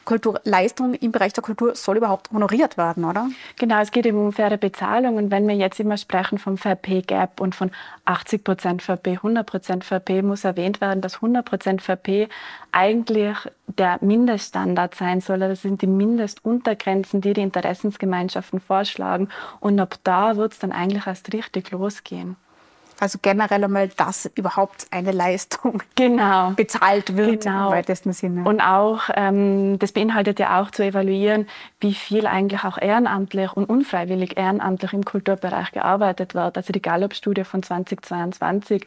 Kulturleistung 0.09 0.95
im 0.95 1.11
Bereich 1.11 1.33
der 1.33 1.43
Kultur 1.43 1.75
soll 1.75 1.97
überhaupt 1.97 2.31
honoriert 2.31 2.77
werden, 2.77 3.05
oder? 3.05 3.29
Genau, 3.57 3.79
es 3.79 3.91
geht 3.91 4.07
eben 4.07 4.17
um 4.17 4.33
faire 4.33 4.57
Bezahlung. 4.57 5.17
Und 5.17 5.29
wenn 5.29 5.47
wir 5.47 5.53
jetzt 5.53 5.79
immer 5.79 5.97
sprechen 5.97 6.39
vom 6.39 6.57
Fair 6.57 6.73
Pay 6.73 7.03
Gap 7.03 7.39
und 7.39 7.53
von 7.53 7.69
80 8.05 8.43
Prozent 8.43 8.87
Pay, 9.03 9.17
100 9.17 9.45
Prozent 9.45 9.85
Pay, 10.05 10.23
muss 10.23 10.45
erwähnt 10.45 10.81
werden, 10.81 11.01
dass 11.01 11.17
100 11.17 11.45
Prozent 11.45 11.83
Pay 12.01 12.27
eigentlich 12.71 13.37
der 13.67 13.99
Mindeststandard 14.01 14.95
sein 14.95 15.21
soll. 15.21 15.39
Das 15.39 15.61
sind 15.61 15.83
die 15.83 15.87
Mindestuntergrenzen, 15.87 17.21
die 17.21 17.33
die 17.33 17.41
Interessensgemeinschaften 17.41 18.59
vorschlagen. 18.59 19.29
Und 19.59 19.79
ab 19.79 19.99
da 20.03 20.37
wird 20.37 20.53
es 20.53 20.59
dann 20.59 20.71
eigentlich 20.71 21.05
erst 21.05 21.31
richtig 21.33 21.69
losgehen. 21.69 22.35
Also 22.99 23.17
generell 23.21 23.63
einmal, 23.63 23.87
dass 23.87 24.29
überhaupt 24.35 24.87
eine 24.91 25.11
Leistung 25.11 25.81
genau. 25.95 26.51
bezahlt 26.51 27.15
wird 27.15 27.43
genau. 27.43 27.67
im 27.67 27.73
weitesten 27.73 28.13
Sinne. 28.13 28.43
Und 28.43 28.61
auch, 28.61 29.09
ähm, 29.15 29.79
das 29.79 29.93
beinhaltet 29.93 30.39
ja 30.39 30.61
auch 30.61 30.71
zu 30.71 30.83
evaluieren, 30.83 31.47
wie 31.79 31.93
viel 31.93 32.27
eigentlich 32.27 32.63
auch 32.63 32.77
ehrenamtlich 32.77 33.53
und 33.53 33.65
unfreiwillig 33.69 34.37
ehrenamtlich 34.37 34.93
im 34.93 35.05
Kulturbereich 35.05 35.71
gearbeitet 35.71 36.35
wird. 36.35 36.57
Also 36.57 36.73
die 36.73 36.81
Gallup-Studie 36.81 37.45
von 37.45 37.63
2022 37.63 38.85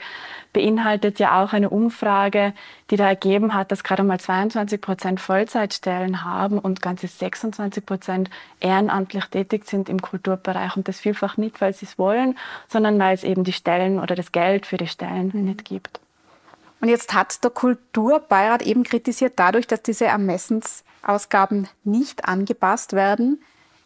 beinhaltet 0.52 1.18
ja 1.18 1.42
auch 1.42 1.54
eine 1.54 1.70
Umfrage, 1.70 2.52
die 2.90 2.96
da 2.96 3.08
ergeben 3.08 3.54
hat, 3.54 3.72
dass 3.72 3.84
gerade 3.84 4.02
mal 4.02 4.20
22 4.20 4.80
Prozent 4.80 5.20
Vollzeitstellen 5.20 6.24
haben 6.24 6.58
und 6.58 6.82
ganze 6.82 7.06
26 7.06 7.86
Prozent 7.86 8.30
ehrenamtlich 8.60 9.24
tätig 9.26 9.66
sind 9.66 9.88
im 9.88 10.02
Kulturbereich. 10.02 10.76
Und 10.76 10.88
das 10.88 11.00
vielfach 11.00 11.38
nicht, 11.38 11.62
weil 11.62 11.72
sie 11.72 11.86
es 11.86 11.98
wollen, 11.98 12.36
sondern 12.68 12.98
weil 12.98 13.14
es 13.14 13.24
eben 13.24 13.44
die 13.44 13.54
Stellen 13.54 14.01
oder 14.02 14.14
das 14.14 14.32
Geld 14.32 14.66
für 14.66 14.76
die 14.76 14.86
Stellen 14.86 15.30
mhm. 15.32 15.44
nicht 15.44 15.64
gibt. 15.64 16.00
Und 16.80 16.88
jetzt 16.88 17.14
hat 17.14 17.42
der 17.44 17.50
Kulturbeirat 17.52 18.62
eben 18.62 18.82
kritisiert, 18.82 19.34
dadurch, 19.36 19.68
dass 19.68 19.82
diese 19.82 20.06
Ermessensausgaben 20.06 21.68
nicht 21.84 22.24
angepasst 22.24 22.92
werden, 22.92 23.40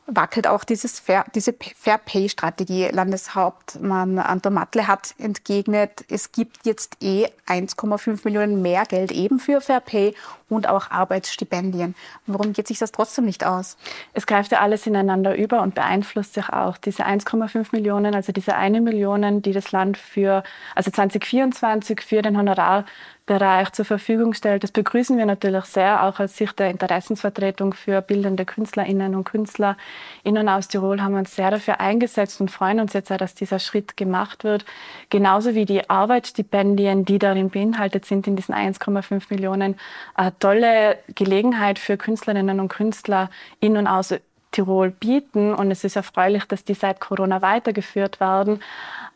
wackelt 0.07 0.47
auch 0.47 0.65
dieses 0.65 1.01
Fair, 1.01 1.25
diese 1.35 1.55
Fair 1.77 1.99
Pay 1.99 2.29
Strategie. 2.29 2.89
Landeshauptmann 2.89 4.19
Anton 4.19 4.55
Matle 4.55 4.87
hat 4.87 5.15
entgegnet, 5.19 6.05
es 6.09 6.33
gibt 6.33 6.65
jetzt 6.65 6.97
eh 7.03 7.27
1,5 7.47 8.21
Millionen 8.25 8.63
mehr 8.63 8.85
Geld 8.85 9.11
eben 9.13 9.39
für 9.39 9.61
Fair 9.61 9.81
Pay 9.81 10.15
und 10.49 10.69
auch 10.69 10.91
Arbeitsstipendien. 10.91 11.95
Warum 12.27 12.53
geht 12.53 12.69
sich 12.69 12.79
das 12.79 12.93
trotzdem 12.93 13.25
nicht 13.25 13.45
aus? 13.45 13.77
Es 14.13 14.27
greift 14.27 14.53
ja 14.53 14.61
alles 14.61 14.87
ineinander 14.87 15.37
über 15.37 15.63
und 15.63 15.75
beeinflusst 15.75 16.35
sich 16.35 16.49
auch. 16.51 16.77
Diese 16.77 17.05
1,5 17.05 17.69
Millionen, 17.73 18.15
also 18.15 18.33
diese 18.33 18.55
eine 18.55 18.81
Million, 18.81 19.43
die 19.43 19.53
das 19.53 19.73
Land 19.73 19.97
für, 19.97 20.45
also 20.75 20.91
2024 20.91 22.01
für 22.01 22.23
den 22.23 22.39
Honorar 22.39 22.85
Bereich 23.27 23.72
zur 23.72 23.85
Verfügung 23.85 24.35
stellt. 24.35 24.62
Das 24.62 24.70
begrüßen 24.70 25.18
wir 25.18 25.27
natürlich 25.27 25.64
sehr, 25.64 26.05
auch 26.05 26.20
aus 26.20 26.37
Sicht 26.37 26.59
der 26.61 26.70
Interessensvertretung 26.70 27.74
für 27.74 28.01
bildende 28.01 28.45
Künstlerinnen 28.45 29.16
und 29.16 29.24
Künstler. 29.24 29.77
In 30.22 30.39
und 30.39 30.49
aus 30.49 30.68
Tirol 30.68 31.03
haben 31.03 31.12
wir 31.12 31.18
uns 31.18 31.35
sehr 31.35 31.51
dafür 31.51 31.81
eingesetzt 31.81 32.41
und 32.41 32.53
freuen 32.53 32.79
uns 32.79 32.93
jetzt, 32.93 33.11
dass 33.11 33.35
dieser 33.35 33.59
Schritt 33.59 33.97
gemacht 33.97 34.45
wird. 34.45 34.64
Genauso 35.11 35.57
wie 35.57 35.64
die 35.64 35.91
Arbeitsstipendien, 35.91 37.05
die 37.05 37.18
darin 37.18 37.51
beinhaltet 37.51 38.05
sind, 38.05 38.29
in 38.29 38.37
diesen 38.37 38.55
1,5 38.55 39.24
Millionen. 39.31 39.77
Eine 40.14 40.39
tolle 40.39 40.99
Gelegenheit 41.14 41.81
für 41.81 41.97
Künstlerinnen 41.97 42.61
und 42.61 42.68
Künstler 42.68 43.29
in 43.59 43.77
und 43.77 43.89
aus 43.89 44.14
Tirol 44.53 44.91
bieten. 44.91 45.53
Und 45.53 45.72
es 45.72 45.83
ist 45.83 45.97
erfreulich, 45.97 46.45
dass 46.45 46.62
die 46.62 46.74
seit 46.74 47.01
Corona 47.01 47.43
weitergeführt 47.43 48.20
werden. 48.20 48.62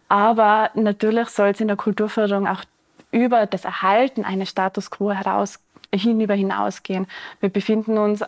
Aber 0.08 0.70
natürlich 0.74 1.28
soll 1.28 1.50
es 1.50 1.60
in 1.60 1.68
der 1.68 1.76
Kulturförderung 1.76 2.48
auch 2.48 2.64
über 3.10 3.46
das 3.46 3.64
Erhalten 3.64 4.24
eines 4.24 4.50
Status 4.50 4.90
quo 4.90 5.10
heraus 5.12 5.58
hinüber 5.92 6.34
hinausgehen. 6.34 7.06
Wir 7.40 7.48
befinden 7.48 7.98
uns 7.98 8.24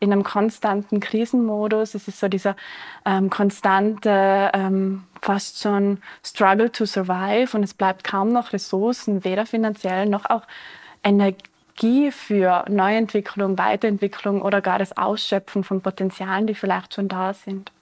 in 0.00 0.12
einem 0.12 0.22
konstanten 0.22 1.00
Krisenmodus. 1.00 1.94
Es 1.94 2.08
ist 2.08 2.20
so 2.20 2.28
dieser 2.28 2.56
ähm, 3.04 3.28
konstante, 3.28 4.50
ähm, 4.54 5.04
fast 5.20 5.60
schon 5.60 5.98
Struggle 6.24 6.72
to 6.72 6.86
survive 6.86 7.54
und 7.56 7.62
es 7.62 7.74
bleibt 7.74 8.04
kaum 8.04 8.32
noch 8.32 8.52
Ressourcen, 8.52 9.24
weder 9.24 9.46
finanziell 9.46 10.06
noch 10.06 10.28
auch 10.30 10.42
Energie 11.04 12.10
für 12.10 12.64
Neuentwicklung, 12.68 13.58
Weiterentwicklung 13.58 14.42
oder 14.42 14.60
gar 14.60 14.78
das 14.78 14.96
Ausschöpfen 14.96 15.64
von 15.64 15.80
Potenzialen, 15.80 16.46
die 16.46 16.54
vielleicht 16.54 16.94
schon 16.94 17.08
da 17.08 17.34
sind. 17.34 17.72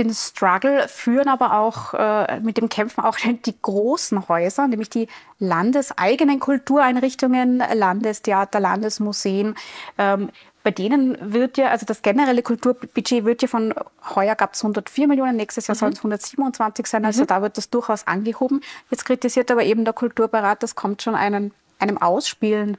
Den 0.00 0.14
Struggle 0.14 0.88
führen 0.88 1.28
aber 1.28 1.58
auch 1.58 1.92
äh, 1.92 2.40
mit 2.40 2.56
dem 2.56 2.70
Kämpfen 2.70 3.04
auch 3.04 3.18
die 3.44 3.54
großen 3.60 4.28
Häuser, 4.28 4.66
nämlich 4.66 4.88
die 4.88 5.08
landeseigenen 5.38 6.40
Kultureinrichtungen, 6.40 7.62
Landestheater, 7.74 8.60
Landesmuseen. 8.60 9.56
Ähm, 9.98 10.30
bei 10.62 10.70
denen 10.70 11.18
wird 11.20 11.58
ja, 11.58 11.68
also 11.68 11.84
das 11.84 12.00
generelle 12.00 12.42
Kulturbudget 12.42 13.26
wird 13.26 13.42
ja 13.42 13.48
von 13.48 13.74
heuer 14.14 14.34
gab 14.36 14.54
es 14.54 14.62
104 14.62 15.06
Millionen, 15.06 15.36
nächstes 15.36 15.66
Jahr 15.66 15.74
mhm. 15.74 15.78
sollen 15.78 15.92
es 15.92 15.98
127 15.98 16.86
sein, 16.86 17.04
also 17.04 17.22
mhm. 17.22 17.26
da 17.26 17.42
wird 17.42 17.58
das 17.58 17.68
durchaus 17.68 18.06
angehoben. 18.06 18.62
Jetzt 18.90 19.04
kritisiert 19.04 19.50
aber 19.50 19.64
eben 19.64 19.84
der 19.84 19.92
Kulturberat, 19.92 20.62
das 20.62 20.74
kommt 20.76 21.02
schon 21.02 21.14
einen, 21.14 21.52
einem 21.78 21.98
Ausspielen, 21.98 22.78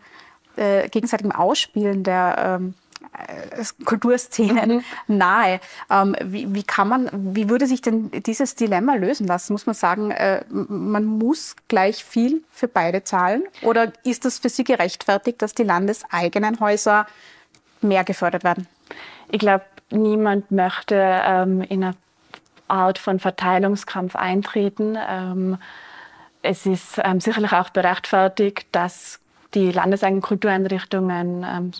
äh, 0.55 0.89
gegenseitigem 0.89 1.31
Ausspielen 1.31 2.03
der 2.03 2.59
ähm, 2.59 2.73
äh, 2.73 2.80
Kulturszenen 3.85 4.77
mhm. 4.77 4.83
nahe. 5.07 5.59
Ähm, 5.89 6.15
wie, 6.23 6.53
wie, 6.53 6.63
kann 6.63 6.87
man, 6.87 7.09
wie 7.11 7.49
würde 7.49 7.67
sich 7.67 7.81
denn 7.81 8.11
dieses 8.11 8.55
Dilemma 8.55 8.95
lösen 8.95 9.27
lassen? 9.27 9.53
Muss 9.53 9.65
man 9.65 9.75
sagen, 9.75 10.11
äh, 10.11 10.43
man 10.49 11.05
muss 11.05 11.55
gleich 11.67 12.03
viel 12.03 12.43
für 12.51 12.67
beide 12.67 13.03
zahlen? 13.03 13.43
Oder 13.61 13.91
ist 14.03 14.25
das 14.25 14.39
für 14.39 14.49
Sie 14.49 14.63
gerechtfertigt, 14.63 15.41
dass 15.41 15.53
die 15.53 15.63
landeseigenen 15.63 16.59
Häuser 16.59 17.05
mehr 17.81 18.03
gefördert 18.03 18.43
werden? 18.43 18.67
Ich 19.29 19.39
glaube, 19.39 19.65
niemand 19.89 20.51
möchte 20.51 20.95
ähm, 20.97 21.61
in 21.61 21.83
eine 21.83 21.95
Art 22.67 22.97
von 22.97 23.19
Verteilungskampf 23.19 24.15
eintreten. 24.15 24.97
Ähm, 25.07 25.57
es 26.41 26.65
ist 26.65 26.99
ähm, 27.03 27.19
sicherlich 27.19 27.51
auch 27.51 27.69
berechtfertigt, 27.69 28.67
dass 28.71 29.19
die 29.53 29.71
landeseigenen 29.71 30.21
Kultureinrichtungen 30.21 31.45
ähm, 31.47 31.71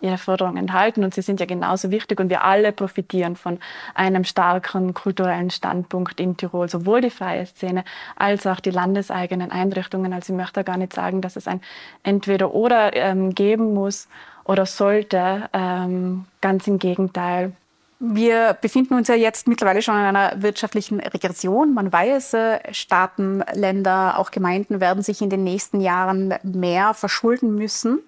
ihre 0.00 0.18
Forderungen 0.18 0.58
enthalten 0.58 1.04
und 1.04 1.14
sie 1.14 1.22
sind 1.22 1.40
ja 1.40 1.46
genauso 1.46 1.90
wichtig 1.90 2.20
und 2.20 2.30
wir 2.30 2.44
alle 2.44 2.72
profitieren 2.72 3.36
von 3.36 3.58
einem 3.94 4.24
starken 4.24 4.94
kulturellen 4.94 5.50
Standpunkt 5.50 6.20
in 6.20 6.36
Tirol, 6.36 6.68
sowohl 6.68 7.00
die 7.00 7.10
freie 7.10 7.46
Szene 7.46 7.84
als 8.16 8.46
auch 8.46 8.60
die 8.60 8.70
landeseigenen 8.70 9.50
Einrichtungen. 9.50 10.12
Also 10.12 10.32
ich 10.32 10.36
möchte 10.36 10.64
gar 10.64 10.76
nicht 10.76 10.92
sagen, 10.92 11.20
dass 11.20 11.36
es 11.36 11.48
ein 11.48 11.60
Entweder-Oder 12.02 12.94
ähm, 12.94 13.34
geben 13.34 13.74
muss 13.74 14.08
oder 14.44 14.66
sollte. 14.66 15.48
Ähm, 15.52 16.26
ganz 16.40 16.66
im 16.66 16.78
Gegenteil. 16.78 17.52
Wir 17.98 18.56
befinden 18.60 18.94
uns 18.94 19.08
ja 19.08 19.14
jetzt 19.14 19.48
mittlerweile 19.48 19.80
schon 19.80 19.94
in 19.94 20.02
einer 20.02 20.42
wirtschaftlichen 20.42 21.00
Regression. 21.00 21.72
Man 21.72 21.90
weiß, 21.90 22.34
äh, 22.34 22.74
Staaten, 22.74 23.42
Länder, 23.54 24.18
auch 24.18 24.30
Gemeinden 24.30 24.80
werden 24.80 25.02
sich 25.02 25.22
in 25.22 25.30
den 25.30 25.44
nächsten 25.44 25.80
Jahren 25.80 26.34
mehr 26.42 26.92
verschulden 26.92 27.54
müssen. 27.54 28.00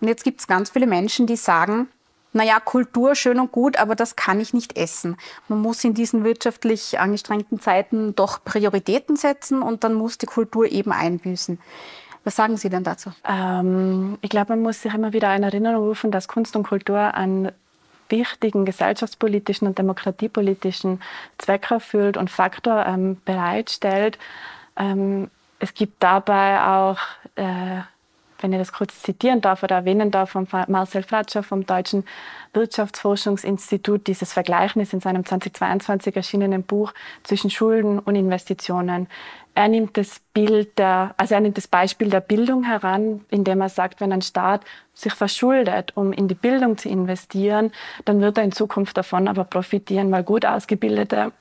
Und 0.00 0.08
jetzt 0.08 0.24
gibt 0.24 0.40
es 0.40 0.48
ganz 0.48 0.70
viele 0.70 0.88
Menschen, 0.88 1.28
die 1.28 1.36
sagen, 1.36 1.88
naja, 2.32 2.60
Kultur 2.60 3.14
schön 3.14 3.38
und 3.38 3.52
gut, 3.52 3.78
aber 3.78 3.94
das 3.94 4.16
kann 4.16 4.40
ich 4.40 4.52
nicht 4.52 4.76
essen. 4.76 5.16
Man 5.48 5.60
muss 5.62 5.82
in 5.84 5.94
diesen 5.94 6.24
wirtschaftlich 6.24 6.98
angestrengten 6.98 7.60
Zeiten 7.60 8.14
doch 8.14 8.44
Prioritäten 8.44 9.16
setzen 9.16 9.62
und 9.62 9.84
dann 9.84 9.94
muss 9.94 10.18
die 10.18 10.26
Kultur 10.26 10.66
eben 10.70 10.92
einbüßen. 10.92 11.58
Was 12.24 12.36
sagen 12.36 12.56
Sie 12.56 12.68
denn 12.68 12.82
dazu? 12.82 13.10
Ähm, 13.24 14.18
ich 14.20 14.30
glaube, 14.30 14.50
man 14.50 14.62
muss 14.62 14.82
sich 14.82 14.92
immer 14.92 15.12
wieder 15.12 15.34
in 15.36 15.44
Erinnerung 15.44 15.86
rufen, 15.86 16.10
dass 16.10 16.26
Kunst 16.26 16.56
und 16.56 16.66
Kultur 16.66 17.14
ein 17.14 17.52
wichtigen 18.08 18.64
gesellschaftspolitischen 18.64 19.66
und 19.66 19.78
demokratiepolitischen 19.78 21.00
Zweck 21.38 21.70
erfüllt 21.70 22.16
und 22.16 22.30
Faktor 22.30 22.86
ähm, 22.86 23.20
bereitstellt. 23.24 24.18
Ähm, 24.76 25.30
es 25.58 25.74
gibt 25.74 26.02
dabei 26.02 26.62
auch, 26.62 26.98
äh, 27.36 27.80
wenn 28.40 28.52
ich 28.52 28.58
das 28.58 28.72
kurz 28.72 29.02
zitieren 29.02 29.40
darf 29.40 29.62
oder 29.62 29.76
erwähnen 29.76 30.10
darf, 30.10 30.30
von 30.30 30.46
Marcel 30.68 31.02
Fratscher 31.02 31.42
vom 31.42 31.66
Deutschen 31.66 32.04
Wirtschaftsforschungsinstitut 32.52 34.06
dieses 34.06 34.32
Vergleichnis 34.32 34.92
in 34.92 35.00
seinem 35.00 35.24
2022 35.24 36.16
erschienenen 36.16 36.62
Buch 36.62 36.92
zwischen 37.22 37.50
Schulden 37.50 37.98
und 37.98 38.16
Investitionen. 38.16 39.08
Er 39.54 39.68
nimmt 39.68 39.96
das 39.96 40.20
Bild 40.34 40.78
der, 40.78 41.14
also 41.16 41.34
er 41.34 41.40
nimmt 41.40 41.56
das 41.56 41.66
Beispiel 41.66 42.10
der 42.10 42.20
Bildung 42.20 42.64
heran, 42.64 43.24
indem 43.30 43.62
er 43.62 43.70
sagt, 43.70 44.00
wenn 44.00 44.12
ein 44.12 44.20
Staat 44.20 44.62
sich 44.92 45.14
verschuldet, 45.14 45.96
um 45.96 46.12
in 46.12 46.28
die 46.28 46.34
Bildung 46.34 46.76
zu 46.76 46.90
investieren, 46.90 47.72
dann 48.04 48.20
wird 48.20 48.36
er 48.36 48.44
in 48.44 48.52
Zukunft 48.52 48.98
davon 48.98 49.28
aber 49.28 49.44
profitieren, 49.44 50.12
weil 50.12 50.24
gut 50.24 50.44
ausgebildete 50.44 51.32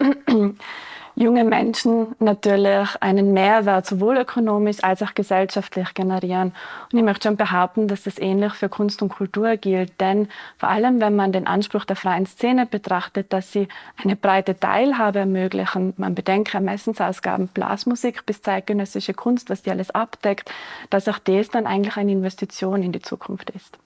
junge 1.15 1.45
Menschen 1.45 2.15
natürlich 2.19 2.89
einen 2.99 3.33
Mehrwert 3.33 3.85
sowohl 3.85 4.17
ökonomisch 4.17 4.83
als 4.83 5.01
auch 5.01 5.13
gesellschaftlich 5.13 5.93
generieren. 5.93 6.53
Und 6.91 6.99
ich 6.99 7.03
möchte 7.03 7.29
schon 7.29 7.37
behaupten, 7.37 7.87
dass 7.87 8.03
das 8.03 8.19
ähnlich 8.19 8.53
für 8.53 8.69
Kunst 8.69 9.01
und 9.01 9.09
Kultur 9.09 9.55
gilt. 9.55 9.99
Denn 10.01 10.27
vor 10.57 10.69
allem, 10.69 10.99
wenn 10.99 11.15
man 11.15 11.31
den 11.31 11.47
Anspruch 11.47 11.85
der 11.85 11.95
freien 11.95 12.25
Szene 12.25 12.65
betrachtet, 12.65 13.31
dass 13.31 13.51
sie 13.51 13.67
eine 14.03 14.15
breite 14.15 14.59
Teilhabe 14.59 15.19
ermöglichen, 15.19 15.93
man 15.97 16.15
bedenke 16.15 16.57
Ermessensausgaben, 16.57 17.47
Blasmusik 17.47 18.25
bis 18.25 18.41
zeitgenössische 18.41 19.13
Kunst, 19.13 19.49
was 19.49 19.63
die 19.63 19.71
alles 19.71 19.91
abdeckt, 19.91 20.51
dass 20.89 21.07
auch 21.07 21.19
das 21.19 21.49
dann 21.49 21.65
eigentlich 21.65 21.95
eine 21.95 22.11
Investition 22.11 22.83
in 22.83 22.91
die 22.91 23.01
Zukunft 23.01 23.49
ist. 23.51 23.77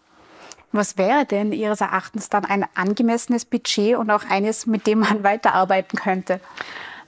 Was 0.72 0.98
wäre 0.98 1.26
denn 1.26 1.52
Ihres 1.52 1.82
Erachtens 1.82 2.30
dann 2.30 2.46
ein 2.46 2.66
angemessenes 2.76 3.44
Budget 3.46 3.98
und 3.98 4.12
auch 4.12 4.24
eines, 4.30 4.68
mit 4.68 4.86
dem 4.86 5.00
man 5.00 5.24
weiterarbeiten 5.24 5.98
könnte? 5.98 6.40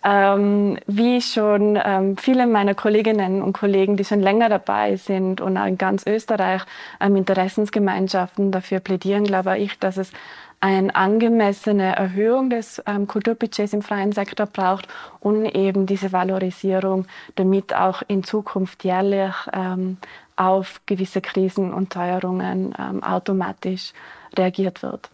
Ähm, 0.04 0.80
wie 0.88 1.22
schon 1.22 1.80
ähm, 1.84 2.18
viele 2.18 2.48
meiner 2.48 2.74
Kolleginnen 2.74 3.44
und 3.44 3.54
Kollegen, 3.54 3.98
die 3.98 4.04
schon 4.04 4.20
länger 4.20 4.50
dabei 4.50 4.96
sind 4.96 5.42
und 5.42 5.58
auch 5.58 5.68
in 5.68 5.78
ganz 5.78 6.08
Österreich 6.08 6.64
ähm, 7.00 7.16
Interessensgemeinschaften 7.16 8.52
dafür 8.52 8.80
plädieren, 8.80 9.26
glaube 9.26 9.60
ich, 9.60 9.78
dass 9.78 9.98
es 9.98 10.12
eine 10.60 10.96
angemessene 10.96 11.96
Erhöhung 11.96 12.50
des 12.50 12.82
ähm, 12.86 13.08
Kulturbudgets 13.08 13.74
im 13.74 13.82
freien 13.82 14.12
Sektor 14.12 14.46
braucht 14.46 14.88
und 15.20 15.46
eben 15.46 15.86
diese 15.86 16.12
Valorisierung, 16.12 17.08
damit 17.36 17.76
auch 17.76 18.04
in 18.08 18.24
Zukunft 18.24 18.84
jährlich 18.84 19.34
ähm, 19.54 19.98
auf 20.36 20.82
gewisse 20.86 21.22
Krisen 21.22 21.74
und 21.74 21.92
Teuerungen 21.92 22.76
ähm, 22.80 23.04
automatisch 23.04 23.94
reagiert 24.38 24.82
wird. 24.84 25.10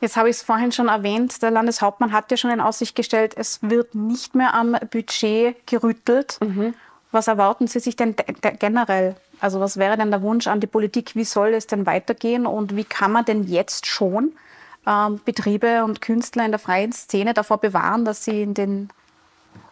Jetzt 0.00 0.16
habe 0.16 0.30
ich 0.30 0.36
es 0.36 0.42
vorhin 0.42 0.72
schon 0.72 0.88
erwähnt, 0.88 1.42
der 1.42 1.50
Landeshauptmann 1.50 2.12
hat 2.12 2.30
ja 2.30 2.36
schon 2.36 2.50
in 2.50 2.60
Aussicht 2.60 2.96
gestellt, 2.96 3.34
es 3.36 3.58
wird 3.62 3.94
nicht 3.94 4.34
mehr 4.34 4.54
am 4.54 4.76
Budget 4.90 5.66
gerüttelt. 5.66 6.38
Mhm. 6.40 6.74
Was 7.12 7.28
erwarten 7.28 7.66
Sie 7.66 7.80
sich 7.80 7.96
denn 7.96 8.14
generell? 8.58 9.16
Also 9.40 9.60
was 9.60 9.76
wäre 9.76 9.96
denn 9.96 10.10
der 10.10 10.22
Wunsch 10.22 10.46
an 10.46 10.60
die 10.60 10.66
Politik? 10.66 11.16
Wie 11.16 11.24
soll 11.24 11.54
es 11.54 11.66
denn 11.66 11.86
weitergehen 11.86 12.46
und 12.46 12.76
wie 12.76 12.84
kann 12.84 13.12
man 13.12 13.24
denn 13.24 13.44
jetzt 13.44 13.86
schon 13.86 14.32
ähm, 14.86 15.20
Betriebe 15.24 15.84
und 15.84 16.00
Künstler 16.00 16.44
in 16.44 16.52
der 16.52 16.60
freien 16.60 16.92
Szene 16.92 17.34
davor 17.34 17.58
bewahren, 17.58 18.04
dass 18.04 18.24
sie 18.24 18.42
in 18.42 18.54
den 18.54 18.90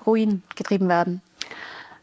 Ruin 0.05 0.43
getrieben 0.57 0.89
werden? 0.89 1.23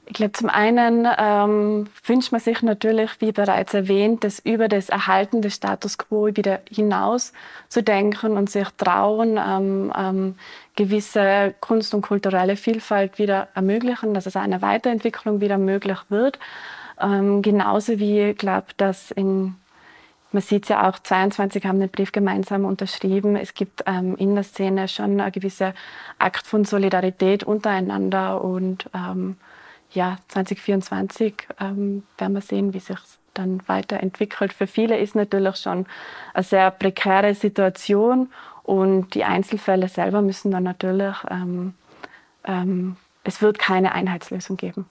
Ich 0.07 0.13
glaube, 0.13 0.33
zum 0.33 0.49
einen 0.49 1.07
ähm, 1.17 1.87
wünscht 2.05 2.31
man 2.31 2.39
sich 2.39 2.61
natürlich, 2.61 3.09
wie 3.21 3.31
bereits 3.31 3.73
erwähnt, 3.73 4.23
das 4.23 4.39
über 4.39 4.67
das 4.67 4.89
Erhalten 4.89 5.41
des 5.41 5.55
Status 5.55 5.97
quo 5.97 6.27
wieder 6.27 6.61
hinaus 6.69 7.33
zu 7.69 7.81
denken 7.81 8.37
und 8.37 8.49
sich 8.49 8.67
trauen, 8.77 9.39
ähm, 9.43 9.91
ähm, 9.97 10.35
gewisse 10.75 11.55
Kunst- 11.59 11.95
und 11.95 12.03
kulturelle 12.03 12.55
Vielfalt 12.55 13.17
wieder 13.17 13.47
ermöglichen, 13.55 14.13
dass 14.13 14.27
es 14.27 14.35
eine 14.35 14.61
Weiterentwicklung 14.61 15.41
wieder 15.41 15.57
möglich 15.57 15.99
wird. 16.09 16.37
Ähm, 17.01 17.41
genauso 17.41 17.99
wie 17.99 18.29
ich 18.29 18.37
glaube, 18.37 18.67
dass 18.77 19.09
in 19.11 19.55
man 20.35 20.41
sieht 20.41 20.67
ja 20.67 20.89
auch, 20.89 20.99
22 20.99 21.65
haben 21.65 21.79
den 21.79 21.89
Brief 21.89 22.11
gemeinsam 22.11 22.65
unterschrieben. 22.65 23.37
Es 23.37 23.53
gibt 23.53 23.83
ähm, 23.85 24.17
in 24.17 24.35
der 24.35 24.43
Szene 24.43 24.89
schon 24.89 25.21
eine 25.21 25.31
gewisse 25.31 25.73
Akt 26.19 26.45
von 26.45 26.65
Solidarität 26.65 27.45
untereinander 27.45 28.43
und 28.43 28.89
ähm, 28.93 29.37
ja, 29.95 30.17
2024 30.27 31.47
ähm, 31.59 32.03
werden 32.17 32.33
wir 32.33 32.41
sehen, 32.41 32.73
wie 32.73 32.79
sich 32.79 32.99
dann 33.33 33.61
weiterentwickelt. 33.67 34.53
Für 34.53 34.67
viele 34.67 34.97
ist 34.97 35.15
natürlich 35.15 35.57
schon 35.57 35.85
eine 36.33 36.43
sehr 36.43 36.71
prekäre 36.71 37.33
Situation 37.35 38.29
und 38.63 39.13
die 39.13 39.23
Einzelfälle 39.23 39.87
selber 39.87 40.21
müssen 40.21 40.51
dann 40.51 40.63
natürlich, 40.63 41.15
ähm, 41.29 41.73
ähm, 42.45 42.97
es 43.23 43.41
wird 43.41 43.59
keine 43.59 43.93
Einheitslösung 43.93 44.57
geben. 44.57 44.85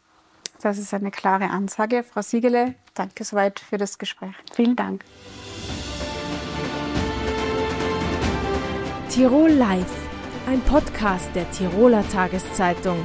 Das 0.62 0.78
ist 0.78 0.94
eine 0.94 1.10
klare 1.10 1.50
Ansage. 1.50 2.02
Frau 2.02 2.22
Siegele, 2.22 2.74
danke 2.94 3.24
soweit 3.24 3.60
für 3.60 3.76
das 3.76 3.98
Gespräch. 3.98 4.34
Vielen 4.52 4.76
Dank. 4.76 5.04
Tirol 9.10 9.50
Live, 9.50 10.08
ein 10.48 10.60
Podcast 10.62 11.28
der 11.34 11.48
Tiroler 11.50 12.06
Tageszeitung. 12.08 13.04